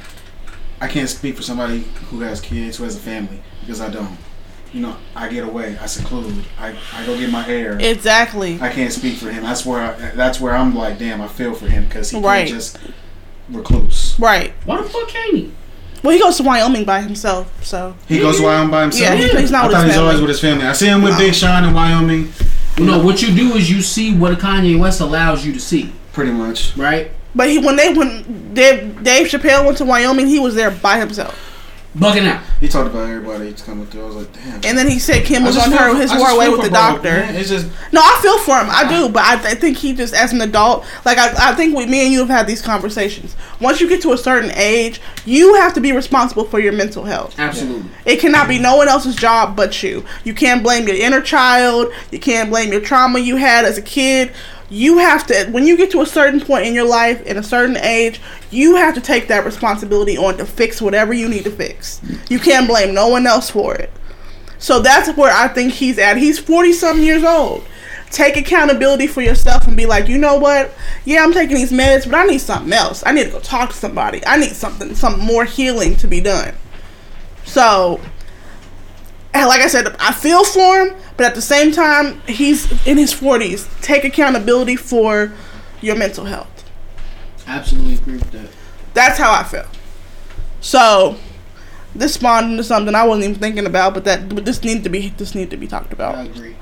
I 0.84 0.88
can't 0.88 1.09
speak 1.09 1.36
for 1.36 1.43
somebody 1.43 1.79
who 2.09 2.19
has 2.21 2.41
kids, 2.41 2.77
who 2.77 2.84
has 2.84 2.95
a 2.95 2.99
family, 2.99 3.41
because 3.61 3.79
I 3.81 3.89
don't. 3.89 4.17
You 4.73 4.81
know, 4.81 4.97
I 5.15 5.29
get 5.29 5.43
away. 5.43 5.77
I 5.79 5.86
seclude. 5.86 6.43
I, 6.59 6.75
I 6.93 7.05
go 7.05 7.15
get 7.17 7.29
my 7.29 7.43
hair. 7.43 7.77
Exactly. 7.79 8.57
I 8.59 8.69
can't 8.69 8.91
speak 8.91 9.17
for 9.17 9.29
him. 9.29 9.43
That's 9.43 9.65
where 9.65 9.79
I, 9.81 10.11
that's 10.15 10.39
where 10.41 10.55
I'm 10.55 10.75
like, 10.75 10.97
damn, 10.97 11.21
I 11.21 11.27
feel 11.27 11.53
for 11.53 11.67
him 11.67 11.86
because 11.86 12.09
he 12.09 12.19
Right. 12.19 12.47
can't 12.47 12.49
just 12.49 12.79
recluse. 13.49 14.15
Right. 14.19 14.53
Why 14.65 14.81
the 14.81 14.89
fuck 14.89 15.07
can't 15.09 15.36
he? 15.36 15.51
Well, 16.01 16.13
he 16.13 16.19
goes 16.19 16.38
to 16.38 16.43
Wyoming 16.43 16.84
by 16.86 17.01
himself, 17.01 17.63
so 17.63 17.95
He 18.09 18.19
goes 18.19 18.38
to 18.38 18.43
Wyoming 18.43 18.71
by 18.71 18.81
himself. 18.81 19.17
yeah, 19.19 19.23
he's, 19.25 19.39
he's 19.39 19.51
not 19.51 19.65
I 19.65 19.67
with 19.67 19.75
thought 19.75 19.86
his 19.86 19.93
he's 19.93 20.01
always 20.01 20.19
with 20.19 20.29
his 20.29 20.41
family. 20.41 20.65
I 20.65 20.73
see 20.73 20.88
him 20.88 21.01
with 21.01 21.17
Big 21.17 21.34
Sean 21.34 21.63
in 21.63 21.73
Wyoming, 21.73 22.29
You 22.77 22.86
know 22.86 23.01
what 23.01 23.21
you 23.21 23.34
do 23.34 23.53
is 23.55 23.69
you 23.71 23.81
see 23.81 24.13
what 24.17 24.38
Kanye 24.39 24.77
West 24.77 24.99
allows 24.99 25.45
you 25.45 25.53
to 25.53 25.59
see, 25.61 25.93
pretty 26.11 26.31
much. 26.31 26.75
right? 26.75 27.11
But 27.36 27.49
he 27.49 27.57
when 27.59 27.75
they 27.75 27.93
when 27.93 28.53
Dave, 28.53 29.03
Dave 29.03 29.27
Chappelle 29.27 29.65
went 29.65 29.77
to 29.79 29.86
Wyoming, 29.86 30.27
he 30.27 30.39
was 30.39 30.55
there 30.55 30.71
by 30.71 30.99
himself. 30.99 31.49
Bugging 31.95 32.25
out. 32.25 32.41
He 32.59 32.67
talked 32.67 32.89
about 32.89 33.07
everybody 33.07 33.51
he's 33.51 33.61
coming 33.61 33.86
through. 33.86 34.01
I 34.01 34.05
was 34.07 34.15
like, 34.15 34.34
damn. 34.34 34.55
And 34.65 34.75
then 34.75 34.88
he 34.88 34.97
said 34.97 35.25
Kim 35.25 35.43
I 35.43 35.45
was 35.45 35.57
on 35.59 35.71
her 35.71 35.91
for- 35.93 35.99
his 36.01 36.09
I 36.11 36.17
war 36.17 36.29
away 36.31 36.49
with 36.49 36.61
the 36.63 36.71
doctor. 36.71 37.03
man. 37.11 37.36
It's 37.36 37.49
just 37.49 37.67
No, 37.91 38.01
I 38.01 38.17
feel 38.19 38.39
for 38.39 38.57
him. 38.57 38.65
I 38.71 38.88
do, 38.89 39.09
but 39.09 39.21
I, 39.23 39.34
I 39.51 39.53
think 39.53 39.77
he 39.77 39.93
just 39.93 40.11
as 40.15 40.34
an 40.34 40.41
adult, 40.41 40.86
like 41.05 41.19
I, 41.19 41.51
I 41.51 41.53
think 41.53 41.75
we, 41.77 41.86
me 41.86 42.01
and 42.05 42.11
you 42.11 42.17
have 42.21 42.29
had 42.29 42.47
these 42.47 42.63
conversations. 42.63 43.36
Once 43.61 43.79
you 43.79 43.88
get 43.88 44.01
to 44.01 44.11
a 44.13 44.17
certain 44.17 44.49
age, 44.55 45.01
you 45.25 45.53
have 45.53 45.75
to 45.75 45.81
be 45.81 45.91
responsible 45.91 46.45
for 46.45 46.59
your 46.59 46.73
mental 46.73 47.03
health. 47.03 47.36
Absolutely. 47.38 47.88
It 48.05 48.19
cannot 48.19 48.47
be 48.47 48.57
no 48.57 48.75
one 48.75 48.88
else's 48.88 49.15
job 49.15 49.55
but 49.55 49.84
you. 49.84 50.03
You 50.23 50.34
can't 50.34 50.63
blame 50.63 50.88
your 50.88 50.97
inner 50.97 51.21
child. 51.21 51.93
You 52.09 52.17
can't 52.19 52.49
blame 52.49 52.71
your 52.71 52.81
trauma 52.81 53.19
you 53.19 53.36
had 53.36 53.65
as 53.65 53.77
a 53.77 53.84
kid. 53.84 54.31
You 54.74 54.97
have 54.97 55.28
to, 55.28 55.45
when 55.51 55.67
you 55.67 55.78
get 55.78 55.91
to 55.91 56.01
a 56.01 56.05
certain 56.05 56.41
point 56.41 56.65
in 56.65 56.74
your 56.74 56.88
life, 56.88 57.21
in 57.28 57.38
a 57.38 57.43
certain 57.43 57.78
age, 57.78 58.19
you 58.49 58.76
have 58.76 58.95
to 58.95 59.01
take 59.01 59.28
that 59.28 59.45
responsibility 59.45 60.17
on 60.17 60.38
to 60.38 60.45
fix 60.47 60.82
whatever 60.82 61.13
you 61.13 61.30
need 61.30 61.43
to 61.43 61.51
fix. 61.51 62.01
You 62.28 62.39
can't 62.39 62.67
blame 62.67 62.91
no 62.91 63.07
one 63.07 63.28
else 63.28 63.51
for 63.51 63.76
it. 63.76 63.91
So 64.57 64.80
that's 64.80 65.15
where 65.15 65.32
I 65.32 65.47
think 65.47 65.74
he's 65.74 65.99
at. 65.99 66.17
He's 66.17 66.39
40 66.39 66.74
something 66.74 67.05
years 67.05 67.24
old. 67.24 67.63
Take 68.09 68.36
accountability 68.36 69.05
for 69.05 69.21
yourself 69.21 69.67
and 69.67 69.78
be 69.78 69.86
like, 69.86 70.07
you 70.07 70.17
know 70.17 70.39
what? 70.39 70.74
Yeah, 71.05 71.24
I'm 71.24 71.34
taking 71.34 71.55
these 71.55 71.71
meds, 71.71 72.09
but 72.09 72.15
I 72.15 72.26
need 72.26 72.39
something 72.39 72.74
else. 72.74 73.03
I 73.05 73.11
need 73.11 73.26
to 73.26 73.30
go 73.30 73.41
talk 73.41 73.69
to 73.69 73.76
somebody. 73.76 74.26
I 74.26 74.38
need 74.38 74.53
something, 74.53 74.95
some 74.95 75.19
more 75.19 75.45
healing 75.45 75.97
to 75.97 76.07
be 76.07 76.19
done. 76.19 76.55
So, 77.45 78.01
and 79.34 79.47
like 79.47 79.61
I 79.61 79.67
said, 79.67 79.95
I 79.99 80.11
feel 80.11 80.43
for 80.43 80.86
him, 80.86 80.95
but 81.17 81.25
at 81.25 81.36
the 81.36 81.41
same 81.41 81.71
time, 81.71 82.21
he's 82.27 82.71
in 82.88 82.97
his 82.97 83.13
40s. 83.13 83.67
Take 83.81 84.03
accountability 84.03 84.75
for 84.75 85.31
your 85.81 85.95
mental 85.95 86.25
health. 86.25 86.49
Absolutely 87.47 87.95
agree 87.95 88.13
with 88.17 88.31
that. 88.31 88.49
That's 88.93 89.17
how 89.17 89.31
I 89.34 89.43
feel. 89.43 89.65
So, 90.61 91.17
this 91.95 92.13
spawned 92.13 92.51
into 92.51 92.63
something 92.63 92.95
I 92.95 93.03
wasn't 93.05 93.25
even 93.25 93.39
thinking 93.39 93.65
about, 93.65 93.93
but 93.93 94.05
that 94.05 94.29
but 94.29 94.45
this 94.45 94.63
needed 94.63 94.84
to 94.84 94.89
be 94.89 95.09
this 95.09 95.36
needed 95.36 95.51
to 95.51 95.57
be 95.57 95.67
talked 95.67 95.93
about. 95.93 96.15
I 96.15 96.23
agree. 96.23 96.55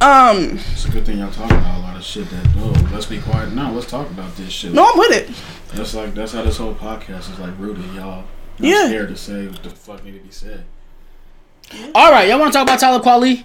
Um, 0.00 0.58
it's 0.72 0.86
a 0.86 0.90
good 0.90 1.04
thing 1.04 1.18
y'all 1.18 1.30
talking 1.30 1.58
about 1.58 1.78
a 1.78 1.82
lot 1.82 1.96
of 1.96 2.02
shit. 2.02 2.28
That 2.30 2.46
oh, 2.56 2.90
let's 2.92 3.06
be 3.06 3.20
quiet 3.20 3.52
now. 3.52 3.72
Let's 3.72 3.90
talk 3.90 4.08
about 4.10 4.34
this 4.36 4.50
shit. 4.50 4.72
no, 4.72 4.90
I'm 4.90 4.98
with 4.98 5.12
it. 5.12 5.74
That's 5.74 5.94
like 5.94 6.14
that's 6.14 6.32
how 6.32 6.42
this 6.42 6.56
whole 6.56 6.74
podcast 6.74 7.30
is 7.32 7.38
like 7.38 7.52
rooted. 7.58 7.84
Y'all 7.94 8.24
not 8.24 8.26
Yeah. 8.60 8.86
scared 8.86 9.08
to 9.08 9.16
say 9.16 9.46
what 9.46 9.62
the 9.62 9.70
fuck 9.70 10.04
need 10.04 10.12
to 10.12 10.20
be 10.20 10.30
said. 10.30 10.64
All 11.94 12.10
right, 12.10 12.28
y'all 12.28 12.38
want 12.38 12.52
to 12.52 12.58
talk 12.58 12.66
about 12.66 12.80
Talib 12.80 13.02
Kweli? 13.02 13.44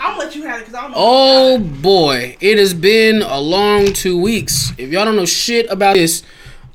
I'm 0.00 0.12
gonna 0.12 0.18
let 0.18 0.34
you 0.36 0.44
have 0.44 0.60
it 0.60 0.66
because 0.66 0.74
I 0.74 0.82
don't 0.82 0.90
know. 0.92 0.96
Oh 0.98 1.58
boy, 1.58 2.36
it 2.40 2.58
has 2.58 2.72
been 2.72 3.22
a 3.22 3.40
long 3.40 3.92
two 3.92 4.20
weeks. 4.20 4.72
If 4.78 4.90
y'all 4.90 5.04
don't 5.04 5.16
know 5.16 5.26
shit 5.26 5.66
about 5.70 5.94
this, 5.94 6.22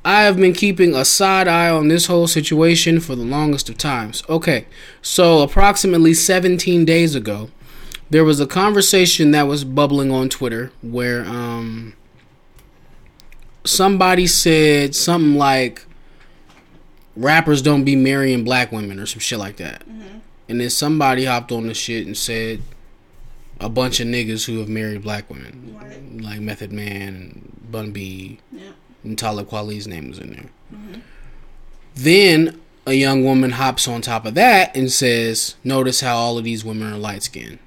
I 0.04 0.22
have 0.22 0.36
been 0.36 0.52
keeping 0.52 0.94
a 0.94 1.04
side 1.04 1.48
eye 1.48 1.70
on 1.70 1.88
this 1.88 2.06
whole 2.06 2.26
situation 2.26 3.00
for 3.00 3.14
the 3.14 3.24
longest 3.24 3.70
of 3.70 3.78
times. 3.78 4.22
Okay, 4.28 4.66
so 5.00 5.40
approximately 5.40 6.12
17 6.12 6.84
days 6.84 7.14
ago, 7.14 7.50
there 8.10 8.24
was 8.24 8.40
a 8.40 8.46
conversation 8.46 9.30
that 9.30 9.46
was 9.46 9.64
bubbling 9.64 10.10
on 10.10 10.28
Twitter 10.28 10.70
where 10.82 11.24
um 11.24 11.94
somebody 13.64 14.26
said 14.26 14.94
something 14.94 15.36
like 15.36 15.86
rappers 17.16 17.62
don't 17.62 17.84
be 17.84 17.96
marrying 17.96 18.44
black 18.44 18.70
women 18.70 18.98
or 18.98 19.06
some 19.06 19.20
shit 19.20 19.38
like 19.38 19.56
that. 19.56 19.82
And 20.48 20.60
then 20.60 20.70
somebody 20.70 21.24
hopped 21.24 21.52
on 21.52 21.66
the 21.66 21.74
shit 21.74 22.06
and 22.06 22.16
said 22.16 22.60
a 23.60 23.68
bunch 23.68 24.00
of 24.00 24.06
niggas 24.06 24.46
who 24.46 24.58
have 24.58 24.68
married 24.68 25.02
black 25.02 25.30
women, 25.30 26.20
like 26.22 26.40
Method 26.40 26.72
Man 26.72 27.14
and 27.14 27.70
Bun 27.70 27.92
B, 27.92 28.38
and 29.02 29.18
Talib 29.18 29.48
Kweli's 29.48 29.86
name 29.86 30.08
was 30.08 30.18
in 30.18 30.32
there. 30.32 30.50
Then 31.94 32.60
a 32.86 32.92
young 32.92 33.24
woman 33.24 33.52
hops 33.52 33.88
on 33.88 34.02
top 34.02 34.26
of 34.26 34.34
that 34.34 34.76
and 34.76 34.90
says, 34.92 35.54
"Notice 35.64 36.00
how 36.00 36.16
all 36.16 36.36
of 36.38 36.44
these 36.44 36.64
women 36.64 36.92
are 36.92 36.98
light 36.98 37.22
skinned." 37.22 37.58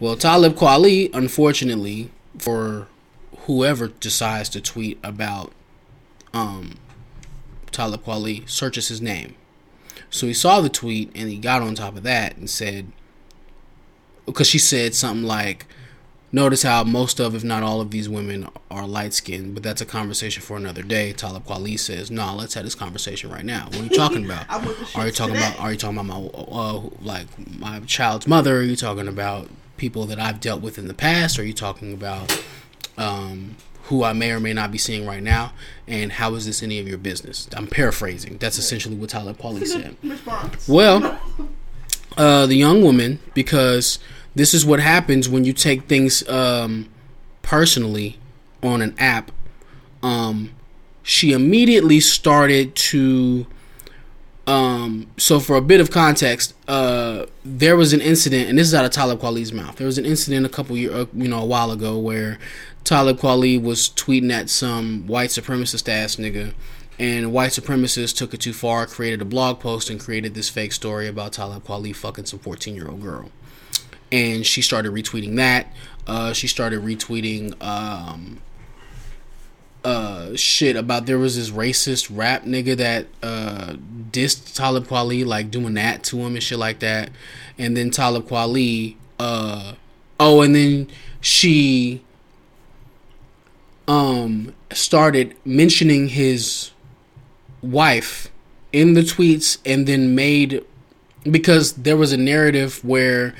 Well, 0.00 0.16
Talib 0.16 0.54
Kweli, 0.54 1.10
unfortunately, 1.12 2.10
for 2.38 2.86
whoever 3.46 3.88
decides 3.88 4.48
to 4.50 4.60
tweet 4.60 4.98
about 5.02 5.52
um, 6.32 6.76
Talib 7.72 8.04
Kweli, 8.04 8.48
searches 8.48 8.88
his 8.88 9.00
name. 9.00 9.34
So 10.10 10.26
he 10.26 10.34
saw 10.34 10.60
the 10.60 10.68
tweet 10.68 11.10
and 11.14 11.28
he 11.28 11.36
got 11.36 11.62
on 11.62 11.74
top 11.74 11.96
of 11.96 12.02
that 12.04 12.36
and 12.36 12.48
said, 12.48 12.92
because 14.26 14.46
she 14.46 14.58
said 14.58 14.94
something 14.94 15.26
like, 15.26 15.66
Notice 16.30 16.62
how 16.62 16.84
most 16.84 17.20
of, 17.20 17.34
if 17.34 17.42
not 17.42 17.62
all 17.62 17.80
of 17.80 17.90
these 17.90 18.06
women 18.06 18.50
are 18.70 18.86
light 18.86 19.14
skinned, 19.14 19.54
but 19.54 19.62
that's 19.62 19.80
a 19.80 19.86
conversation 19.86 20.42
for 20.42 20.58
another 20.58 20.82
day. 20.82 21.14
Talib 21.14 21.46
Kweli 21.46 21.78
says, 21.78 22.10
No, 22.10 22.34
let's 22.34 22.52
have 22.52 22.64
this 22.64 22.74
conversation 22.74 23.30
right 23.30 23.46
now. 23.46 23.64
What 23.68 23.80
are 23.80 23.84
you 23.84 23.88
talking 23.88 24.26
about? 24.26 24.44
I'm 24.50 24.66
with 24.66 24.92
the 24.92 25.00
are 25.00 25.06
you 25.06 25.12
talking 25.12 25.34
today. 25.36 25.48
about 25.48 25.60
are 25.60 25.72
you 25.72 25.78
talking 25.78 25.96
about 25.98 26.06
my 26.06 26.28
uh, 26.36 26.82
like 27.00 27.26
my 27.58 27.80
child's 27.80 28.26
mother? 28.26 28.58
Are 28.58 28.62
you 28.62 28.76
talking 28.76 29.08
about 29.08 29.48
people 29.78 30.04
that 30.04 30.18
I've 30.18 30.38
dealt 30.38 30.60
with 30.60 30.76
in 30.76 30.86
the 30.86 30.92
past? 30.92 31.38
Are 31.38 31.44
you 31.46 31.54
talking 31.54 31.94
about 31.94 32.42
um, 32.98 33.56
who 33.88 34.04
I 34.04 34.12
may 34.12 34.32
or 34.32 34.40
may 34.40 34.52
not 34.52 34.70
be 34.70 34.78
seeing 34.78 35.06
right 35.06 35.22
now? 35.22 35.52
And 35.86 36.12
how 36.12 36.34
is 36.34 36.44
this 36.44 36.62
any 36.62 36.78
of 36.78 36.86
your 36.86 36.98
business? 36.98 37.48
I'm 37.54 37.66
paraphrasing. 37.66 38.36
That's 38.38 38.58
essentially 38.58 38.96
what 38.96 39.10
Talib 39.10 39.38
Kweli 39.38 39.66
said. 39.66 39.96
Response. 40.02 40.68
Well, 40.68 41.18
uh, 42.16 42.46
the 42.46 42.54
young 42.54 42.82
woman, 42.82 43.18
because 43.32 43.98
this 44.34 44.52
is 44.52 44.64
what 44.64 44.80
happens 44.80 45.28
when 45.28 45.44
you 45.44 45.52
take 45.52 45.84
things 45.84 46.28
um, 46.28 46.88
personally 47.42 48.18
on 48.62 48.82
an 48.82 48.94
app. 48.98 49.30
Um, 50.02 50.52
she 51.02 51.32
immediately 51.32 52.00
started 52.00 52.74
to. 52.74 53.46
Um, 54.46 55.08
so 55.18 55.40
for 55.40 55.56
a 55.56 55.60
bit 55.60 55.78
of 55.80 55.90
context, 55.90 56.54
uh, 56.68 57.26
there 57.44 57.76
was 57.76 57.92
an 57.92 58.00
incident, 58.00 58.48
and 58.48 58.58
this 58.58 58.66
is 58.66 58.74
out 58.74 58.84
of 58.84 58.90
Talib 58.90 59.20
Kweli's 59.20 59.52
mouth. 59.52 59.76
There 59.76 59.86
was 59.86 59.98
an 59.98 60.06
incident 60.06 60.46
a 60.46 60.48
couple 60.48 60.76
year, 60.76 60.92
uh, 60.92 61.06
you 61.14 61.28
know, 61.28 61.40
a 61.40 61.44
while 61.44 61.70
ago 61.70 61.98
where 61.98 62.38
Talib 62.88 63.18
Kweli 63.18 63.62
was 63.62 63.90
tweeting 63.90 64.32
at 64.32 64.48
some 64.48 65.06
white 65.06 65.28
supremacist 65.28 65.90
ass 65.90 66.16
nigga, 66.16 66.54
and 66.98 67.34
white 67.34 67.50
supremacists 67.50 68.16
took 68.16 68.32
it 68.32 68.40
too 68.40 68.54
far, 68.54 68.86
created 68.86 69.20
a 69.20 69.26
blog 69.26 69.60
post, 69.60 69.90
and 69.90 70.00
created 70.00 70.32
this 70.32 70.48
fake 70.48 70.72
story 70.72 71.06
about 71.06 71.34
Talib 71.34 71.66
Kweli 71.66 71.94
fucking 71.94 72.24
some 72.24 72.38
fourteen 72.38 72.74
year 72.74 72.88
old 72.88 73.02
girl. 73.02 73.30
And 74.10 74.46
she 74.46 74.62
started 74.62 74.92
retweeting 74.92 75.36
that. 75.36 75.70
Uh, 76.06 76.32
she 76.32 76.48
started 76.48 76.80
retweeting 76.80 77.62
um, 77.62 78.40
uh 79.84 80.34
shit 80.34 80.74
about 80.74 81.04
there 81.04 81.18
was 81.18 81.36
this 81.36 81.50
racist 81.50 82.08
rap 82.10 82.44
nigga 82.44 82.74
that 82.74 83.06
uh 83.22 83.74
dissed 84.10 84.56
Talib 84.56 84.86
Kweli 84.86 85.26
like 85.26 85.50
doing 85.50 85.74
that 85.74 86.04
to 86.04 86.20
him 86.20 86.36
and 86.36 86.42
shit 86.42 86.58
like 86.58 86.78
that 86.78 87.10
and 87.58 87.76
then 87.76 87.90
Talib 87.90 88.26
Kweli 88.26 88.96
uh 89.20 89.74
oh 90.18 90.40
and 90.40 90.54
then 90.54 90.88
she 91.20 92.02
um 93.88 94.54
started 94.72 95.34
mentioning 95.44 96.08
his 96.08 96.70
wife 97.62 98.30
in 98.72 98.94
the 98.94 99.00
tweets 99.00 99.58
and 99.64 99.86
then 99.86 100.14
made 100.14 100.64
because 101.28 101.72
there 101.72 101.96
was 101.96 102.12
a 102.12 102.16
narrative 102.16 102.84
where 102.84 103.34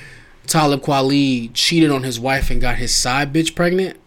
Talib 0.46 0.80
Kweli 0.80 1.50
cheated 1.52 1.90
on 1.90 2.02
his 2.02 2.18
wife 2.18 2.50
and 2.50 2.60
got 2.60 2.76
his 2.76 2.94
side 2.94 3.32
bitch 3.32 3.54
pregnant 3.54 3.98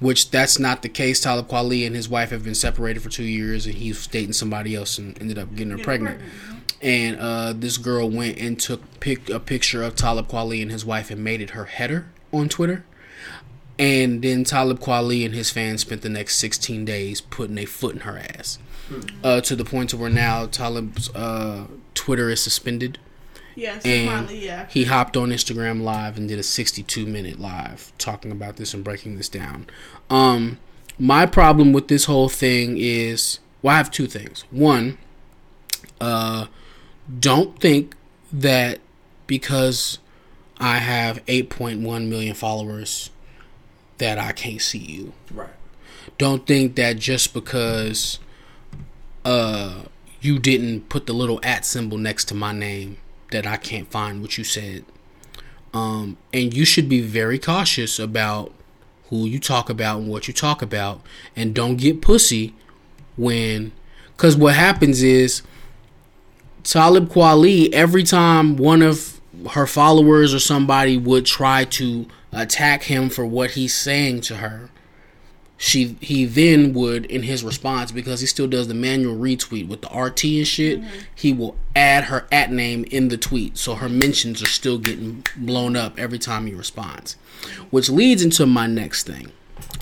which 0.00 0.30
that's 0.30 0.58
not 0.58 0.82
the 0.82 0.88
case. 0.88 1.20
Talib 1.20 1.48
Kweli 1.48 1.86
and 1.86 1.94
his 1.94 2.08
wife 2.08 2.30
have 2.30 2.44
been 2.44 2.54
separated 2.54 3.02
for 3.02 3.08
two 3.08 3.24
years, 3.24 3.66
and 3.66 3.74
he's 3.76 4.06
dating 4.06 4.32
somebody 4.32 4.74
else 4.74 4.98
and 4.98 5.20
ended 5.20 5.38
up 5.38 5.54
getting 5.54 5.76
her 5.76 5.78
pregnant. 5.82 6.20
And 6.80 7.18
uh, 7.18 7.52
this 7.54 7.76
girl 7.76 8.08
went 8.08 8.38
and 8.38 8.58
took 8.58 9.00
pic- 9.00 9.28
a 9.28 9.40
picture 9.40 9.82
of 9.82 9.96
Talib 9.96 10.28
Kweli 10.28 10.62
and 10.62 10.70
his 10.70 10.84
wife 10.84 11.10
and 11.10 11.24
made 11.24 11.40
it 11.40 11.50
her 11.50 11.64
header 11.64 12.06
on 12.32 12.48
Twitter. 12.48 12.84
And 13.78 14.22
then 14.22 14.44
Talib 14.44 14.80
Kweli 14.80 15.24
and 15.24 15.34
his 15.34 15.50
fans 15.50 15.82
spent 15.82 16.02
the 16.02 16.08
next 16.08 16.36
16 16.38 16.84
days 16.84 17.20
putting 17.20 17.58
a 17.58 17.64
foot 17.64 17.94
in 17.94 18.00
her 18.00 18.18
ass. 18.18 18.58
Uh, 19.22 19.38
to 19.42 19.54
the 19.54 19.66
point 19.66 19.90
to 19.90 19.98
where 19.98 20.08
now 20.08 20.46
Talib's 20.46 21.14
uh, 21.14 21.66
Twitter 21.92 22.30
is 22.30 22.40
suspended 22.40 22.98
Yes, 23.58 23.84
and 23.84 24.08
finally, 24.08 24.46
yeah. 24.46 24.66
he 24.70 24.84
hopped 24.84 25.16
on 25.16 25.30
Instagram 25.30 25.82
live 25.82 26.16
and 26.16 26.28
did 26.28 26.38
a 26.38 26.44
62 26.44 27.04
minute 27.06 27.40
live 27.40 27.92
talking 27.98 28.30
about 28.30 28.54
this 28.54 28.72
and 28.72 28.84
breaking 28.84 29.16
this 29.16 29.28
down. 29.28 29.66
Um, 30.08 30.60
my 30.96 31.26
problem 31.26 31.72
with 31.72 31.88
this 31.88 32.04
whole 32.04 32.28
thing 32.28 32.76
is 32.78 33.40
well, 33.60 33.74
I 33.74 33.78
have 33.78 33.90
two 33.90 34.06
things. 34.06 34.44
One, 34.52 34.96
uh, 36.00 36.46
don't 37.18 37.58
think 37.58 37.96
that 38.32 38.78
because 39.26 39.98
I 40.60 40.78
have 40.78 41.24
8.1 41.26 41.80
million 42.08 42.36
followers 42.36 43.10
that 43.98 44.18
I 44.18 44.32
can't 44.32 44.62
see 44.62 44.78
you. 44.78 45.12
Right. 45.32 45.50
don't 46.16 46.46
think 46.46 46.76
that 46.76 46.98
just 46.98 47.34
because 47.34 48.18
uh 49.24 49.82
you 50.20 50.38
didn't 50.38 50.88
put 50.88 51.06
the 51.06 51.12
little 51.12 51.40
at 51.42 51.64
symbol 51.64 51.98
next 51.98 52.24
to 52.26 52.34
my 52.34 52.52
name 52.52 52.96
that 53.30 53.46
I 53.46 53.56
can't 53.56 53.90
find 53.90 54.20
what 54.20 54.36
you 54.38 54.44
said. 54.44 54.84
Um, 55.72 56.16
and 56.32 56.52
you 56.54 56.64
should 56.64 56.88
be 56.88 57.00
very 57.00 57.38
cautious 57.38 57.98
about 57.98 58.52
who 59.10 59.26
you 59.26 59.38
talk 59.38 59.70
about 59.70 60.00
and 60.00 60.08
what 60.08 60.26
you 60.28 60.34
talk 60.34 60.60
about, 60.60 61.00
and 61.36 61.54
don't 61.54 61.76
get 61.76 62.02
pussy 62.02 62.54
when, 63.16 63.72
because 64.16 64.36
what 64.36 64.54
happens 64.54 65.02
is 65.02 65.42
Talib 66.64 67.08
Kweli 67.08 67.72
every 67.72 68.02
time 68.02 68.56
one 68.56 68.82
of 68.82 69.20
her 69.50 69.66
followers 69.66 70.34
or 70.34 70.38
somebody 70.40 70.96
would 70.96 71.24
try 71.24 71.64
to 71.64 72.06
attack 72.32 72.84
him 72.84 73.08
for 73.08 73.24
what 73.24 73.52
he's 73.52 73.74
saying 73.74 74.20
to 74.20 74.36
her 74.36 74.70
she 75.56 75.96
he 76.00 76.24
then 76.24 76.72
would 76.72 77.04
in 77.06 77.22
his 77.24 77.42
response 77.42 77.90
because 77.90 78.20
he 78.20 78.26
still 78.26 78.46
does 78.46 78.68
the 78.68 78.74
manual 78.74 79.16
retweet 79.16 79.66
with 79.66 79.80
the 79.80 79.88
RT 79.88 80.24
and 80.24 80.46
shit 80.46 80.80
mm-hmm. 80.80 80.98
he 81.14 81.32
will 81.32 81.56
add 81.74 82.04
her 82.04 82.26
at 82.30 82.52
name 82.52 82.84
in 82.90 83.08
the 83.08 83.16
tweet 83.16 83.58
so 83.58 83.74
her 83.74 83.88
mentions 83.88 84.42
are 84.42 84.46
still 84.46 84.78
getting 84.78 85.24
blown 85.36 85.74
up 85.74 85.98
every 85.98 86.18
time 86.18 86.46
he 86.46 86.54
responds 86.54 87.16
which 87.70 87.90
leads 87.90 88.22
into 88.22 88.46
my 88.46 88.66
next 88.66 89.04
thing 89.04 89.32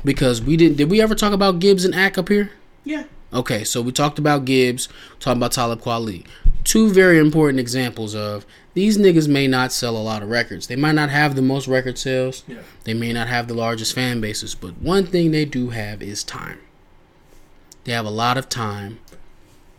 because 0.04 0.40
we 0.40 0.56
didn't 0.56 0.78
did 0.78 0.88
we 0.88 1.00
ever 1.00 1.14
talk 1.14 1.32
about 1.32 1.58
Gibbs 1.58 1.84
and 1.84 1.94
Ack 1.94 2.16
up 2.16 2.28
here 2.28 2.50
Yeah. 2.84 3.04
Okay, 3.32 3.64
so 3.64 3.82
we 3.82 3.90
talked 3.92 4.18
about 4.18 4.44
Gibbs, 4.44 4.88
talking 5.18 5.38
about 5.38 5.52
Talib 5.52 5.80
Kweli. 5.80 6.24
Two 6.66 6.90
very 6.90 7.20
important 7.20 7.60
examples 7.60 8.12
of 8.16 8.44
these 8.74 8.98
niggas 8.98 9.28
may 9.28 9.46
not 9.46 9.72
sell 9.72 9.96
a 9.96 10.02
lot 10.02 10.24
of 10.24 10.28
records. 10.28 10.66
They 10.66 10.74
might 10.74 10.96
not 10.96 11.10
have 11.10 11.36
the 11.36 11.40
most 11.40 11.68
record 11.68 11.96
sales. 11.96 12.42
Yeah. 12.48 12.58
They 12.82 12.92
may 12.92 13.12
not 13.12 13.28
have 13.28 13.46
the 13.46 13.54
largest 13.54 13.94
fan 13.94 14.20
bases, 14.20 14.56
but 14.56 14.76
one 14.78 15.06
thing 15.06 15.30
they 15.30 15.44
do 15.44 15.70
have 15.70 16.02
is 16.02 16.24
time. 16.24 16.58
They 17.84 17.92
have 17.92 18.04
a 18.04 18.10
lot 18.10 18.36
of 18.36 18.48
time 18.48 18.98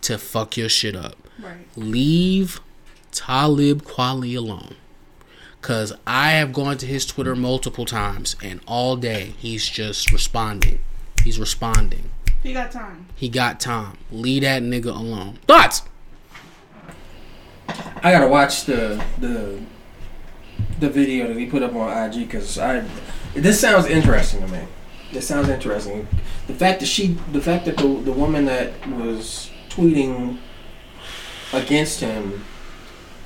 to 0.03 0.17
fuck 0.17 0.55
your 0.55 0.69
shit 0.69 0.95
up. 0.95 1.17
Right. 1.38 1.67
Leave 1.75 2.61
Talib 3.11 3.81
Kweli 3.83 4.38
alone. 4.38 4.75
Cause 5.61 5.91
I 6.07 6.31
have 6.31 6.53
gone 6.53 6.77
to 6.77 6.85
his 6.85 7.05
Twitter 7.05 7.35
multiple 7.35 7.83
times 7.83 8.38
and 8.41 8.61
all 8.65 8.95
day 8.95 9.33
he's 9.38 9.67
just 9.67 10.13
responding. 10.13 10.79
He's 11.25 11.38
responding. 11.38 12.11
He 12.41 12.53
got 12.53 12.71
time. 12.71 13.07
He 13.13 13.27
got 13.27 13.59
time. 13.59 13.97
Leave 14.09 14.43
that 14.43 14.63
nigga 14.63 14.85
alone. 14.85 15.39
Thoughts? 15.47 15.81
I 18.07 18.11
gotta 18.13 18.29
watch 18.29 18.63
the 18.63 19.03
the 19.19 19.59
the 20.79 20.89
video 20.89 21.27
that 21.27 21.35
he 21.35 21.45
put 21.45 21.61
up 21.61 21.75
on 21.75 21.91
IG 21.91 22.19
because 22.19 22.57
I 22.57 22.87
this 23.33 23.59
sounds 23.59 23.85
interesting 23.85 24.39
to 24.39 24.47
me. 24.47 24.61
This 25.11 25.27
sounds 25.27 25.49
interesting. 25.49 26.07
The 26.47 26.53
fact 26.53 26.79
that 26.79 26.85
she, 26.85 27.17
the 27.33 27.41
fact 27.41 27.65
that 27.65 27.75
the 27.75 27.87
the 27.87 28.13
woman 28.13 28.45
that 28.45 28.71
was 28.91 29.51
tweeting 29.67 30.37
against 31.51 31.99
him 31.99 32.45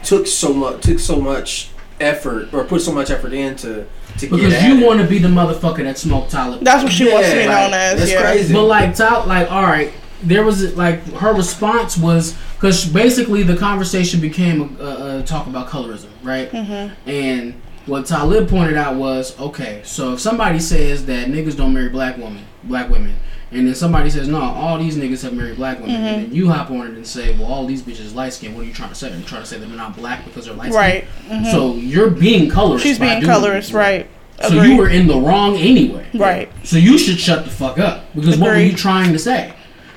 took 0.04 0.26
so 0.26 0.52
much 0.52 0.82
took 0.82 0.98
so 0.98 1.22
much 1.22 1.70
effort 2.00 2.52
or 2.52 2.64
put 2.64 2.82
so 2.82 2.92
much 2.92 3.12
effort 3.12 3.34
into 3.34 3.86
to 4.18 4.28
Because 4.28 4.64
you 4.64 4.84
want 4.84 5.00
to 5.00 5.06
be 5.06 5.20
the 5.20 5.28
motherfucker 5.28 5.84
that 5.84 6.00
smoked 6.00 6.32
Talib. 6.32 6.64
That's 6.64 6.84
what 6.84 6.92
she 6.92 7.12
wants 7.12 7.30
to 7.30 7.36
be 7.36 7.42
Yeah, 7.42 7.46
known 7.46 7.72
like, 7.72 7.80
as. 7.82 8.00
That's 8.00 8.12
yeah. 8.12 8.22
crazy. 8.22 8.52
But 8.52 8.64
like, 8.64 8.96
Talib, 8.96 9.28
like, 9.28 9.52
all 9.52 9.62
right, 9.62 9.94
there 10.24 10.44
was 10.44 10.76
like 10.78 11.04
her 11.14 11.34
response 11.34 11.98
was 11.98 12.38
because 12.56 12.86
basically 12.86 13.44
the 13.44 13.56
conversation 13.58 14.20
became 14.20 14.78
a, 14.80 15.20
a, 15.20 15.24
talk 15.24 15.48
about 15.48 15.68
colorism, 15.68 16.10
right? 16.24 16.50
Mm-hmm. 16.52 17.10
And 17.10 17.62
what 17.88 18.06
Talib 18.06 18.48
pointed 18.48 18.78
out 18.78 18.96
was, 18.96 19.38
okay, 19.40 19.82
so 19.84 20.14
if 20.14 20.20
somebody 20.20 20.60
says 20.60 21.06
that 21.08 21.28
niggas 21.28 21.58
don't 21.58 21.74
marry 21.74 21.90
black 21.90 22.18
women, 22.18 22.46
black 22.64 22.90
women, 22.90 23.16
and 23.52 23.68
then 23.68 23.76
somebody 23.76 24.10
says 24.10 24.28
no, 24.28 24.40
all 24.40 24.78
these 24.78 24.96
niggas 24.96 25.24
have 25.24 25.34
married 25.34 25.58
black 25.58 25.80
women, 25.80 25.96
Mm-hmm. 25.96 26.06
and 26.06 26.26
then 26.28 26.34
you 26.36 26.50
hop 26.50 26.70
on 26.72 26.88
it 26.88 26.94
and 26.94 27.06
say, 27.06 27.34
well, 27.38 27.52
all 27.52 27.66
these 27.66 27.82
bitches 27.82 28.14
light 28.16 28.34
skinned. 28.34 28.56
What 28.56 28.62
are 28.62 28.68
you 28.68 28.74
trying 28.74 28.90
to 28.90 28.96
say? 28.96 29.12
Are 29.12 29.16
you 29.18 29.24
trying 29.26 29.42
to 29.42 29.48
say 29.48 29.58
that 29.58 29.66
they're 29.66 29.76
not 29.76 29.96
black 29.98 30.24
because 30.24 30.46
they're 30.46 30.54
light 30.54 30.72
skinned? 30.72 31.08
Right. 31.36 31.52
So 31.52 31.74
you're 31.76 32.10
being 32.12 32.50
colorist. 32.50 32.86
She's 32.86 33.00
being 33.00 33.24
colorist, 33.24 33.74
right. 33.74 34.08
So 34.42 34.48
Agreed. 34.58 34.70
you 34.70 34.78
were 34.78 34.90
in 34.90 35.06
the 35.08 35.20
wrong 35.20 35.56
anyway. 35.58 36.08
Right. 36.14 36.50
So 36.64 36.78
you 36.78 36.98
should 36.98 37.20
shut 37.20 37.44
the 37.46 37.52
fuck 37.52 37.78
up 37.78 38.06
because 38.16 38.38
what 38.38 38.52
were 38.52 38.60
you 38.60 38.76
trying 38.76 39.12
to 39.14 39.20
say? 39.20 39.54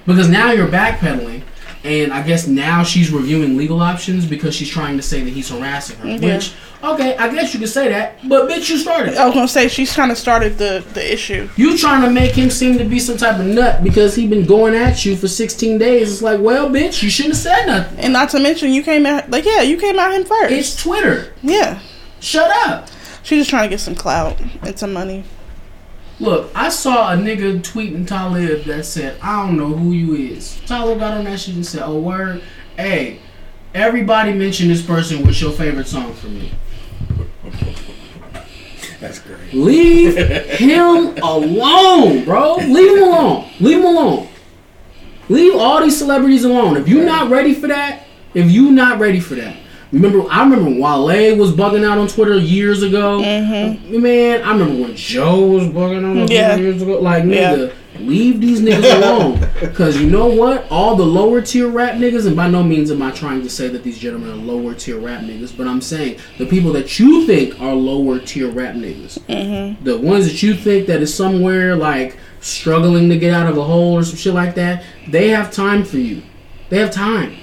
Because 0.06 0.28
now 0.28 0.52
you're 0.52 0.68
backpedaling, 0.68 1.42
and 1.82 2.12
I 2.12 2.22
guess 2.22 2.46
now 2.46 2.82
she's 2.82 3.10
reviewing 3.10 3.56
legal 3.56 3.80
options 3.80 4.26
because 4.26 4.54
she's 4.54 4.68
trying 4.70 4.96
to 4.96 5.02
say 5.02 5.22
that 5.22 5.30
he's 5.30 5.48
harassing 5.50 5.96
her. 5.98 6.08
Yeah. 6.08 6.36
Which, 6.36 6.52
okay, 6.82 7.16
I 7.16 7.32
guess 7.34 7.52
you 7.54 7.60
could 7.60 7.68
say 7.70 7.88
that, 7.88 8.26
but 8.28 8.48
bitch, 8.50 8.68
you 8.70 8.76
started. 8.78 9.16
I 9.16 9.24
was 9.26 9.34
gonna 9.34 9.48
say 9.48 9.68
she's 9.68 9.94
kind 9.94 10.10
of 10.10 10.18
started 10.18 10.58
the 10.58 10.84
the 10.94 11.12
issue. 11.12 11.48
You 11.56 11.76
trying 11.78 12.02
to 12.02 12.10
make 12.10 12.32
him 12.32 12.50
seem 12.50 12.76
to 12.78 12.84
be 12.84 12.98
some 12.98 13.16
type 13.16 13.38
of 13.38 13.46
nut 13.46 13.82
because 13.82 14.14
he 14.14 14.26
been 14.28 14.46
going 14.46 14.74
at 14.74 15.04
you 15.06 15.16
for 15.16 15.28
16 15.28 15.78
days. 15.78 16.12
It's 16.12 16.22
like, 16.22 16.40
well, 16.40 16.68
bitch, 16.68 17.02
you 17.02 17.08
shouldn't 17.10 17.34
have 17.34 17.42
said 17.42 17.66
nothing. 17.66 17.98
And 17.98 18.12
not 18.12 18.28
to 18.30 18.40
mention, 18.40 18.72
you 18.72 18.82
came 18.82 19.06
out 19.06 19.30
like 19.30 19.44
yeah, 19.46 19.62
you 19.62 19.78
came 19.78 19.98
out 19.98 20.12
him 20.12 20.24
first. 20.24 20.52
It's 20.52 20.82
Twitter. 20.82 21.32
yeah, 21.42 21.80
Shut 22.20 22.50
up. 22.66 22.88
she's 23.22 23.40
just 23.40 23.50
trying 23.50 23.64
to 23.64 23.68
get 23.74 23.80
some 23.80 23.94
clout 23.94 24.38
and 24.62 24.78
some 24.78 24.92
money. 24.92 25.24
Look, 26.20 26.50
I 26.54 26.68
saw 26.68 27.12
a 27.12 27.16
nigga 27.16 27.60
tweeting 27.60 28.06
Talib 28.06 28.64
that 28.64 28.84
said, 28.84 29.18
I 29.20 29.44
don't 29.44 29.56
know 29.56 29.68
who 29.74 29.90
you 29.92 30.14
is. 30.14 30.60
Talib 30.66 31.00
got 31.00 31.14
on 31.14 31.24
that 31.24 31.40
shit 31.40 31.56
and 31.56 31.66
said, 31.66 31.82
Oh, 31.82 31.98
word. 31.98 32.42
Hey, 32.76 33.20
everybody 33.74 34.32
mention 34.32 34.68
this 34.68 34.82
person. 34.82 35.24
What's 35.24 35.40
your 35.40 35.52
favorite 35.52 35.88
song 35.88 36.12
for 36.14 36.28
me? 36.28 36.52
That's 39.00 39.18
great. 39.18 39.52
Leave 39.52 40.16
him 40.16 41.18
alone, 41.22 42.24
bro. 42.24 42.56
Leave 42.56 42.96
him 42.96 43.02
alone. 43.02 43.50
Leave 43.60 43.78
him 43.78 43.84
alone. 43.84 44.28
Leave 45.28 45.54
all 45.56 45.82
these 45.82 45.98
celebrities 45.98 46.44
alone. 46.44 46.76
If 46.76 46.88
you're 46.88 47.04
not 47.04 47.30
ready 47.30 47.54
for 47.54 47.66
that, 47.66 48.06
if 48.34 48.50
you're 48.50 48.70
not 48.70 48.98
ready 48.98 49.20
for 49.20 49.34
that. 49.34 49.56
Remember, 49.94 50.26
I 50.28 50.42
remember 50.42 50.64
when 50.70 50.78
Wale 50.80 51.36
was 51.36 51.52
bugging 51.52 51.84
out 51.88 51.98
on 51.98 52.08
Twitter 52.08 52.36
years 52.36 52.82
ago. 52.82 53.20
Mm-hmm. 53.20 54.02
Man, 54.02 54.42
I 54.42 54.52
remember 54.52 54.82
when 54.82 54.96
Joe 54.96 55.46
was 55.46 55.64
bugging 55.64 55.98
out 55.98 56.04
on 56.04 56.16
Twitter 56.26 56.34
Yeah. 56.34 56.56
years 56.56 56.82
ago. 56.82 57.00
Like, 57.00 57.24
Yeah. 57.24 57.54
nigga, 57.54 57.72
leave 58.00 58.40
these 58.40 58.60
niggas 58.60 58.96
alone. 59.02 59.46
Because 59.60 60.00
you 60.00 60.10
know 60.10 60.26
what? 60.26 60.66
All 60.68 60.96
the 60.96 61.06
lower 61.06 61.40
tier 61.40 61.68
rap 61.68 61.94
niggas, 61.94 62.26
and 62.26 62.34
by 62.34 62.48
no 62.48 62.64
means 62.64 62.90
am 62.90 63.02
I 63.02 63.12
trying 63.12 63.42
to 63.42 63.48
say 63.48 63.68
that 63.68 63.84
these 63.84 63.96
gentlemen 63.98 64.30
are 64.30 64.34
lower 64.34 64.74
tier 64.74 64.98
rap 64.98 65.22
niggas, 65.22 65.56
but 65.56 65.68
I'm 65.68 65.80
saying 65.80 66.16
the 66.38 66.46
people 66.46 66.72
that 66.72 66.98
you 66.98 67.24
think 67.24 67.60
are 67.60 67.74
lower 67.74 68.18
tier 68.18 68.50
rap 68.50 68.74
niggas, 68.74 69.20
mm-hmm. 69.20 69.84
the 69.84 69.96
ones 69.96 70.26
that 70.26 70.42
you 70.42 70.54
think 70.54 70.88
that 70.88 71.02
is 71.02 71.14
somewhere 71.14 71.76
like 71.76 72.16
struggling 72.40 73.08
to 73.10 73.16
get 73.16 73.32
out 73.32 73.48
of 73.48 73.56
a 73.56 73.62
hole 73.62 73.94
or 73.94 74.02
some 74.02 74.16
shit 74.16 74.34
like 74.34 74.56
that, 74.56 74.82
they 75.08 75.28
have 75.28 75.52
time 75.52 75.84
for 75.84 75.98
you. 75.98 76.20
They 76.68 76.78
have 76.80 76.90
time. 76.90 77.36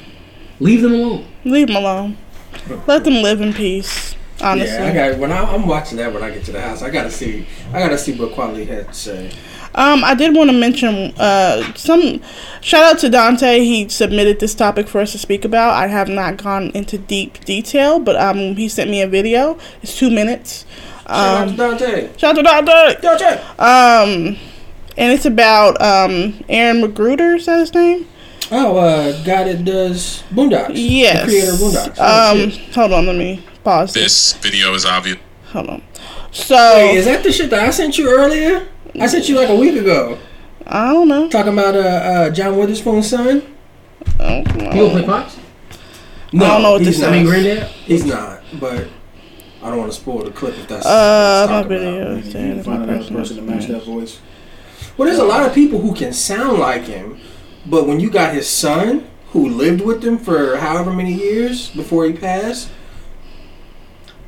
Leave 0.59 0.81
them 0.81 0.93
alone. 0.93 1.25
Leave 1.45 1.67
them 1.67 1.77
alone. 1.77 2.17
Let 2.87 3.03
them 3.03 3.21
live 3.21 3.41
in 3.41 3.53
peace. 3.53 4.15
Honestly. 4.41 4.73
Yeah, 4.75 4.85
I 4.87 4.93
got 5.11 5.19
when 5.19 5.31
I, 5.31 5.43
I'm 5.43 5.67
watching 5.67 5.97
that 5.99 6.11
when 6.11 6.23
I 6.23 6.31
get 6.31 6.43
to 6.45 6.51
the 6.51 6.61
house. 6.61 6.81
I 6.81 6.89
gotta 6.89 7.11
see. 7.11 7.47
I 7.73 7.79
gotta 7.79 7.97
see 7.97 8.13
what 8.17 8.31
Kweli 8.31 8.65
had 8.67 8.87
to 8.87 8.93
say. 8.93 9.31
Um, 9.75 10.03
I 10.03 10.15
did 10.15 10.35
want 10.35 10.49
to 10.49 10.57
mention 10.57 11.13
uh, 11.17 11.73
some 11.75 12.21
shout 12.61 12.83
out 12.83 12.99
to 12.99 13.09
Dante. 13.09 13.59
He 13.59 13.87
submitted 13.87 14.39
this 14.39 14.55
topic 14.55 14.87
for 14.87 14.99
us 14.99 15.11
to 15.11 15.17
speak 15.19 15.45
about. 15.45 15.75
I 15.75 15.87
have 15.87 16.09
not 16.09 16.37
gone 16.41 16.71
into 16.73 16.97
deep 16.97 17.45
detail, 17.45 17.99
but 17.99 18.15
um, 18.15 18.55
he 18.55 18.67
sent 18.67 18.89
me 18.89 19.01
a 19.01 19.07
video. 19.07 19.57
It's 19.83 19.97
two 19.97 20.09
minutes. 20.09 20.65
Shout 21.05 21.09
out 21.09 21.43
to 21.45 21.49
Um, 21.51 21.55
Dante. 21.55 22.17
shout 22.17 22.37
out 22.37 22.37
to 22.37 22.43
Dante. 22.43 23.01
Dante. 23.01 23.41
Um, 23.59 24.37
and 24.97 25.13
it's 25.13 25.25
about 25.25 25.79
um 25.81 26.43
Aaron 26.49 26.81
McGruder. 26.81 27.35
Is 27.37 27.45
that 27.45 27.59
his 27.59 27.73
name? 27.75 28.07
Oh, 28.53 28.77
uh, 28.77 29.23
guy 29.23 29.45
that 29.45 29.63
does 29.63 30.23
Boondocks. 30.31 30.71
Yes. 30.73 31.21
The 31.21 31.25
creator 31.31 31.51
of 31.53 31.57
Boondocks. 31.59 31.95
Oh, 31.97 32.31
Um, 32.43 32.49
shit. 32.51 32.75
hold 32.75 32.91
on. 32.93 33.05
Let 33.05 33.15
me 33.15 33.43
pause. 33.63 33.93
This. 33.93 34.33
This 34.33 34.41
video 34.43 34.73
is 34.73 34.85
obvious. 34.85 35.17
Hold 35.53 35.69
on. 35.69 35.81
So 36.31 36.55
Wait, 36.75 36.95
is 36.97 37.05
that 37.05 37.23
the 37.23 37.31
shit 37.31 37.49
that 37.49 37.61
I 37.61 37.69
sent 37.71 37.97
you 37.97 38.09
earlier? 38.09 38.67
I 38.99 39.07
sent 39.07 39.27
you 39.29 39.35
like 39.35 39.49
a 39.49 39.55
week 39.55 39.75
ago. 39.79 40.17
I 40.67 40.93
don't 40.93 41.07
know. 41.07 41.29
Talking 41.29 41.53
about 41.53 41.75
uh, 41.75 41.79
uh 41.79 42.29
John 42.29 42.57
Witherspoon's 42.57 43.09
son. 43.09 43.43
I 44.19 44.41
don't 44.43 44.55
know. 44.57 44.69
gonna 44.71 44.89
play 44.89 45.03
Pops? 45.05 45.37
No, 46.33 46.47
don't 46.47 46.61
know 46.61 46.71
what 46.73 46.81
he's 46.81 46.87
this 46.91 46.99
not. 46.99 47.09
I 47.09 47.17
mean, 47.17 47.25
Granddad? 47.25 47.67
He's 47.67 48.05
not, 48.05 48.41
but 48.59 48.87
I 49.61 49.69
don't 49.69 49.77
want 49.79 49.91
to 49.91 49.97
spoil 49.97 50.23
the 50.23 50.31
clip 50.31 50.57
if 50.57 50.67
that's. 50.69 50.85
Uh, 50.85 51.47
what 51.49 51.69
my 51.69 51.75
it's 51.75 51.83
talking 51.83 51.87
about. 51.87 51.93
video. 51.93 52.11
You 52.11 52.17
is 52.19 52.31
saying 52.31 52.63
find 52.63 52.87
my 52.87 52.93
another 52.93 53.09
person 53.13 53.35
to 53.37 53.41
match 53.41 53.67
that 53.67 53.83
voice. 53.83 54.19
Well, 54.97 55.07
there's 55.07 55.19
a 55.19 55.25
lot 55.25 55.45
of 55.45 55.53
people 55.53 55.79
who 55.81 55.93
can 55.93 56.13
sound 56.13 56.59
like 56.59 56.83
him, 56.83 57.19
but 57.65 57.87
when 57.87 57.99
you 57.99 58.09
got 58.09 58.33
his 58.33 58.47
son 58.47 59.07
who 59.31 59.47
lived 59.49 59.81
with 59.81 60.03
him 60.03 60.17
for 60.17 60.57
however 60.57 60.91
many 60.91 61.13
years 61.13 61.69
before 61.69 62.05
he 62.05 62.13
passed, 62.13 62.69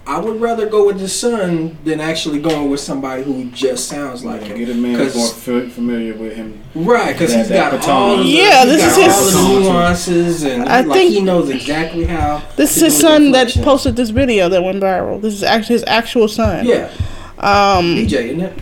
I 0.05 0.19
would 0.19 0.41
rather 0.41 0.65
go 0.67 0.85
with 0.87 0.99
his 0.99 1.17
son 1.17 1.77
than 1.85 2.01
actually 2.01 2.39
going 2.41 2.69
with 2.69 2.81
somebody 2.81 3.23
who 3.23 3.45
just 3.51 3.87
sounds 3.87 4.25
like 4.25 4.41
Like, 4.41 4.51
him. 4.51 4.57
get 4.57 4.69
a 4.69 4.73
man 4.73 4.97
that's 4.97 5.13
'Cause- 5.13 5.47
more 5.47 5.61
fa- 5.61 5.69
familiar 5.69 6.13
with 6.13 6.35
him. 6.35 6.59
Right, 6.75 7.13
because 7.13 7.31
That- 7.31 7.37
he's 7.39 7.47
that 7.49 7.71
got 7.71 7.79
baton. 7.79 7.89
all 7.95 8.17
the, 8.17 8.23
Yeah, 8.25 8.65
this 8.65 8.83
is 8.83 8.95
his- 8.97 9.35
all 9.35 9.53
the 9.53 9.59
nuances, 9.61 10.43
and 10.43 10.67
I 10.67 10.81
like 10.81 10.97
think- 10.99 11.13
he 11.13 11.21
knows 11.21 11.49
exactly 11.49 12.03
how. 12.03 12.41
This 12.57 12.75
is 12.75 12.83
his 12.83 12.99
son 12.99 13.31
that 13.31 13.53
posted 13.61 13.95
this 13.95 14.09
video 14.09 14.49
that 14.49 14.61
went 14.61 14.81
viral. 14.81 15.21
This 15.21 15.33
is 15.35 15.43
actually 15.43 15.75
his 15.75 15.85
actual 15.87 16.27
son. 16.27 16.65
Yeah, 16.65 16.89
Um. 17.39 17.95
DJ, 17.95 18.25
isn't 18.27 18.41
it? 18.41 18.53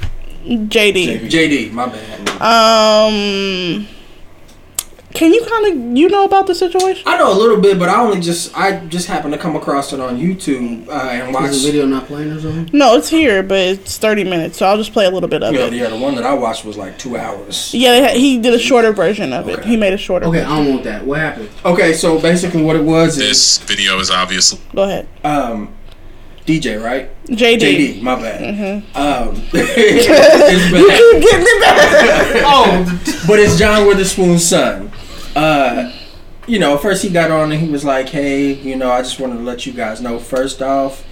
JD. 0.69 1.27
JD, 1.27 1.71
my 1.71 1.87
bad. 1.87 2.29
Um, 2.41 3.87
can 5.13 5.33
you 5.33 5.45
kind 5.45 5.65
of 5.91 5.97
you 5.97 6.09
know 6.09 6.25
about 6.25 6.47
the 6.47 6.55
situation? 6.55 7.03
I 7.05 7.17
know 7.17 7.31
a 7.31 7.37
little 7.37 7.59
bit, 7.59 7.77
but 7.79 7.89
I 7.89 7.99
only 8.01 8.19
just 8.19 8.55
I 8.57 8.85
just 8.87 9.07
happened 9.07 9.33
to 9.33 9.39
come 9.39 9.55
across 9.55 9.93
it 9.93 9.99
on 9.99 10.17
YouTube 10.17 10.87
uh, 10.87 10.91
and 10.91 11.33
watch. 11.33 11.49
Is 11.51 11.63
the 11.63 11.71
video 11.71 11.85
not 11.85 12.07
playing 12.07 12.31
or 12.31 12.39
something? 12.39 12.69
No, 12.77 12.95
it's 12.97 13.09
here, 13.09 13.43
but 13.43 13.57
it's 13.59 13.97
thirty 13.97 14.23
minutes, 14.23 14.57
so 14.57 14.65
I'll 14.65 14.77
just 14.77 14.93
play 14.93 15.05
a 15.05 15.11
little 15.11 15.29
bit 15.29 15.43
of 15.43 15.53
Yeah, 15.53 15.65
it. 15.67 15.73
yeah, 15.73 15.89
the 15.89 15.97
one 15.97 16.15
that 16.15 16.23
I 16.25 16.33
watched 16.33 16.65
was 16.65 16.77
like 16.77 16.97
two 16.97 17.17
hours. 17.17 17.73
Yeah, 17.73 18.11
he 18.11 18.39
did 18.39 18.53
a 18.53 18.59
shorter 18.59 18.91
version 18.93 19.33
of 19.33 19.47
it. 19.49 19.63
He 19.65 19.77
made 19.77 19.93
a 19.93 19.97
shorter. 19.97 20.25
Okay, 20.27 20.41
I 20.41 20.57
don't 20.57 20.69
want 20.69 20.83
that. 20.85 21.05
What 21.05 21.19
happened? 21.19 21.49
Okay, 21.65 21.93
so 21.93 22.19
basically 22.19 22.63
what 22.63 22.75
it 22.75 22.83
was 22.83 23.17
is 23.17 23.27
This 23.27 23.57
video 23.59 23.99
is 23.99 24.09
obviously 24.11 24.59
Go 24.75 24.83
ahead, 24.83 25.07
um, 25.23 25.73
DJ, 26.45 26.81
right? 26.83 27.09
JD. 27.27 27.59
JD, 27.59 28.01
my 28.01 28.15
bad. 28.15 28.41
Mm-hmm. 28.41 28.97
Um, 28.97 29.35
it's 29.53 30.71
bad. 30.71 31.21
Getting 31.21 31.45
it 31.47 31.61
back. 31.61 32.43
oh, 32.45 33.23
but 33.27 33.39
it's 33.39 33.57
John 33.57 33.87
Witherspoon's 33.87 34.45
son. 34.47 34.91
Uh, 35.35 35.91
you 36.47 36.59
know, 36.59 36.77
first 36.77 37.03
he 37.03 37.09
got 37.09 37.31
on 37.31 37.51
and 37.51 37.61
he 37.61 37.69
was 37.69 37.83
like, 37.85 38.09
"Hey, 38.09 38.53
you 38.53 38.75
know, 38.75 38.91
I 38.91 39.01
just 39.01 39.19
wanted 39.19 39.37
to 39.37 39.43
let 39.43 39.65
you 39.65 39.73
guys 39.73 40.01
know. 40.01 40.19
First 40.19 40.61
off, 40.61 41.05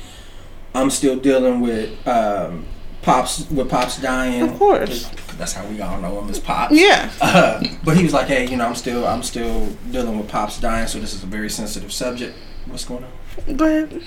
I'm 0.74 0.90
still 0.90 1.16
dealing 1.18 1.62
with 1.62 2.08
um, 2.08 2.66
pops 3.02 3.50
with 3.50 3.70
pops 3.70 4.02
dying. 4.02 4.42
Of 4.42 4.58
course. 4.58 5.10
that's 5.38 5.54
how 5.54 5.66
we 5.68 5.80
all 5.82 6.00
know 6.02 6.20
him 6.22 6.30
as 6.30 6.40
pops. 6.40 6.74
Yeah. 6.74 7.12
Uh, 7.22 7.64
but 7.84 7.96
he 7.98 8.04
was 8.04 8.14
like, 8.14 8.28
"Hey, 8.28 8.48
you 8.48 8.58
know, 8.58 8.66
I'm 8.66 8.76
still 8.76 9.06
I'm 9.08 9.24
still 9.24 9.68
dealing 9.92 10.18
with 10.18 10.28
pops 10.28 10.60
dying, 10.60 10.88
so 10.88 11.00
this 11.00 11.14
is 11.14 11.24
a 11.24 11.28
very 11.28 11.50
sensitive 11.50 11.94
subject. 11.94 12.36
What's 12.66 12.86
going 12.86 13.04
on? 13.04 13.56
Go 13.56 13.66
ahead. 13.66 14.02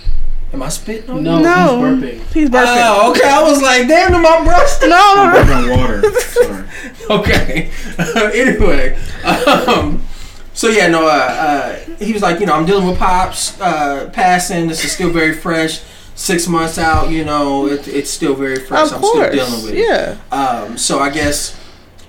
Am 0.53 0.63
I 0.63 0.69
spitting? 0.69 1.09
on 1.11 1.23
No, 1.23 1.39
you? 1.39 1.43
No, 1.45 1.95
he's 1.97 2.03
burping. 2.21 2.33
He's 2.35 2.51
burping. 2.51 2.65
Oh, 2.67 3.11
okay. 3.13 3.29
I 3.29 3.43
was 3.43 3.63
like, 3.63 3.89
damn, 3.89 4.15
am 4.15 4.27
I 4.27 4.45
brushed? 4.45 4.83
no, 4.83 4.89
no, 4.89 5.33
no. 5.33 5.45
Burping 5.45 5.77
water. 5.79 6.21
Sorry. 6.21 6.69
okay. 7.11 7.71
anyway, 8.39 8.99
um, 9.25 10.05
so 10.53 10.69
yeah, 10.69 10.89
no, 10.89 11.07
uh, 11.07 11.11
uh, 11.11 11.77
he 11.97 12.13
was 12.13 12.21
like, 12.21 12.39
you 12.41 12.47
know, 12.47 12.53
I'm 12.55 12.67
dealing 12.67 12.87
with 12.87 12.99
pops 12.99 13.59
uh, 13.61 14.11
passing. 14.13 14.69
This 14.69 14.85
is 14.85 14.93
still 14.93 15.11
very 15.11 15.33
fresh. 15.35 15.83
Six 16.15 16.47
months 16.47 16.77
out, 16.77 17.09
you 17.09 17.25
know, 17.25 17.67
it, 17.69 17.89
it's 17.89 18.11
still 18.11 18.35
very 18.35 18.57
fresh. 18.61 18.89
Of 18.89 18.97
I'm 18.97 19.01
course. 19.01 19.29
still 19.33 19.47
dealing 19.47 19.65
with 19.65 19.73
it. 19.73 19.79
Yeah. 19.79 20.19
Um, 20.31 20.77
so 20.77 20.99
I 20.99 21.09
guess, 21.09 21.59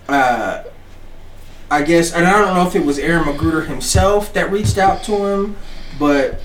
uh, 0.09 0.63
I 1.71 1.81
guess, 1.83 2.13
and 2.13 2.27
I 2.27 2.33
don't 2.37 2.53
know 2.53 2.67
if 2.67 2.75
it 2.75 2.85
was 2.85 2.99
Aaron 2.99 3.23
McGruder 3.23 3.65
himself 3.67 4.33
that 4.33 4.51
reached 4.51 4.77
out 4.77 5.03
to 5.05 5.25
him, 5.25 5.55
but 5.97 6.41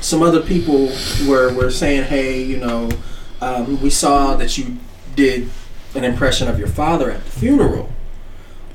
some 0.00 0.22
other 0.22 0.40
people 0.40 0.90
were 1.26 1.52
were 1.54 1.70
saying, 1.70 2.04
hey, 2.04 2.42
you 2.42 2.56
know, 2.58 2.90
um, 3.40 3.80
we 3.80 3.90
saw 3.90 4.36
that 4.36 4.56
you 4.58 4.76
did 5.16 5.50
an 5.94 6.04
impression 6.04 6.48
of 6.48 6.58
your 6.58 6.68
father 6.68 7.10
at 7.10 7.24
the 7.24 7.30
funeral. 7.30 7.90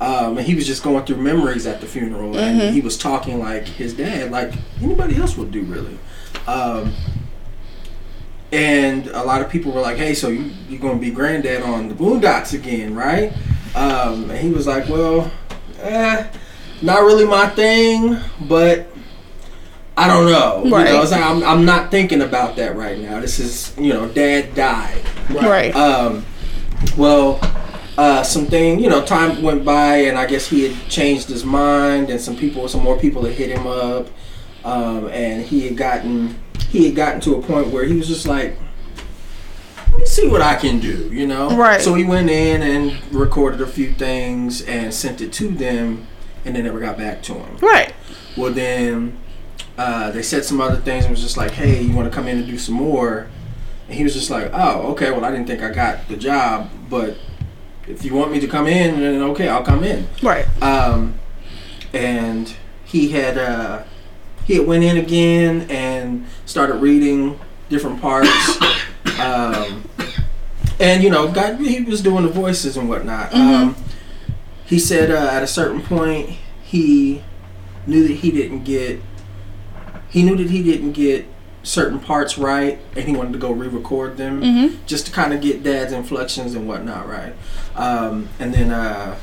Um, 0.00 0.36
and 0.38 0.46
he 0.46 0.54
was 0.54 0.66
just 0.66 0.82
going 0.82 1.04
through 1.06 1.16
memories 1.16 1.66
at 1.66 1.80
the 1.80 1.86
funeral, 1.86 2.36
and 2.36 2.74
he 2.74 2.80
was 2.80 2.98
talking 2.98 3.38
like 3.38 3.66
his 3.66 3.94
dad, 3.94 4.30
like 4.30 4.52
anybody 4.82 5.16
else 5.16 5.36
would 5.36 5.50
do, 5.50 5.62
really. 5.62 5.98
Um, 6.46 6.92
and 8.52 9.06
a 9.08 9.22
lot 9.22 9.40
of 9.40 9.48
people 9.48 9.72
were 9.72 9.80
like, 9.80 9.96
"Hey, 9.96 10.14
so 10.14 10.28
you 10.28 10.50
you're 10.68 10.80
gonna 10.80 10.98
be 10.98 11.10
granddad 11.10 11.62
on 11.62 11.88
the 11.88 11.94
Boondocks 11.94 12.52
again, 12.52 12.94
right?" 12.94 13.32
Um, 13.74 14.30
and 14.30 14.38
he 14.38 14.50
was 14.50 14.66
like, 14.66 14.88
"Well, 14.88 15.30
eh, 15.80 16.26
not 16.82 17.02
really 17.02 17.24
my 17.24 17.48
thing, 17.48 18.18
but 18.42 18.93
I 19.96 20.08
don't 20.08 20.26
know. 20.26 20.70
Right. 20.70 20.88
You 20.88 20.94
know, 20.94 21.02
it's 21.02 21.12
like, 21.12 21.22
I'm 21.22 21.42
I'm 21.44 21.64
not 21.64 21.90
thinking 21.90 22.22
about 22.22 22.56
that 22.56 22.76
right 22.76 22.98
now. 22.98 23.20
This 23.20 23.38
is 23.38 23.76
you 23.78 23.92
know, 23.92 24.08
Dad 24.08 24.54
died. 24.54 25.00
Right. 25.30 25.74
Um, 25.74 26.24
well, 26.96 27.38
uh, 27.96 28.22
something 28.24 28.80
you 28.80 28.88
know, 28.90 29.04
time 29.04 29.40
went 29.42 29.64
by, 29.64 29.96
and 29.98 30.18
I 30.18 30.26
guess 30.26 30.48
he 30.48 30.68
had 30.68 30.90
changed 30.90 31.28
his 31.28 31.44
mind, 31.44 32.10
and 32.10 32.20
some 32.20 32.36
people, 32.36 32.66
some 32.68 32.82
more 32.82 32.98
people 32.98 33.24
had 33.24 33.34
hit 33.34 33.50
him 33.50 33.66
up, 33.66 34.08
um, 34.64 35.08
and 35.08 35.44
he 35.44 35.66
had 35.68 35.76
gotten 35.76 36.40
he 36.70 36.86
had 36.86 36.96
gotten 36.96 37.20
to 37.20 37.36
a 37.36 37.42
point 37.42 37.68
where 37.68 37.84
he 37.84 37.94
was 37.94 38.08
just 38.08 38.26
like, 38.26 38.58
let 39.92 40.00
me 40.00 40.06
see 40.06 40.26
what 40.26 40.42
I 40.42 40.56
can 40.56 40.80
do, 40.80 41.08
you 41.12 41.26
know. 41.26 41.56
Right. 41.56 41.80
So 41.80 41.94
he 41.94 42.02
went 42.02 42.28
in 42.30 42.62
and 42.62 43.14
recorded 43.14 43.60
a 43.60 43.66
few 43.66 43.92
things 43.92 44.60
and 44.62 44.92
sent 44.92 45.20
it 45.20 45.32
to 45.34 45.50
them, 45.50 46.08
and 46.44 46.56
they 46.56 46.62
never 46.62 46.80
got 46.80 46.98
back 46.98 47.22
to 47.24 47.34
him. 47.34 47.58
Right. 47.58 47.94
Well, 48.36 48.52
then 48.52 49.20
uh, 49.76 50.10
they 50.10 50.22
said 50.22 50.44
some 50.44 50.60
other 50.60 50.76
things 50.76 51.04
and 51.04 51.10
was 51.10 51.20
just 51.20 51.36
like, 51.36 51.52
hey, 51.52 51.82
you 51.82 51.94
want 51.94 52.08
to 52.08 52.14
come 52.14 52.28
in 52.28 52.38
and 52.38 52.46
do 52.46 52.58
some 52.58 52.74
more? 52.74 53.28
And 53.88 53.96
he 53.96 54.04
was 54.04 54.14
just 54.14 54.30
like, 54.30 54.50
oh, 54.52 54.92
okay, 54.92 55.10
well, 55.10 55.24
I 55.24 55.30
didn't 55.30 55.46
think 55.46 55.62
I 55.62 55.70
got 55.70 56.08
the 56.08 56.16
job, 56.16 56.70
but 56.88 57.16
if 57.86 58.04
you 58.04 58.14
want 58.14 58.32
me 58.32 58.40
to 58.40 58.46
come 58.46 58.66
in, 58.66 59.00
then 59.00 59.22
okay, 59.22 59.48
I'll 59.48 59.64
come 59.64 59.84
in. 59.84 60.06
Right. 60.22 60.46
Um, 60.62 61.18
and 61.92 62.54
he 62.84 63.10
had 63.10 63.36
uh, 63.36 63.84
he 64.44 64.56
had 64.56 64.66
went 64.66 64.84
in 64.84 64.96
again 64.96 65.66
and 65.70 66.26
started 66.46 66.76
reading 66.76 67.38
different 67.68 68.00
parts. 68.00 68.30
um, 69.18 69.88
and 70.80 71.02
you 71.02 71.10
know, 71.10 71.30
got 71.30 71.60
he 71.60 71.82
was 71.82 72.00
doing 72.00 72.24
the 72.24 72.30
voices 72.30 72.76
and 72.76 72.88
whatnot. 72.88 73.34
Um, 73.34 73.76
he 74.64 74.78
said 74.78 75.10
uh, 75.10 75.30
at 75.32 75.42
a 75.42 75.46
certain 75.46 75.82
point 75.82 76.30
he 76.62 77.22
knew 77.86 78.06
that 78.08 78.14
he 78.14 78.30
didn't 78.30 78.64
get 78.64 79.00
he 80.14 80.22
knew 80.22 80.36
that 80.36 80.48
he 80.48 80.62
didn't 80.62 80.92
get 80.92 81.26
certain 81.64 81.98
parts 81.98 82.38
right 82.38 82.78
and 82.94 83.04
he 83.08 83.14
wanted 83.16 83.32
to 83.32 83.38
go 83.38 83.50
re-record 83.50 84.16
them 84.16 84.40
Mhm. 84.42 84.76
just 84.86 85.06
to 85.06 85.12
kind 85.12 85.32
of 85.32 85.40
get 85.40 85.62
dad's 85.62 85.92
inflections 85.92 86.54
and 86.54 86.68
whatnot 86.68 87.08
right 87.08 87.32
um, 87.74 88.28
and 88.38 88.54
then 88.54 88.70
uh, 88.70 89.16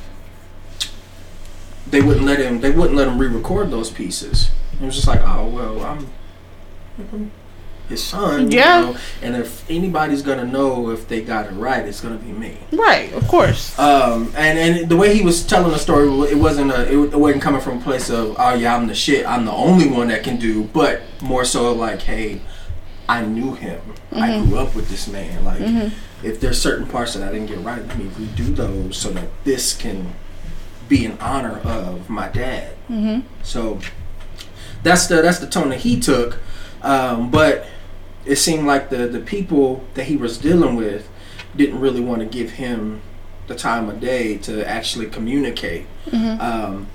they 1.89 2.01
wouldn't 2.01 2.25
let 2.25 2.39
him 2.39 2.61
they 2.61 2.71
wouldn't 2.71 2.95
let 2.95 3.07
him 3.07 3.17
re-record 3.17 3.71
those 3.71 3.89
pieces 3.89 4.49
it 4.81 4.85
was 4.85 4.95
just 4.95 5.07
like 5.07 5.21
oh 5.23 5.47
well 5.47 5.81
i'm, 5.81 6.07
I'm 6.99 7.31
his 7.91 8.03
son 8.03 8.49
you 8.51 8.57
Yeah. 8.57 8.81
know, 8.81 8.95
and 9.21 9.35
if 9.35 9.49
anybody's 9.69 10.21
gonna 10.23 10.45
know 10.57 10.89
if 10.89 11.07
they 11.07 11.21
got 11.21 11.45
it 11.45 11.51
right 11.67 11.85
it's 11.85 12.01
gonna 12.01 12.15
be 12.27 12.31
me 12.31 12.57
Right. 12.71 13.13
Of 13.13 13.27
course. 13.27 13.77
um, 13.77 14.33
and 14.35 14.57
and 14.63 14.89
the 14.89 14.95
way 15.01 15.09
he 15.13 15.23
was 15.23 15.43
telling 15.43 15.71
the 15.71 15.77
story, 15.87 16.07
it 16.31 16.37
wasn't 16.47 16.71
a, 16.71 16.81
it 16.91 17.19
wasn't 17.25 17.41
coming 17.43 17.61
from 17.61 17.77
a 17.77 17.81
place 17.81 18.09
of, 18.09 18.35
oh 18.39 18.53
yeah, 18.55 18.75
I'm 18.75 18.87
the 18.87 18.95
shit, 18.95 19.25
I'm 19.25 19.45
the 19.45 19.51
only 19.67 19.87
one 19.99 20.07
that 20.07 20.23
can 20.23 20.37
do, 20.37 20.63
but 20.79 21.01
more 21.21 21.45
so 21.45 21.71
like, 21.73 22.01
hey, 22.01 22.41
I 23.07 23.19
knew 23.35 23.53
him, 23.53 23.81
I 24.13 24.39
grew 24.45 24.57
up 24.57 24.73
with 24.75 24.87
this 24.89 25.07
man. 25.07 25.43
Like, 25.45 25.61
if 26.23 26.39
there's 26.39 26.59
certain 26.61 26.85
parts 26.87 27.13
that 27.13 27.23
I 27.27 27.31
didn't 27.33 27.47
get 27.47 27.59
right, 27.59 27.85
let 27.85 27.97
me 27.97 28.05
redo 28.19 28.55
those 28.55 28.95
so 28.97 29.09
that 29.17 29.27
this 29.43 29.73
can 29.75 30.13
be 30.87 31.03
in 31.05 31.17
honor 31.19 31.59
of 31.63 32.09
my 32.09 32.27
dad. 32.29 32.69
Mhm. 32.89 33.23
So 33.43 33.79
that's 34.83 35.07
the 35.07 35.21
that's 35.21 35.39
the 35.39 35.47
tone 35.47 35.69
that 35.69 35.79
he 35.79 35.99
took, 35.99 36.39
um, 36.83 37.29
but 37.31 37.65
it 38.25 38.35
seemed 38.37 38.65
like 38.67 38.89
the 38.89 39.07
the 39.07 39.19
people 39.19 39.83
that 39.95 40.05
he 40.05 40.15
was 40.17 40.37
dealing 40.37 40.75
with 40.75 41.09
didn't 41.55 41.79
really 41.79 42.01
want 42.01 42.19
to 42.21 42.25
give 42.25 42.51
him 42.51 43.01
the 43.47 43.55
time 43.55 43.89
of 43.89 43.99
day 43.99 44.37
to 44.37 44.65
actually 44.67 45.07
communicate. 45.07 45.85
Um, 46.13 46.87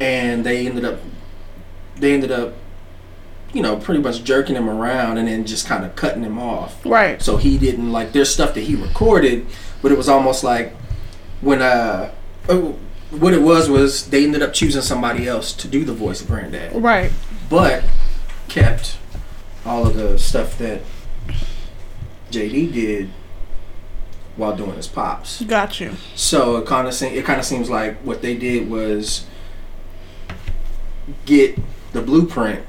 and 0.00 0.44
they 0.44 0.66
ended 0.66 0.84
up 0.84 1.00
they 1.96 2.12
ended 2.12 2.30
up 2.32 2.54
you 3.52 3.62
know 3.62 3.76
pretty 3.76 4.00
much 4.00 4.24
jerking 4.24 4.56
him 4.56 4.68
around 4.68 5.16
and 5.18 5.28
then 5.28 5.46
just 5.46 5.66
kind 5.66 5.84
of 5.84 5.94
cutting 5.94 6.24
him 6.24 6.38
off 6.38 6.84
Right. 6.84 7.22
so 7.22 7.36
he 7.36 7.56
didn't 7.56 7.92
like 7.92 8.12
there's 8.12 8.32
stuff 8.32 8.54
that 8.54 8.62
he 8.62 8.74
recorded 8.74 9.46
but 9.80 9.92
it 9.92 9.96
was 9.98 10.08
almost 10.08 10.42
like 10.42 10.74
when 11.40 11.62
uh 11.62 12.10
oh, 12.48 12.76
what 13.10 13.32
it 13.32 13.42
was 13.42 13.70
was 13.70 14.10
they 14.10 14.24
ended 14.24 14.42
up 14.42 14.52
choosing 14.52 14.82
somebody 14.82 15.28
else 15.28 15.52
to 15.52 15.68
do 15.68 15.84
the 15.84 15.92
voice 15.92 16.20
of 16.20 16.26
granddad 16.26 16.74
Right. 16.74 17.12
but 17.48 17.84
kept 18.48 18.96
all 19.66 19.86
of 19.86 19.94
the 19.94 20.18
stuff 20.18 20.58
that 20.58 20.80
JD 22.30 22.72
did 22.72 23.10
while 24.36 24.56
doing 24.56 24.74
his 24.74 24.88
pops. 24.88 25.42
Got 25.42 25.80
you. 25.80 25.92
So 26.14 26.56
it 26.56 26.66
kind 26.66 26.88
of 26.88 26.94
se- 26.94 27.14
it 27.16 27.24
kind 27.24 27.38
of 27.38 27.46
seems 27.46 27.70
like 27.70 27.96
what 27.98 28.20
they 28.22 28.36
did 28.36 28.68
was 28.68 29.26
get 31.26 31.58
the 31.92 32.00
blueprint 32.00 32.64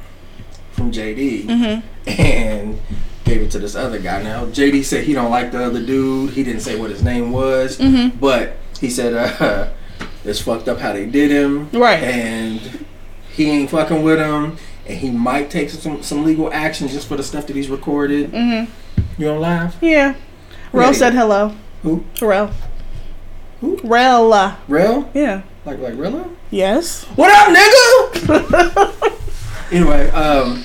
from 0.72 0.92
JD 0.92 1.46
Mm-hmm. 1.46 2.10
and 2.22 2.80
gave 3.24 3.42
it 3.42 3.52
to 3.52 3.60
this 3.60 3.76
other 3.76 4.00
guy. 4.00 4.22
Now 4.22 4.46
JD 4.46 4.84
said 4.84 5.06
he 5.06 5.14
don't 5.14 5.32
like 5.32 5.52
the 5.52 5.64
other 5.64 5.84
dude. 5.84 6.32
He 6.32 6.44
didn't 6.44 6.62
say 6.62 6.80
what 6.80 6.92
his 6.92 7.02
name 7.02 7.32
was, 7.32 7.78
Mhm. 7.80 8.20
but 8.20 8.58
he 8.80 8.90
said 8.90 9.14
uh, 9.14 9.70
it's 10.24 10.42
fucked 10.42 10.68
up 10.68 10.80
how 10.80 10.94
they 10.94 11.06
did 11.06 11.32
him, 11.32 11.70
Right. 11.72 12.04
And 12.04 12.86
he 13.34 13.50
ain't 13.50 13.70
fucking 13.70 14.04
with 14.04 14.20
him, 14.20 14.58
and 14.88 14.98
he 14.98 15.10
might 15.12 15.50
take 15.50 15.70
some 15.70 16.02
some 16.04 16.24
legal 16.24 16.52
action 16.54 16.88
just 16.88 17.08
for 17.08 17.18
the 17.18 17.24
stuff 17.24 17.48
that 17.48 17.56
he's 17.56 17.70
recorded. 17.70 18.32
Mm-hmm. 18.32 18.72
You 19.22 19.28
don't 19.28 19.42
laugh, 19.42 19.76
Yeah. 19.82 20.16
Rel 20.74 20.94
said 20.94 21.14
hello. 21.14 21.56
Who? 21.84 22.04
Rel. 22.22 22.52
Who? 23.62 23.80
Rel. 23.84 24.58
real 24.68 25.10
Yeah. 25.14 25.44
like 25.64 25.80
like 25.80 25.94
Rilla? 25.98 26.30
Yes. 26.52 27.04
What 27.16 27.32
up, 27.32 27.56
nigga? 27.56 29.12
anyway, 29.72 30.10
um, 30.12 30.64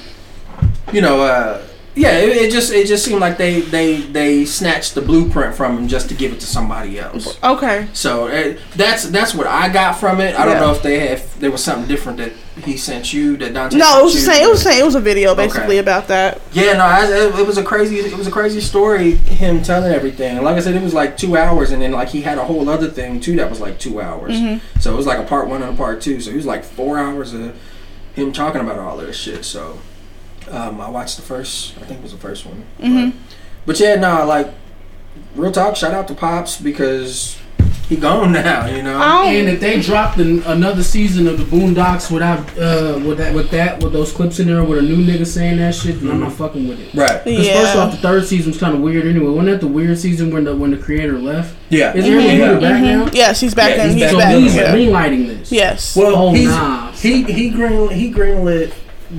you 0.92 1.00
know, 1.00 1.20
uh, 1.20 1.62
Yeah, 2.00 2.16
it, 2.16 2.30
it 2.30 2.50
just 2.50 2.72
it 2.72 2.86
just 2.86 3.04
seemed 3.04 3.20
like 3.20 3.36
they 3.36 3.60
they 3.60 4.00
they 4.00 4.46
snatched 4.46 4.94
the 4.94 5.02
blueprint 5.02 5.54
from 5.54 5.76
him 5.76 5.86
just 5.86 6.08
to 6.08 6.14
give 6.14 6.32
it 6.32 6.40
to 6.40 6.46
somebody 6.46 6.98
else. 6.98 7.38
Okay. 7.44 7.88
So 7.92 8.28
uh, 8.28 8.56
that's 8.74 9.04
that's 9.10 9.34
what 9.34 9.46
I 9.46 9.68
got 9.68 9.98
from 10.00 10.18
it. 10.20 10.34
I 10.34 10.46
don't 10.46 10.56
know 10.56 10.72
if 10.72 10.82
they 10.82 10.98
had 10.98 11.10
if 11.12 11.38
there 11.38 11.50
was 11.50 11.62
something 11.62 11.86
different 11.86 12.16
that 12.16 12.32
he 12.64 12.78
sent 12.78 13.12
you 13.12 13.36
that 13.36 13.52
Dante. 13.52 13.76
No, 13.76 13.84
sent 13.84 14.00
it 14.00 14.04
was 14.04 14.14
the 14.14 14.20
same. 14.20 14.44
It 14.44 14.50
was 14.50 14.62
same. 14.62 14.80
It 14.80 14.84
was 14.84 14.94
a 14.94 15.00
video 15.00 15.34
basically 15.34 15.76
Okay. 15.76 15.78
about 15.78 16.08
that. 16.08 16.40
Yeah, 16.52 16.72
no, 16.72 16.84
I, 16.84 17.04
it, 17.04 17.38
it 17.40 17.46
was 17.46 17.58
a 17.58 17.62
crazy 17.62 17.98
it 17.98 18.16
was 18.16 18.26
a 18.26 18.30
crazy 18.30 18.62
story. 18.62 19.16
Him 19.16 19.62
telling 19.62 19.92
everything. 19.92 20.42
Like 20.42 20.56
I 20.56 20.60
said, 20.60 20.74
it 20.74 20.82
was 20.82 20.94
like 20.94 21.18
two 21.18 21.36
hours, 21.36 21.70
and 21.70 21.82
then 21.82 21.92
like 21.92 22.08
he 22.08 22.22
had 22.22 22.38
a 22.38 22.44
whole 22.44 22.66
other 22.70 22.88
thing 22.88 23.20
too 23.20 23.36
that 23.36 23.50
was 23.50 23.60
like 23.60 23.78
two 23.78 24.00
hours. 24.00 24.36
Mm-hmm. 24.36 24.80
So 24.80 24.94
it 24.94 24.96
was 24.96 25.06
like 25.06 25.18
a 25.18 25.24
part 25.24 25.48
one 25.48 25.62
and 25.62 25.74
a 25.74 25.76
part 25.76 26.00
two. 26.00 26.18
So 26.22 26.30
it 26.30 26.36
was 26.36 26.46
like 26.46 26.64
four 26.64 26.98
hours 26.98 27.34
of 27.34 27.54
him 28.14 28.32
talking 28.32 28.62
about 28.62 28.78
all 28.78 28.96
this 28.96 29.16
shit. 29.16 29.44
So 29.44 29.80
um, 30.50 30.80
I 30.80 30.88
watched 30.90 31.16
the 31.16 31.22
first. 31.22 31.76
I 31.78 31.84
think 31.84 32.00
it 32.00 32.02
was 32.02 32.12
the 32.12 32.18
first 32.18 32.46
one. 32.46 32.64
Mhm. 32.80 33.12
But, 33.66 33.66
but 33.66 33.80
yeah, 33.80 33.96
no, 33.96 34.24
like 34.26 34.48
real 35.36 35.52
talk. 35.52 35.76
Shout 35.76 35.92
out 35.94 36.08
to 36.08 36.14
Pops 36.14 36.60
because 36.60 37.38
he 37.88 37.96
gone 37.96 38.32
now. 38.32 38.66
You 38.66 38.82
know. 38.82 38.98
I 38.98 39.24
don't, 39.24 39.34
And 39.34 39.48
if 39.48 39.60
they 39.60 39.80
dropped 39.80 40.18
an, 40.18 40.42
another 40.44 40.82
season 40.82 41.26
of 41.26 41.38
the 41.38 41.44
Boondocks 41.44 42.10
without 42.10 42.40
uh 42.58 42.98
with 43.04 43.18
that 43.18 43.34
with 43.34 43.50
that 43.50 43.82
with 43.82 43.92
those 43.92 44.12
clips 44.12 44.38
in 44.40 44.46
there 44.46 44.62
with 44.64 44.78
a 44.78 44.82
new 44.82 44.96
nigga 45.04 45.26
saying 45.26 45.58
that 45.58 45.74
shit, 45.74 46.00
then 46.00 46.10
I'm 46.10 46.20
not 46.20 46.32
fucking 46.32 46.66
with 46.68 46.80
it. 46.80 46.94
Right. 46.94 47.22
Because 47.24 47.46
Yeah. 47.46 47.60
first 47.62 47.76
off, 47.76 47.90
the 47.92 47.98
third 47.98 48.26
season 48.26 48.52
was 48.52 48.60
kind 48.60 48.74
of 48.74 48.80
weird 48.80 49.06
anyway. 49.06 49.26
Wasn't 49.30 49.46
that 49.46 49.60
the 49.60 49.66
weird 49.72 49.98
season 49.98 50.30
when 50.32 50.44
the 50.44 50.54
when 50.56 50.70
the 50.70 50.78
creator 50.78 51.18
left? 51.18 51.54
Yeah. 51.68 51.92
Is 51.94 52.04
there 52.06 52.18
any 52.18 52.38
Yeah. 52.38 52.52
new 52.54 52.60
back 52.60 52.82
now? 52.82 53.10
yes, 53.12 53.40
he's 53.40 53.54
back 53.54 53.76
Yeah, 53.76 53.84
in. 53.84 53.90
he's 53.90 53.94
He's 53.94 54.02
back 54.04 54.10
So 54.12 54.18
back. 54.18 54.34
in. 54.34 54.42
he's 54.42 54.54
yeah. 54.56 54.74
greenlighting 54.74 55.26
this. 55.26 55.52
Yes. 55.52 55.96
Well, 55.96 56.14
Oh, 56.16 56.32
he's, 56.32 56.48
nah. 56.48 56.92
he 56.92 57.22
he 57.24 57.50
green 57.50 57.90
he 57.90 58.12
greenlit 58.12 58.72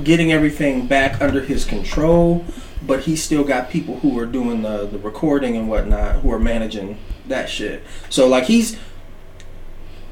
getting 0.04 0.32
everything 0.32 0.86
back 0.86 1.20
under 1.20 1.40
his 1.42 1.64
control, 1.64 2.44
but 2.86 3.00
he 3.00 3.16
still 3.16 3.44
got 3.44 3.70
people 3.70 3.98
who 4.00 4.18
are 4.18 4.26
doing 4.26 4.62
the 4.62 4.86
the 4.86 4.98
recording 4.98 5.56
and 5.56 5.68
whatnot 5.68 6.16
who 6.16 6.32
are 6.32 6.38
managing 6.38 6.98
that 7.28 7.48
shit. 7.48 7.82
So 8.10 8.26
like 8.28 8.44
he's 8.44 8.76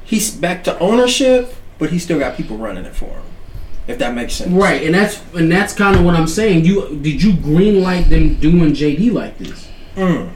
he's 0.03 0.31
back 0.31 0.63
to 0.65 0.77
ownership, 0.79 1.53
but 1.79 1.89
he 1.89 1.99
still 1.99 2.19
got 2.19 2.37
people 2.37 2.57
running 2.57 2.85
it 2.85 2.95
for 2.95 3.05
him. 3.09 3.23
If 3.87 3.97
that 3.97 4.13
makes 4.13 4.35
sense, 4.35 4.51
Right, 4.51 4.83
and 4.83 4.93
that's 4.93 5.21
and 5.33 5.51
that's 5.51 5.73
kind 5.73 5.95
of 5.97 6.05
what 6.05 6.15
I'm 6.15 6.27
saying. 6.27 6.65
You 6.65 6.97
did 7.01 7.21
you 7.21 7.33
greenlight 7.33 8.09
them 8.09 8.35
doing 8.35 8.71
JD 8.73 9.11
like 9.11 9.37
this? 9.37 9.67
Mm. 9.95 10.31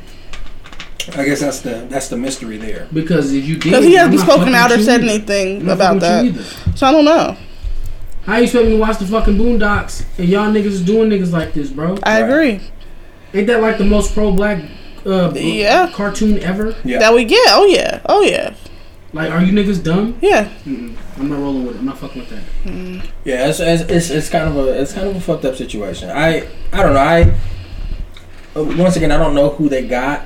I 1.15 1.23
guess 1.23 1.39
that's 1.41 1.59
the 1.61 1.85
that's 1.87 2.09
the 2.09 2.17
mystery 2.17 2.57
there. 2.57 2.87
Because 2.91 3.31
if 3.31 3.45
you 3.45 3.53
did, 3.53 3.63
Because 3.65 3.85
he 3.85 3.93
hasn't 3.93 4.19
spoken 4.21 4.55
out 4.55 4.71
or 4.71 4.81
said 4.81 5.01
anything 5.01 5.69
about 5.69 5.99
that. 5.99 6.23
fucking 6.25 6.33
with 6.33 6.47
you 6.47 6.65
either. 6.71 6.77
So 6.77 6.87
I 6.87 6.91
don't 6.91 7.05
know. 7.05 7.37
How 8.25 8.37
you 8.37 8.43
expect 8.43 8.65
me 8.65 8.71
to 8.71 8.77
watch 8.77 8.97
the 8.97 9.05
fucking 9.05 9.35
Boondocks 9.37 10.03
and 10.17 10.27
y'all 10.27 10.51
niggas 10.51 10.65
is 10.65 10.81
doing 10.83 11.09
niggas 11.09 11.31
like 11.31 11.53
this, 11.53 11.69
bro? 11.69 11.97
I 12.03 12.21
Right. 12.21 12.29
agree. 12.29 12.61
Ain't 13.33 13.47
that 13.47 13.61
like 13.61 13.77
the 13.77 13.85
most 13.85 14.13
pro 14.13 14.31
black 14.31 14.63
uh, 15.05 15.31
Yeah. 15.35 15.91
cartoon 15.93 16.39
ever? 16.39 16.75
Yeah. 16.83 16.99
That 16.99 17.13
we 17.13 17.23
get. 17.25 17.47
Oh 17.51 17.65
yeah. 17.65 17.99
Oh 18.07 18.21
yeah. 18.21 18.53
Like, 19.13 19.31
are 19.31 19.41
you 19.43 19.53
niggas 19.53 19.81
dumb? 19.83 20.17
Yeah. 20.21 20.49
Mm-mm. 20.65 20.95
I'm 21.17 21.29
not 21.29 21.39
rolling 21.39 21.65
with 21.67 21.75
it. 21.75 21.79
I'm 21.79 21.85
not 21.85 21.99
fucking 21.99 22.21
with 22.21 22.29
that. 22.31 23.09
Yeah, 23.23 23.47
it's, 23.47 23.59
it's, 23.61 23.83
it's, 23.83 24.09
it's 24.09 24.29
kind 24.29 24.49
of 24.49 24.57
a 24.57 24.81
it's 24.81 24.91
kind 24.93 25.07
of 25.07 25.15
a 25.15 25.21
fucked 25.21 25.45
up 25.45 25.55
situation. 25.55 26.09
I 26.09 26.47
I 26.73 26.83
don't 26.83 26.93
know. 26.93 26.99
I 26.99 27.21
uh, 28.55 28.63
once 28.77 28.95
again 28.95 29.11
I 29.11 29.17
don't 29.17 29.35
know 29.35 29.49
who 29.51 29.69
they 29.69 29.87
got, 29.87 30.23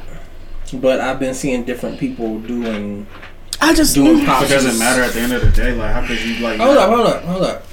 but 0.73 0.99
I've 1.01 1.19
been 1.19 1.33
seeing 1.35 1.65
different 1.65 1.99
people 1.99 2.39
doing 2.39 3.05
I 3.61 3.73
just. 3.75 3.93
doing 3.93 4.19
mm, 4.21 4.25
pop. 4.25 4.43
It 4.43 4.49
doesn't 4.49 4.79
matter 4.79 5.03
at 5.03 5.11
the 5.13 5.19
end 5.19 5.33
of 5.33 5.41
the 5.41 5.51
day. 5.51 5.73
Like, 5.73 5.91
how 5.93 6.07
could 6.07 6.19
you 6.23 6.39
like? 6.39 6.59
Hold 6.59 6.77
up, 6.77 6.89
hold 6.89 7.07
up, 7.07 7.23
hold 7.23 7.43
up. 7.43 7.65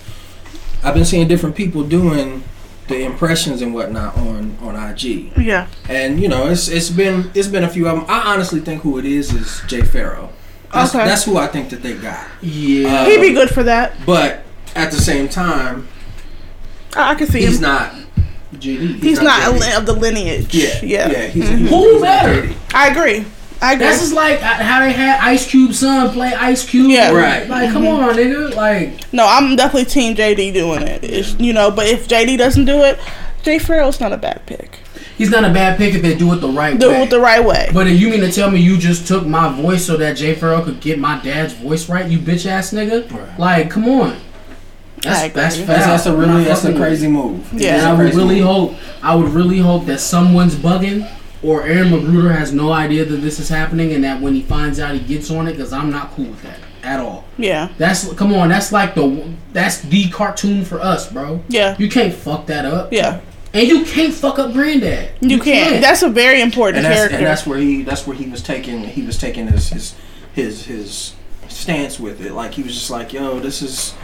I've 0.87 0.95
been 0.95 1.05
seeing 1.05 1.27
different 1.27 1.57
people 1.57 1.83
doing 1.83 2.45
the 2.87 3.03
impressions 3.05 3.61
and 3.61 3.75
whatnot 3.75 4.17
on 4.17 4.57
on 4.63 4.77
IG, 4.77 5.33
Yeah. 5.37 5.67
and 5.89 6.21
you 6.21 6.29
know 6.29 6.47
it's 6.47 6.69
it's 6.69 6.91
been 6.91 7.29
it's 7.35 7.49
been 7.49 7.65
a 7.65 7.69
few 7.69 7.89
of 7.89 7.97
them. 7.97 8.05
I 8.09 8.33
honestly 8.33 8.61
think 8.61 8.83
who 8.83 8.97
it 8.99 9.05
is 9.05 9.33
is 9.35 9.63
Jay 9.67 9.81
Pharoah. 9.83 10.29
That's, 10.73 10.95
Okay. 10.95 11.05
that's 11.05 11.25
who 11.25 11.39
I 11.39 11.49
think 11.49 11.71
that 11.71 11.83
they 11.83 11.95
got. 11.95 12.25
Yeah. 12.41 13.07
He'd 13.07 13.21
be 13.21 13.33
good 13.33 13.51
for 13.51 13.65
that. 13.65 13.95
But 14.07 14.45
at 14.77 14.93
the 14.93 14.99
same 15.01 15.29
time, 15.29 15.89
I, 16.95 17.11
I 17.13 17.15
can 17.17 17.27
see 17.27 17.41
he's 17.41 17.57
him. 17.57 17.63
not. 17.63 17.95
JD. 18.55 19.03
He's, 19.03 19.21
not 19.21 19.25
not, 19.41 19.49
a 19.49 19.55
JD. 19.55 19.61
li- 19.61 19.77
of 19.77 19.87
the 19.87 19.93
lineage. 19.93 20.55
Yeah, 20.55 20.79
Yeah. 20.85 21.11
yeah. 21.11 21.27
He's, 21.27 21.45
Mhm. 21.45 21.59
he's 21.59 21.71
Who 21.71 22.01
better? 22.01 22.55
I 22.73 22.89
agree. 22.91 23.25
I 23.63 23.73
agree. 23.73 23.87
That's 23.87 24.01
just 24.01 24.13
like 24.15 24.43
uh, 24.43 24.63
how 24.63 24.81
they 24.81 24.93
had 24.93 25.19
Ice 25.21 25.49
Cube's 25.51 25.79
son 25.81 26.11
play 26.13 26.33
Ice 26.35 26.69
Cube. 26.69 26.91
Yeah. 26.91 27.13
Right. 27.13 27.49
Like, 27.49 27.73
come 27.73 27.87
on, 27.87 28.15
nigga. 28.15 28.55
Like, 28.55 29.13
no, 29.13 29.27
I'm 29.27 29.57
definitely 29.57 29.87
Team 29.87 30.15
JD 30.15 30.53
doing 30.53 30.83
it. 30.83 31.03
It's, 31.05 31.35
you 31.41 31.53
know, 31.53 31.71
but 31.71 31.87
if 31.87 32.07
JD 32.07 32.37
doesn't 32.39 32.67
do 32.67 32.83
it, 32.83 32.99
Jay 33.43 33.59
Pharoah's 33.59 34.01
not 34.01 34.13
a 34.13 34.17
bad 34.19 34.45
pick. 34.47 34.81
he's 35.17 35.31
not 35.31 35.45
a 35.45 35.53
bad 35.53 35.79
pick 35.79 35.95
if 35.95 36.03
they 36.03 36.15
do 36.15 36.33
it 36.35 36.37
the 36.37 36.49
right 36.49 36.79
Do 36.79 36.89
way. 36.91 36.97
Do 36.99 37.03
it 37.05 37.11
the 37.11 37.21
right 37.21 37.43
way. 37.45 37.71
But 37.73 37.87
if 37.87 37.99
you 37.99 38.11
mean 38.11 38.21
to 38.21 38.31
tell 38.33 38.51
me 38.51 38.61
you 38.61 38.77
just 38.77 39.07
took 39.09 39.25
my 39.25 39.51
voice 39.61 39.87
so 39.87 39.97
that 39.97 40.17
Jay 40.17 40.35
Pharoah 40.35 40.65
could 40.65 40.81
get 40.81 40.99
my 40.99 41.19
dad's 41.23 41.55
voice 41.55 41.89
right, 41.89 42.11
you 42.11 42.19
bitch 42.19 42.45
ass 42.45 42.73
nigga? 42.73 43.11
Right. 43.11 43.39
Like, 43.39 43.71
come 43.71 43.89
on. 43.89 44.19
That's 45.03 45.33
that's 45.33 45.57
That's- 45.57 45.67
That's, 45.67 45.87
that's 45.87 46.07
a 46.07 46.11
I'm 46.11 46.19
really 46.19 46.45
that's 46.45 46.61
a 46.61 46.67
fucking 46.69 46.79
crazy 46.81 47.07
move. 47.09 47.51
Yeah. 47.53 47.75
And 47.75 47.81
That's 47.81 47.85
a 47.85 47.89
I 47.89 47.93
would 48.05 48.15
really 48.15 48.41
move. 48.41 48.47
hope 48.47 48.75
I 49.03 49.15
would 49.15 49.29
really 49.29 49.59
hope 49.59 49.87
that 49.87 50.01
someone's 50.01 50.55
bugging 50.57 51.09
or 51.47 51.63
Aaron 51.63 51.91
McGruder 51.91 52.37
has 52.37 52.53
no 52.53 52.73
idea 52.73 53.05
that 53.05 53.19
this 53.19 53.39
is 53.39 53.49
happening 53.49 53.93
and 53.93 54.03
that 54.03 54.21
when 54.21 54.35
he 54.35 54.43
finds 54.43 54.81
out 54.81 54.95
he 54.95 55.01
gets 55.01 55.31
on 55.31 55.47
it 55.47 55.53
because 55.53 55.73
I'm 55.73 55.91
not 55.91 56.11
cool 56.11 56.27
with 56.27 56.43
that 56.43 56.59
at 56.83 56.99
all. 56.99 57.25
Yeah. 57.39 57.73
That's 57.79 58.13
come 58.15 58.35
on, 58.35 58.49
that's 58.49 58.73
like 58.73 58.97
the 58.97 59.33
that's 59.53 59.81
the 59.83 60.11
cartoon 60.11 60.65
for 60.65 60.81
us, 60.81 61.11
bro. 61.11 61.45
Yeah. 61.49 61.77
You 61.79 61.89
can't 61.89 62.13
fuck 62.13 62.47
that 62.47 62.65
up. 62.65 62.93
Yeah. 62.93 63.21
And 63.55 63.69
you 63.69 63.85
can't 63.85 64.13
fuck 64.13 64.39
up 64.41 64.53
Granddad. 64.53 65.13
You, 65.21 65.41
can't. 65.41 65.81
That's 65.81 66.03
a 66.03 66.11
very 66.11 66.43
important 66.43 66.85
and 66.85 66.95
character. 66.95 67.17
and 67.17 67.25
that's 67.25 67.47
where 67.47 67.59
he 67.59 67.85
that's 67.85 68.07
where 68.07 68.17
he 68.17 68.29
was 68.29 68.43
taking 68.43 68.83
he 68.83 69.03
was 69.03 69.17
taking 69.17 69.47
his 69.47 69.69
his 69.71 69.95
his 70.35 70.65
his 70.67 71.15
stance 71.49 72.01
with 72.01 72.21
it. 72.21 72.33
Like 72.33 72.55
he 72.55 72.63
was 72.63 72.75
just 72.75 72.91
like, 72.91 73.13
yo, 73.13 73.39
this 73.39 73.63
is 73.63 73.95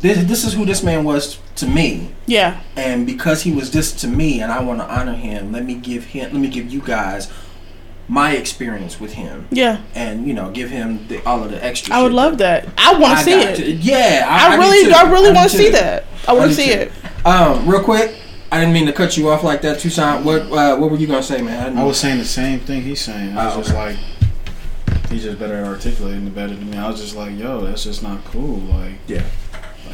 this 0.00 0.24
this 0.24 0.44
is 0.44 0.54
who 0.54 0.64
this 0.64 0.82
man 0.82 1.04
was 1.04 1.38
to 1.56 1.66
me, 1.66 2.12
yeah. 2.26 2.60
and 2.76 3.06
because 3.06 3.42
he 3.42 3.52
was 3.52 3.70
this 3.70 3.92
to 4.00 4.06
me, 4.08 4.40
and 4.40 4.50
I 4.50 4.62
want 4.62 4.80
to 4.80 4.86
honor 4.90 5.14
him. 5.14 5.52
Let 5.52 5.64
me 5.64 5.74
give 5.74 6.04
him 6.04 6.32
let 6.32 6.40
me 6.40 6.48
give 6.48 6.72
you 6.72 6.80
guys 6.80 7.30
my 8.08 8.32
experience 8.32 8.98
with 8.98 9.12
him, 9.12 9.46
Yeah. 9.52 9.82
and 9.94 10.26
you 10.26 10.34
know, 10.34 10.50
give 10.50 10.68
him 10.70 11.06
the, 11.06 11.22
all 11.24 11.44
of 11.44 11.50
the 11.52 11.64
extra. 11.64 11.94
I 11.94 12.02
would 12.02 12.12
love 12.12 12.38
that. 12.38 12.66
I 12.76 12.98
want 12.98 13.18
to 13.18 13.24
see 13.24 13.32
it. 13.40 13.56
to- 13.56 13.70
Yeah, 13.72 14.26
I, 14.28 14.54
I, 14.54 14.56
really, 14.56 14.86
too. 14.88 14.92
I 14.96 15.10
really 15.12 15.32
want 15.32 15.48
to 15.50 15.56
see 15.56 15.68
that. 15.70 16.06
I 16.26 16.32
want 16.32 16.50
to 16.50 16.56
see 16.56 16.70
it. 16.70 16.90
Um, 17.24 17.68
real 17.68 17.84
quick, 17.84 18.16
I 18.50 18.58
didn't 18.58 18.72
mean 18.74 18.86
to 18.86 18.92
cut 18.92 19.16
you 19.16 19.28
off 19.28 19.44
like 19.44 19.62
that, 19.62 19.78
Tucson. 19.78 20.24
What 20.24 20.42
uh, 20.50 20.76
what 20.76 20.90
were 20.90 20.96
you 20.96 21.06
gonna 21.06 21.22
say, 21.22 21.40
man? 21.40 21.78
I 21.78 21.82
I 21.82 21.84
was 21.84 22.00
saying 22.00 22.18
the 22.18 22.24
same 22.24 22.58
thing 22.60 22.82
he's 22.82 23.00
saying. 23.00 23.36
I 23.38 23.46
was 23.46 23.54
Oh, 23.56 23.62
just 23.62 23.74
like, 23.74 23.96
he's 25.10 25.22
just 25.22 25.38
better 25.38 25.54
at 25.54 25.64
articulating 25.66 26.26
it 26.26 26.34
better 26.34 26.54
than 26.54 26.68
me. 26.68 26.78
I 26.78 26.88
was 26.88 27.00
just 27.00 27.14
like, 27.14 27.38
yo, 27.38 27.60
that's 27.60 27.84
just 27.84 28.02
not 28.02 28.24
cool. 28.24 28.58
Like, 28.58 28.94
Yeah. 29.06 29.22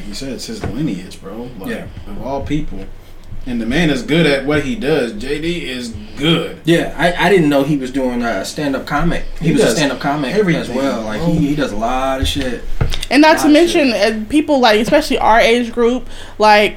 Like 0.07 0.11
you 0.11 0.15
said, 0.15 0.33
it's 0.35 0.47
his 0.47 0.63
lineage, 0.65 1.21
bro. 1.21 1.51
Like, 1.59 1.69
Yeah. 1.71 1.87
of 2.07 2.23
all 2.25 2.43
people, 2.47 2.87
and 3.45 3.61
the 3.61 3.67
man 3.67 3.91
is 3.91 4.03
good 4.03 4.25
at 4.25 4.47
what 4.47 4.63
he 4.63 4.77
does. 4.77 5.13
JD 5.15 5.63
is 5.65 5.89
good. 6.17 6.61
Yeah, 6.65 6.95
I, 6.97 7.27
I 7.27 7.29
didn't 7.29 7.49
know 7.49 7.65
he 7.65 7.77
was 7.77 7.91
doing 7.91 8.23
a 8.23 8.45
stand 8.45 8.77
up 8.77 8.87
comic. 8.87 9.25
He, 9.41 9.47
He 9.49 9.53
was 9.53 9.63
a 9.65 9.71
stand 9.73 9.91
up 9.91 9.99
comic 9.99 10.33
as 10.33 10.69
well. 10.71 11.03
Like 11.03 11.21
bro. 11.21 11.33
he, 11.33 11.49
he 11.49 11.57
does 11.57 11.73
a 11.73 11.77
lot 11.77 12.21
of 12.21 12.29
shit. 12.29 12.63
And 13.11 13.21
not 13.21 13.39
to 13.41 13.49
mention, 13.49 13.91
uh, 13.93 14.25
people 14.29 14.61
like, 14.61 14.81
especially 14.81 15.19
our 15.19 15.41
age 15.41 15.73
group, 15.73 16.09
like, 16.39 16.77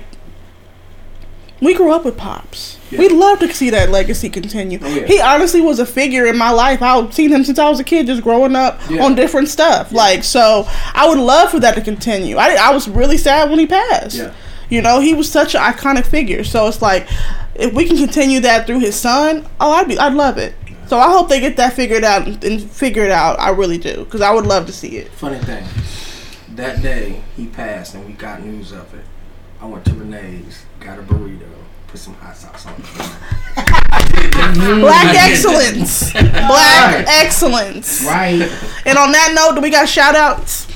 we 1.62 1.76
grew 1.76 1.92
up 1.92 2.06
with 2.06 2.18
Pops. 2.18 2.79
Yeah. 2.92 3.00
We'd 3.00 3.12
love 3.12 3.40
to 3.40 3.54
see 3.54 3.70
that 3.70 3.90
legacy 3.90 4.30
continue. 4.30 4.80
Oh, 4.82 4.88
yeah. 4.88 5.06
He 5.06 5.22
honestly 5.22 5.62
was 5.62 5.80
a 5.80 5.86
figure 5.86 6.26
in 6.26 6.38
my 6.38 6.50
life. 6.52 6.82
I've 6.82 7.14
seen 7.14 7.32
him 7.32 7.44
since 7.44 7.60
I 7.60 7.70
was 7.70 7.80
a 7.80 7.84
kid, 7.84 8.08
just 8.08 8.24
growing 8.24 8.56
up 8.56 8.80
Yeah. 8.90 9.04
on 9.06 9.16
different 9.16 9.48
stuff. 9.50 9.92
Like, 9.92 10.24
so 10.24 10.66
I 10.94 11.08
would 11.08 11.20
love 11.20 11.52
for 11.52 11.60
that 11.60 11.76
to 11.76 11.82
continue. 11.82 12.38
I, 12.38 12.56
I 12.56 12.72
was 12.74 12.88
really 12.90 13.18
sad 13.18 13.50
when 13.50 13.60
he 13.60 13.68
passed. 13.68 14.22
You 14.70 14.82
know, 14.82 15.00
he 15.00 15.14
was 15.14 15.32
such 15.32 15.56
an 15.56 15.62
iconic 15.62 16.06
figure. 16.06 16.44
So 16.44 16.68
it's 16.68 16.82
like, 16.82 17.08
if 17.56 17.74
we 17.74 17.86
can 17.86 17.98
continue 17.98 18.40
that 18.42 18.66
through 18.68 18.80
his 18.80 18.96
son, 18.96 19.46
oh, 19.60 19.72
I'd 19.74 19.88
be, 19.88 19.98
I'd 19.98 20.14
love 20.14 20.38
it. 20.38 20.56
So 20.88 20.98
I 20.98 21.12
hope 21.12 21.30
they 21.30 21.40
get 21.40 21.58
that 21.58 21.74
figured 21.74 22.04
out 22.04 22.26
and 22.44 22.62
figure 22.72 23.04
it 23.04 23.12
out. 23.12 23.40
I 23.40 23.50
really 23.52 23.78
do, 23.78 24.06
because 24.06 24.22
I 24.22 24.32
would 24.32 24.48
love 24.48 24.66
to 24.66 24.74
see 24.74 24.98
it. 24.98 25.12
Funny 25.12 25.38
thing, 25.40 25.64
that 26.56 26.82
day 26.82 27.22
he 27.38 27.46
passed 27.46 27.94
and 27.94 28.06
we 28.08 28.14
got 28.14 28.42
news 28.44 28.72
of 28.72 28.92
it. 28.96 29.06
I 29.62 29.66
went 29.68 29.86
to 29.86 29.92
Renee's, 29.94 30.66
got 30.80 30.98
a 30.98 31.04
burrito, 31.04 31.46
put 31.90 32.00
some 32.00 32.14
hot 32.16 32.36
sauce 32.36 32.66
on 32.68 32.74
it. 32.78 33.56
Black 34.82 35.16
excellence. 35.16 36.12
Black 36.14 37.06
excellence. 37.08 38.04
Right. 38.06 38.42
And 38.86 38.98
on 38.98 39.12
that 39.12 39.34
note, 39.36 39.56
do 39.56 39.62
we 39.62 39.70
got 39.70 39.88
shout 39.90 40.16
outs? 40.16 40.68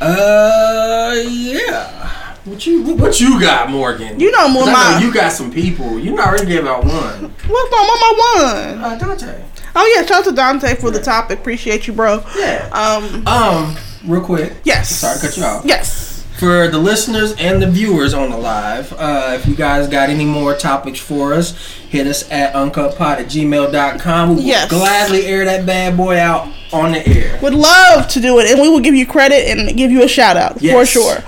Uh, 0.00 1.14
yeah. 1.28 2.00
What 2.44 2.66
you 2.66 2.82
what 2.96 3.20
you 3.20 3.40
got, 3.40 3.70
Morgan? 3.70 4.20
You 4.20 4.30
know 4.30 4.48
more 4.48 4.64
'Cause 4.64 4.74
I 4.76 4.92
my- 4.94 5.00
know 5.00 5.06
you 5.06 5.12
got 5.14 5.32
some 5.32 5.50
people. 5.50 5.98
You 5.98 6.18
already 6.18 6.44
gave 6.46 6.66
out 6.66 6.84
one. 6.84 6.92
What's 6.92 7.70
my, 7.70 7.88
what 7.88 8.00
my 8.00 8.42
one? 8.42 8.84
Uh, 8.84 8.98
Dante. 8.98 9.42
Oh 9.74 9.94
yeah, 9.96 10.04
shout 10.06 10.18
out 10.18 10.24
to 10.26 10.32
Dante 10.32 10.74
for 10.76 10.90
the 10.90 11.00
topic. 11.00 11.38
Appreciate 11.38 11.86
you, 11.86 11.94
bro. 11.94 12.22
Yeah. 12.36 12.68
Um, 12.70 13.26
Um, 13.26 13.76
real 14.04 14.20
quick. 14.22 14.52
yes. 14.64 14.90
Sorry 14.94 15.18
to 15.18 15.26
cut 15.26 15.36
you 15.38 15.44
off. 15.44 15.64
Yes. 15.64 16.13
For 16.38 16.68
the 16.68 16.78
listeners 16.78 17.32
and 17.38 17.62
the 17.62 17.70
viewers 17.70 18.12
on 18.12 18.30
the 18.30 18.36
live, 18.36 18.92
uh, 18.94 19.36
if 19.38 19.46
you 19.46 19.54
guys 19.54 19.88
got 19.88 20.10
any 20.10 20.24
more 20.24 20.54
topics 20.54 20.98
for 20.98 21.32
us, 21.32 21.52
hit 21.88 22.06
us 22.06 22.28
at 22.30 22.54
uncuppod 22.54 23.18
at 23.18 23.26
gmail.com. 23.26 24.28
We 24.30 24.34
will 24.36 24.42
Yes. 24.42 24.68
gladly 24.68 25.26
air 25.26 25.44
that 25.44 25.64
bad 25.64 25.96
boy 25.96 26.18
out 26.18 26.48
on 26.72 26.92
the 26.92 27.06
air. 27.06 27.38
Would 27.40 27.54
love 27.54 28.08
to 28.08 28.20
do 28.20 28.38
it, 28.40 28.50
and 28.50 28.60
we 28.60 28.68
will 28.68 28.80
give 28.80 28.94
you 28.94 29.06
credit 29.06 29.46
and 29.48 29.76
give 29.76 29.90
you 29.92 30.02
a 30.02 30.08
shout 30.08 30.36
out 30.36 30.60
for 30.60 30.84
sure. 30.84 31.22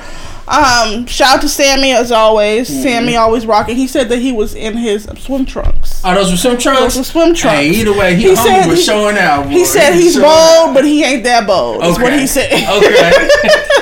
Um, 0.48 1.06
shout 1.06 1.36
out 1.36 1.40
to 1.42 1.48
Sammy 1.48 1.92
as 1.92 2.12
always. 2.12 2.70
Mm-hmm. 2.70 2.82
Sammy 2.82 3.16
always 3.16 3.46
rocking. 3.46 3.74
He 3.76 3.86
said 3.88 4.08
that 4.10 4.18
he 4.20 4.30
was 4.32 4.54
in 4.54 4.76
his 4.76 5.04
swim 5.18 5.44
trunks. 5.44 6.00
Oh, 6.04 6.14
those 6.14 6.30
were 6.30 6.36
swim 6.36 6.56
trunks? 6.58 6.80
Those 6.80 6.96
were 6.98 7.04
swim 7.04 7.34
trunks. 7.34 7.58
Hey, 7.58 7.70
either 7.70 7.92
way, 7.96 8.14
he, 8.14 8.28
He 8.30 8.36
said 8.36 8.66
was 8.68 8.78
he- 8.78 8.84
showing 8.84 9.18
out. 9.18 9.48
He 9.50 9.64
said 9.64 9.94
he's 9.94 10.14
bold, 10.16 10.72
but 10.74 10.84
he 10.84 11.02
ain't 11.04 11.24
that 11.24 11.46
bold. 11.46 11.84
Is 11.84 11.98
what 11.98 12.12
he 12.12 12.26
said. 12.26 12.52
Okay. 12.76 13.28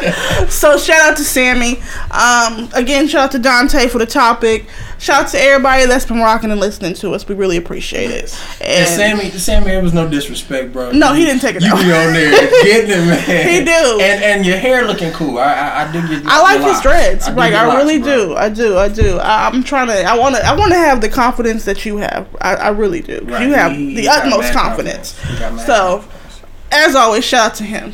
So 0.51 0.77
shout 0.77 1.01
out 1.13 1.17
to 1.17 1.25
Sammy. 1.25 1.79
Um, 2.11 2.69
again, 2.75 3.09
shout 3.09 3.25
out 3.25 3.33
to 3.33 3.39
Dante 3.39 3.89
for 3.89 3.99
the 3.99 4.05
topic. 4.07 4.67
Shout 5.05 5.25
out 5.25 5.29
to 5.33 5.39
everybody 5.39 5.85
that's 5.85 6.07
been 6.07 6.17
rocking 6.17 6.51
and 6.51 6.59
listening 6.59 6.95
to 6.95 7.13
us. 7.13 7.29
We 7.29 7.35
really 7.35 7.59
appreciate 7.59 8.11
it. 8.11 8.35
And 8.59 8.71
And 8.71 8.89
Sammy, 8.89 9.31
Sammy, 9.33 9.73
it 9.73 9.83
was 9.83 9.93
no 9.93 10.09
disrespect, 10.09 10.73
bro. 10.73 10.93
No, 10.93 11.13
he 11.13 11.27
didn't 11.27 11.43
take 11.43 11.57
it 11.57 11.63
You 11.63 11.73
be 11.75 11.93
on 11.93 12.15
there 12.15 12.31
getting 12.65 12.91
it, 12.91 13.07
man. 13.07 13.49
He 13.51 13.61
do. 13.67 14.01
And 14.01 14.25
and 14.25 14.47
your 14.47 14.57
hair 14.57 14.87
looking 14.87 15.13
cool. 15.13 15.37
I 15.39 15.53
I, 15.53 15.83
I 15.89 15.93
dig 15.93 16.09
your. 16.09 16.23
I 16.25 16.41
like 16.41 16.61
your 16.61 16.73
his 16.73 16.81
dreads. 16.81 17.27
dig 17.27 17.37
like 17.37 17.53
I 17.53 17.67
locks, 17.67 17.83
really 17.85 17.99
bro. 17.99 18.29
do. 18.29 18.35
I 18.37 18.49
do. 18.49 18.79
I 18.79 18.89
do. 18.89 19.19
I, 19.19 19.47
I'm 19.47 19.63
trying 19.63 19.89
to. 19.89 20.03
I 20.05 20.17
want 20.17 20.37
to. 20.37 20.43
I 20.47 20.57
want 20.57 20.73
to 20.73 20.79
have 20.79 21.03
the 21.03 21.11
confidence 21.11 21.67
that 21.67 21.85
you 21.85 21.99
have. 21.99 22.27
I, 22.41 22.55
I 22.55 22.69
really 22.71 23.03
do. 23.03 23.21
Right, 23.25 23.43
You 23.47 23.53
have 23.53 23.73
he- 23.73 23.91
he 23.91 23.97
the 23.97 24.03
got 24.05 24.25
utmost 24.25 24.55
confidence. 24.55 25.21
He 25.23 25.35
mad 25.39 25.67
So, 25.67 25.99
confidence. 25.99 26.41
as 26.73 26.95
always, 26.95 27.25
shout 27.27 27.51
out 27.51 27.55
to 27.57 27.65
him. 27.65 27.93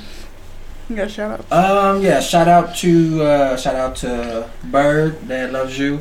You 0.88 0.94
got 0.94 1.06
a 1.06 1.10
shout 1.10 1.44
out. 1.50 1.52
Um, 1.96 2.02
yeah, 2.02 2.20
shout 2.20 2.46
out 2.46 2.76
to 2.76 3.22
uh, 3.24 3.56
shout 3.56 3.74
out 3.74 3.96
to 3.96 4.48
Bird, 4.62 5.26
Dad 5.26 5.50
loves 5.52 5.76
you. 5.76 6.00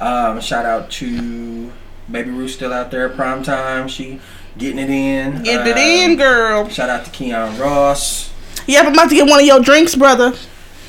Um, 0.00 0.40
shout 0.40 0.64
out 0.64 0.90
to 0.92 1.70
Baby 2.10 2.30
Ruth 2.30 2.52
still 2.52 2.72
out 2.72 2.90
there, 2.90 3.08
prime 3.10 3.42
time. 3.42 3.86
She 3.88 4.20
getting 4.58 4.78
it 4.78 4.90
in. 4.90 5.42
Get 5.42 5.66
it 5.66 5.72
Um, 5.72 5.78
in, 5.78 6.16
girl. 6.16 6.68
Shout 6.68 6.88
out 6.90 7.04
to 7.04 7.10
Keon 7.10 7.58
Ross. 7.58 8.32
Yep, 8.66 8.86
I'm 8.86 8.92
about 8.92 9.08
to 9.10 9.14
get 9.14 9.28
one 9.28 9.40
of 9.40 9.46
your 9.46 9.60
drinks, 9.60 9.94
brother. 9.94 10.32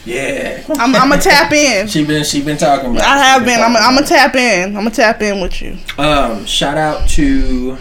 Yeah, 0.06 0.64
I'm, 0.80 0.96
I'm 0.96 1.10
gonna 1.10 1.22
tap 1.22 1.52
in. 1.52 1.88
she 1.88 2.04
been 2.04 2.24
she 2.24 2.42
been 2.42 2.58
talking 2.58 2.92
about. 2.92 3.04
I 3.04 3.18
have 3.20 3.46
been. 3.46 3.60
I'm, 3.62 3.74
talking 3.74 3.86
I'm 3.88 3.94
gonna 3.96 4.08
tap 4.08 4.36
in. 4.36 4.70
I'm 4.70 4.84
gonna 4.84 4.90
tap 4.90 5.22
in 5.22 5.40
with 5.42 5.62
you. 5.62 5.78
Um, 6.00 6.46
shout 6.46 6.76
out 6.78 7.08
to 7.10 7.78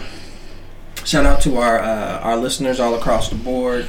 shout 1.03 1.25
out 1.25 1.41
to 1.41 1.57
our 1.57 1.79
uh, 1.79 2.19
our 2.19 2.37
listeners 2.37 2.79
all 2.79 2.93
across 2.93 3.29
the 3.29 3.35
board. 3.35 3.87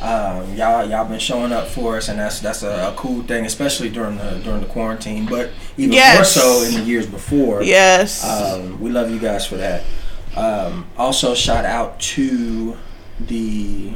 Um, 0.00 0.54
y'all 0.54 0.88
y'all 0.88 1.04
been 1.08 1.18
showing 1.18 1.52
up 1.52 1.66
for 1.66 1.96
us, 1.96 2.08
and 2.08 2.18
that's 2.18 2.38
that's 2.40 2.62
a, 2.62 2.90
a 2.90 2.94
cool 2.96 3.22
thing, 3.24 3.44
especially 3.46 3.88
during 3.88 4.16
the 4.16 4.40
during 4.44 4.60
the 4.60 4.66
quarantine, 4.66 5.26
but 5.26 5.50
even 5.76 5.96
more 6.14 6.24
so 6.24 6.62
in 6.62 6.74
the 6.74 6.82
years 6.82 7.06
before. 7.06 7.62
Yes. 7.62 8.24
Um, 8.24 8.80
we 8.80 8.90
love 8.90 9.10
you 9.10 9.18
guys 9.18 9.44
for 9.46 9.56
that. 9.56 9.82
Um, 10.36 10.86
also, 10.96 11.34
shout 11.34 11.64
out 11.64 11.98
to 12.00 12.76
the 13.18 13.92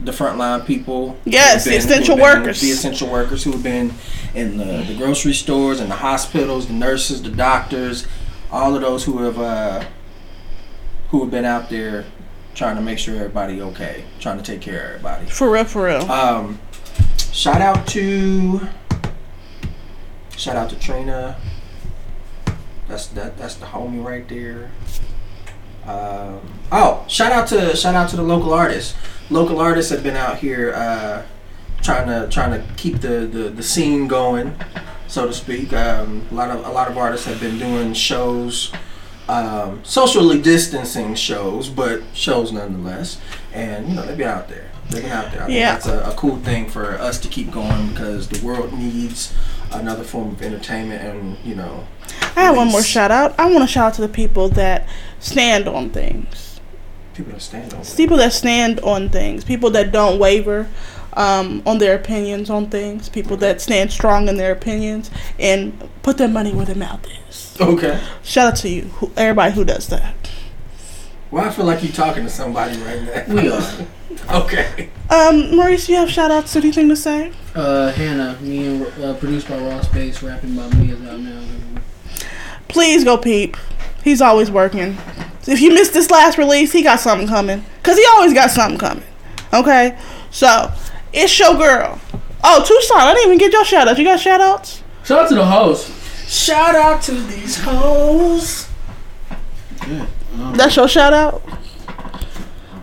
the 0.00 0.10
frontline 0.10 0.66
people. 0.66 1.16
Yes, 1.24 1.64
have 1.64 1.72
the 1.72 1.78
essential 1.78 2.16
been- 2.16 2.22
workers. 2.22 2.60
The 2.60 2.70
essential 2.72 3.08
workers 3.08 3.44
who 3.44 3.52
have 3.52 3.62
been 3.62 3.92
in 4.34 4.56
the, 4.56 4.82
the 4.88 4.96
grocery 4.96 5.32
stores 5.34 5.78
and 5.78 5.88
the 5.88 5.94
hospitals, 5.96 6.66
the 6.66 6.72
nurses, 6.72 7.22
the 7.22 7.30
doctors, 7.30 8.04
all 8.50 8.74
of 8.74 8.80
those 8.80 9.04
who 9.04 9.18
have 9.22 9.38
uh, 9.38 9.84
who 11.10 11.20
have 11.20 11.30
been 11.30 11.44
out 11.44 11.70
there 11.70 12.04
trying 12.54 12.76
to 12.76 12.82
make 12.82 12.98
sure 12.98 13.16
everybody 13.16 13.60
okay, 13.60 14.04
trying 14.20 14.38
to 14.38 14.44
take 14.44 14.60
care 14.60 14.80
of 14.80 14.90
everybody. 14.90 15.26
for 15.26 15.50
real, 15.50 15.64
for 15.64 15.86
real. 15.86 16.10
Um, 16.10 16.60
shout 17.32 17.60
out 17.60 17.86
to 17.88 18.60
shout 20.36 20.56
out 20.56 20.70
to 20.70 20.78
Trina. 20.78 21.36
That's 22.88 23.06
that. 23.08 23.36
That's 23.36 23.54
the 23.56 23.66
homie 23.66 24.04
right 24.04 24.28
there. 24.28 24.70
Um, 25.86 26.40
oh, 26.72 27.04
shout 27.08 27.32
out 27.32 27.48
to 27.48 27.76
shout 27.76 27.94
out 27.94 28.08
to 28.10 28.16
the 28.16 28.22
local 28.22 28.54
artists. 28.54 28.94
Local 29.30 29.60
artists 29.60 29.90
have 29.90 30.02
been 30.02 30.16
out 30.16 30.38
here 30.38 30.72
uh, 30.74 31.22
trying 31.82 32.08
to 32.08 32.28
trying 32.30 32.50
to 32.52 32.66
keep 32.76 33.00
the, 33.00 33.26
the, 33.26 33.50
the 33.50 33.62
scene 33.62 34.08
going, 34.08 34.54
so 35.06 35.26
to 35.26 35.32
speak. 35.32 35.72
Um, 35.72 36.26
a 36.30 36.34
lot 36.34 36.50
of 36.50 36.64
a 36.64 36.70
lot 36.70 36.90
of 36.90 36.96
artists 36.96 37.26
have 37.26 37.40
been 37.40 37.58
doing 37.58 37.92
shows, 37.92 38.72
um, 39.28 39.84
socially 39.84 40.40
distancing 40.40 41.14
shows, 41.14 41.68
but 41.68 42.02
shows 42.12 42.52
nonetheless. 42.52 43.20
And 43.52 43.88
you 43.88 43.94
know 43.94 44.02
they've 44.02 44.18
been 44.18 44.28
out 44.28 44.48
there. 44.48 44.70
They've 44.90 45.02
been 45.02 45.12
out 45.12 45.32
there. 45.32 45.42
I 45.44 45.48
Yeah. 45.48 45.72
that's 45.72 45.86
a, 45.86 46.00
a 46.10 46.14
cool 46.14 46.36
thing 46.38 46.68
for 46.68 46.98
us 46.98 47.18
to 47.20 47.28
keep 47.28 47.50
going 47.50 47.88
because 47.88 48.28
the 48.28 48.44
world 48.44 48.72
needs 48.72 49.34
another 49.72 50.04
form 50.04 50.30
of 50.30 50.42
entertainment, 50.42 51.02
and 51.02 51.38
you 51.44 51.54
know. 51.54 51.86
I 52.36 52.42
have 52.42 52.56
one 52.56 52.68
more 52.68 52.82
shout 52.82 53.10
out. 53.10 53.38
I 53.38 53.46
want 53.50 53.62
to 53.62 53.66
shout 53.66 53.88
out 53.88 53.94
to 53.94 54.02
the 54.02 54.08
people 54.08 54.48
that 54.50 54.88
stand 55.20 55.68
on 55.68 55.90
things. 55.90 56.60
People 57.14 57.32
that 57.32 57.40
stand 57.40 57.72
on. 57.72 57.84
People 57.84 58.16
that 58.16 58.32
stand 58.32 58.80
on 58.80 59.08
things. 59.08 59.44
People 59.44 59.70
that 59.70 59.92
don't 59.92 60.18
waver 60.18 60.68
um, 61.14 61.62
on 61.66 61.78
their 61.78 61.94
opinions 61.94 62.50
on 62.50 62.68
things. 62.68 63.08
People 63.08 63.36
that 63.38 63.60
stand 63.60 63.90
strong 63.90 64.28
in 64.28 64.36
their 64.36 64.52
opinions 64.52 65.10
and 65.38 65.88
put 66.02 66.18
their 66.18 66.28
money 66.28 66.52
where 66.52 66.66
their 66.66 66.76
mouth 66.76 67.06
is. 67.28 67.56
Okay. 67.60 68.00
Shout 68.22 68.52
out 68.52 68.56
to 68.58 68.68
you, 68.68 68.82
who, 68.82 69.12
everybody 69.16 69.52
who 69.54 69.64
does 69.64 69.88
that. 69.88 70.14
Well, 71.30 71.44
I 71.44 71.50
feel 71.50 71.64
like 71.64 71.82
you're 71.82 71.92
talking 71.92 72.24
to 72.24 72.30
somebody 72.30 72.76
right 72.82 73.28
now. 73.28 73.34
We 73.34 73.50
are. 73.50 73.86
okay. 74.42 74.88
Um, 75.10 75.56
Maurice, 75.56 75.88
you 75.88 75.96
have 75.96 76.10
shout 76.10 76.30
outs? 76.30 76.54
Anything 76.54 76.88
to 76.88 76.96
say? 76.96 77.32
Uh, 77.54 77.92
Hannah, 77.92 78.38
me 78.40 78.66
and 78.66 79.04
uh, 79.04 79.14
produced 79.14 79.48
by 79.48 79.58
Raw 79.58 79.80
Space, 79.80 80.22
rapping 80.22 80.54
by 80.54 80.68
me 80.74 80.92
is 80.92 81.00
out 81.06 81.20
now. 81.20 81.42
Please 82.68 83.04
go 83.04 83.16
peep. 83.16 83.56
He's 84.02 84.20
always 84.20 84.50
working. 84.50 84.96
If 85.46 85.60
you 85.60 85.72
missed 85.72 85.92
this 85.92 86.10
last 86.10 86.38
release, 86.38 86.72
he 86.72 86.82
got 86.82 87.00
something 87.00 87.28
coming. 87.28 87.64
Cause 87.82 87.96
he 87.96 88.04
always 88.12 88.32
got 88.32 88.50
something 88.50 88.78
coming. 88.78 89.04
Okay? 89.52 89.98
So, 90.30 90.72
it's 91.14 91.38
your 91.38 91.54
girl. 91.56 92.00
Oh, 92.42 92.62
Tucson, 92.66 92.98
I 92.98 93.14
didn't 93.14 93.26
even 93.26 93.38
get 93.38 93.52
your 93.52 93.64
shout 93.64 93.88
outs. 93.88 93.98
You 93.98 94.04
got 94.04 94.20
shout 94.20 94.40
outs? 94.40 94.82
Shout 95.04 95.20
out 95.24 95.28
to 95.30 95.34
the 95.34 95.44
host. 95.46 95.90
Shout 96.28 96.74
out 96.74 97.02
to 97.02 97.12
these 97.12 97.58
hoes. 97.60 98.68
That's 100.54 100.76
your 100.76 100.88
shout 100.88 101.12
out? 101.12 101.42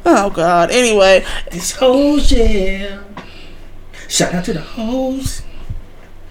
Oh 0.06 0.30
god. 0.30 0.72
Anyway, 0.72 1.26
These 1.52 1.72
hoes, 1.72 2.32
yeah. 2.32 3.02
Shout 4.08 4.34
out 4.34 4.46
to 4.46 4.54
the 4.54 4.62
hoes. 4.62 5.42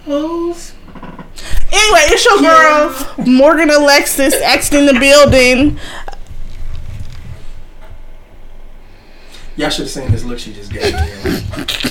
Hoes. 0.05 0.73
anyway, 1.73 2.01
it's 2.07 2.25
your 2.25 2.41
girl, 2.41 3.27
Morgan 3.27 3.71
Alexis, 3.71 4.35
exiting 4.35 4.87
the 4.87 4.99
building. 4.99 5.79
Y'all 9.57 9.69
should 9.69 9.83
have 9.83 9.91
seen 9.91 10.11
this 10.11 10.25
look 10.25 10.39
she 10.39 10.53
just 10.53 10.73
gave 10.73 10.95
me. 10.95 11.01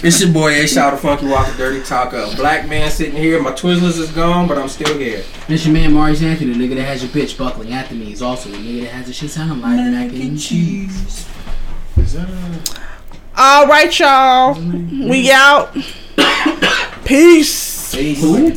it's 0.02 0.22
your 0.22 0.32
boy 0.32 0.54
A 0.54 0.68
Shout 0.68 0.94
of 0.94 1.02
Funky 1.02 1.28
Walker 1.28 1.56
Dirty 1.58 1.84
Talker. 1.84 2.18
A 2.18 2.36
black 2.36 2.68
man 2.70 2.90
sitting 2.90 3.16
here. 3.16 3.42
My 3.42 3.52
Twizzlers 3.52 4.00
is 4.00 4.12
gone, 4.12 4.48
but 4.48 4.58
I'm 4.58 4.70
still 4.70 4.98
here. 4.98 5.24
This 5.48 5.66
your 5.66 5.74
man 5.74 5.94
Maurice 5.94 6.22
Anthony, 6.22 6.54
the 6.54 6.60
nigga 6.60 6.76
that 6.78 6.86
has 6.86 7.04
your 7.04 7.12
bitch 7.12 7.38
buckling 7.38 7.74
after 7.74 7.96
me. 7.96 8.06
He's 8.06 8.22
also 8.22 8.50
the 8.50 8.58
nigga 8.58 8.84
that 8.84 8.92
has 8.92 9.08
the 9.08 9.14
shit 9.14 9.30
sounding 9.30 9.62
like 9.62 9.76
mac 9.76 10.12
and 10.14 10.40
cheese. 10.40 11.28
Is 11.98 12.14
that 12.14 12.30
a 12.30 12.82
All 13.36 13.68
right, 13.68 14.00
y'all. 14.00 14.54
We 14.54 15.30
out. 15.32 15.76
Peace. 17.06 17.94
Who? 17.94 18.54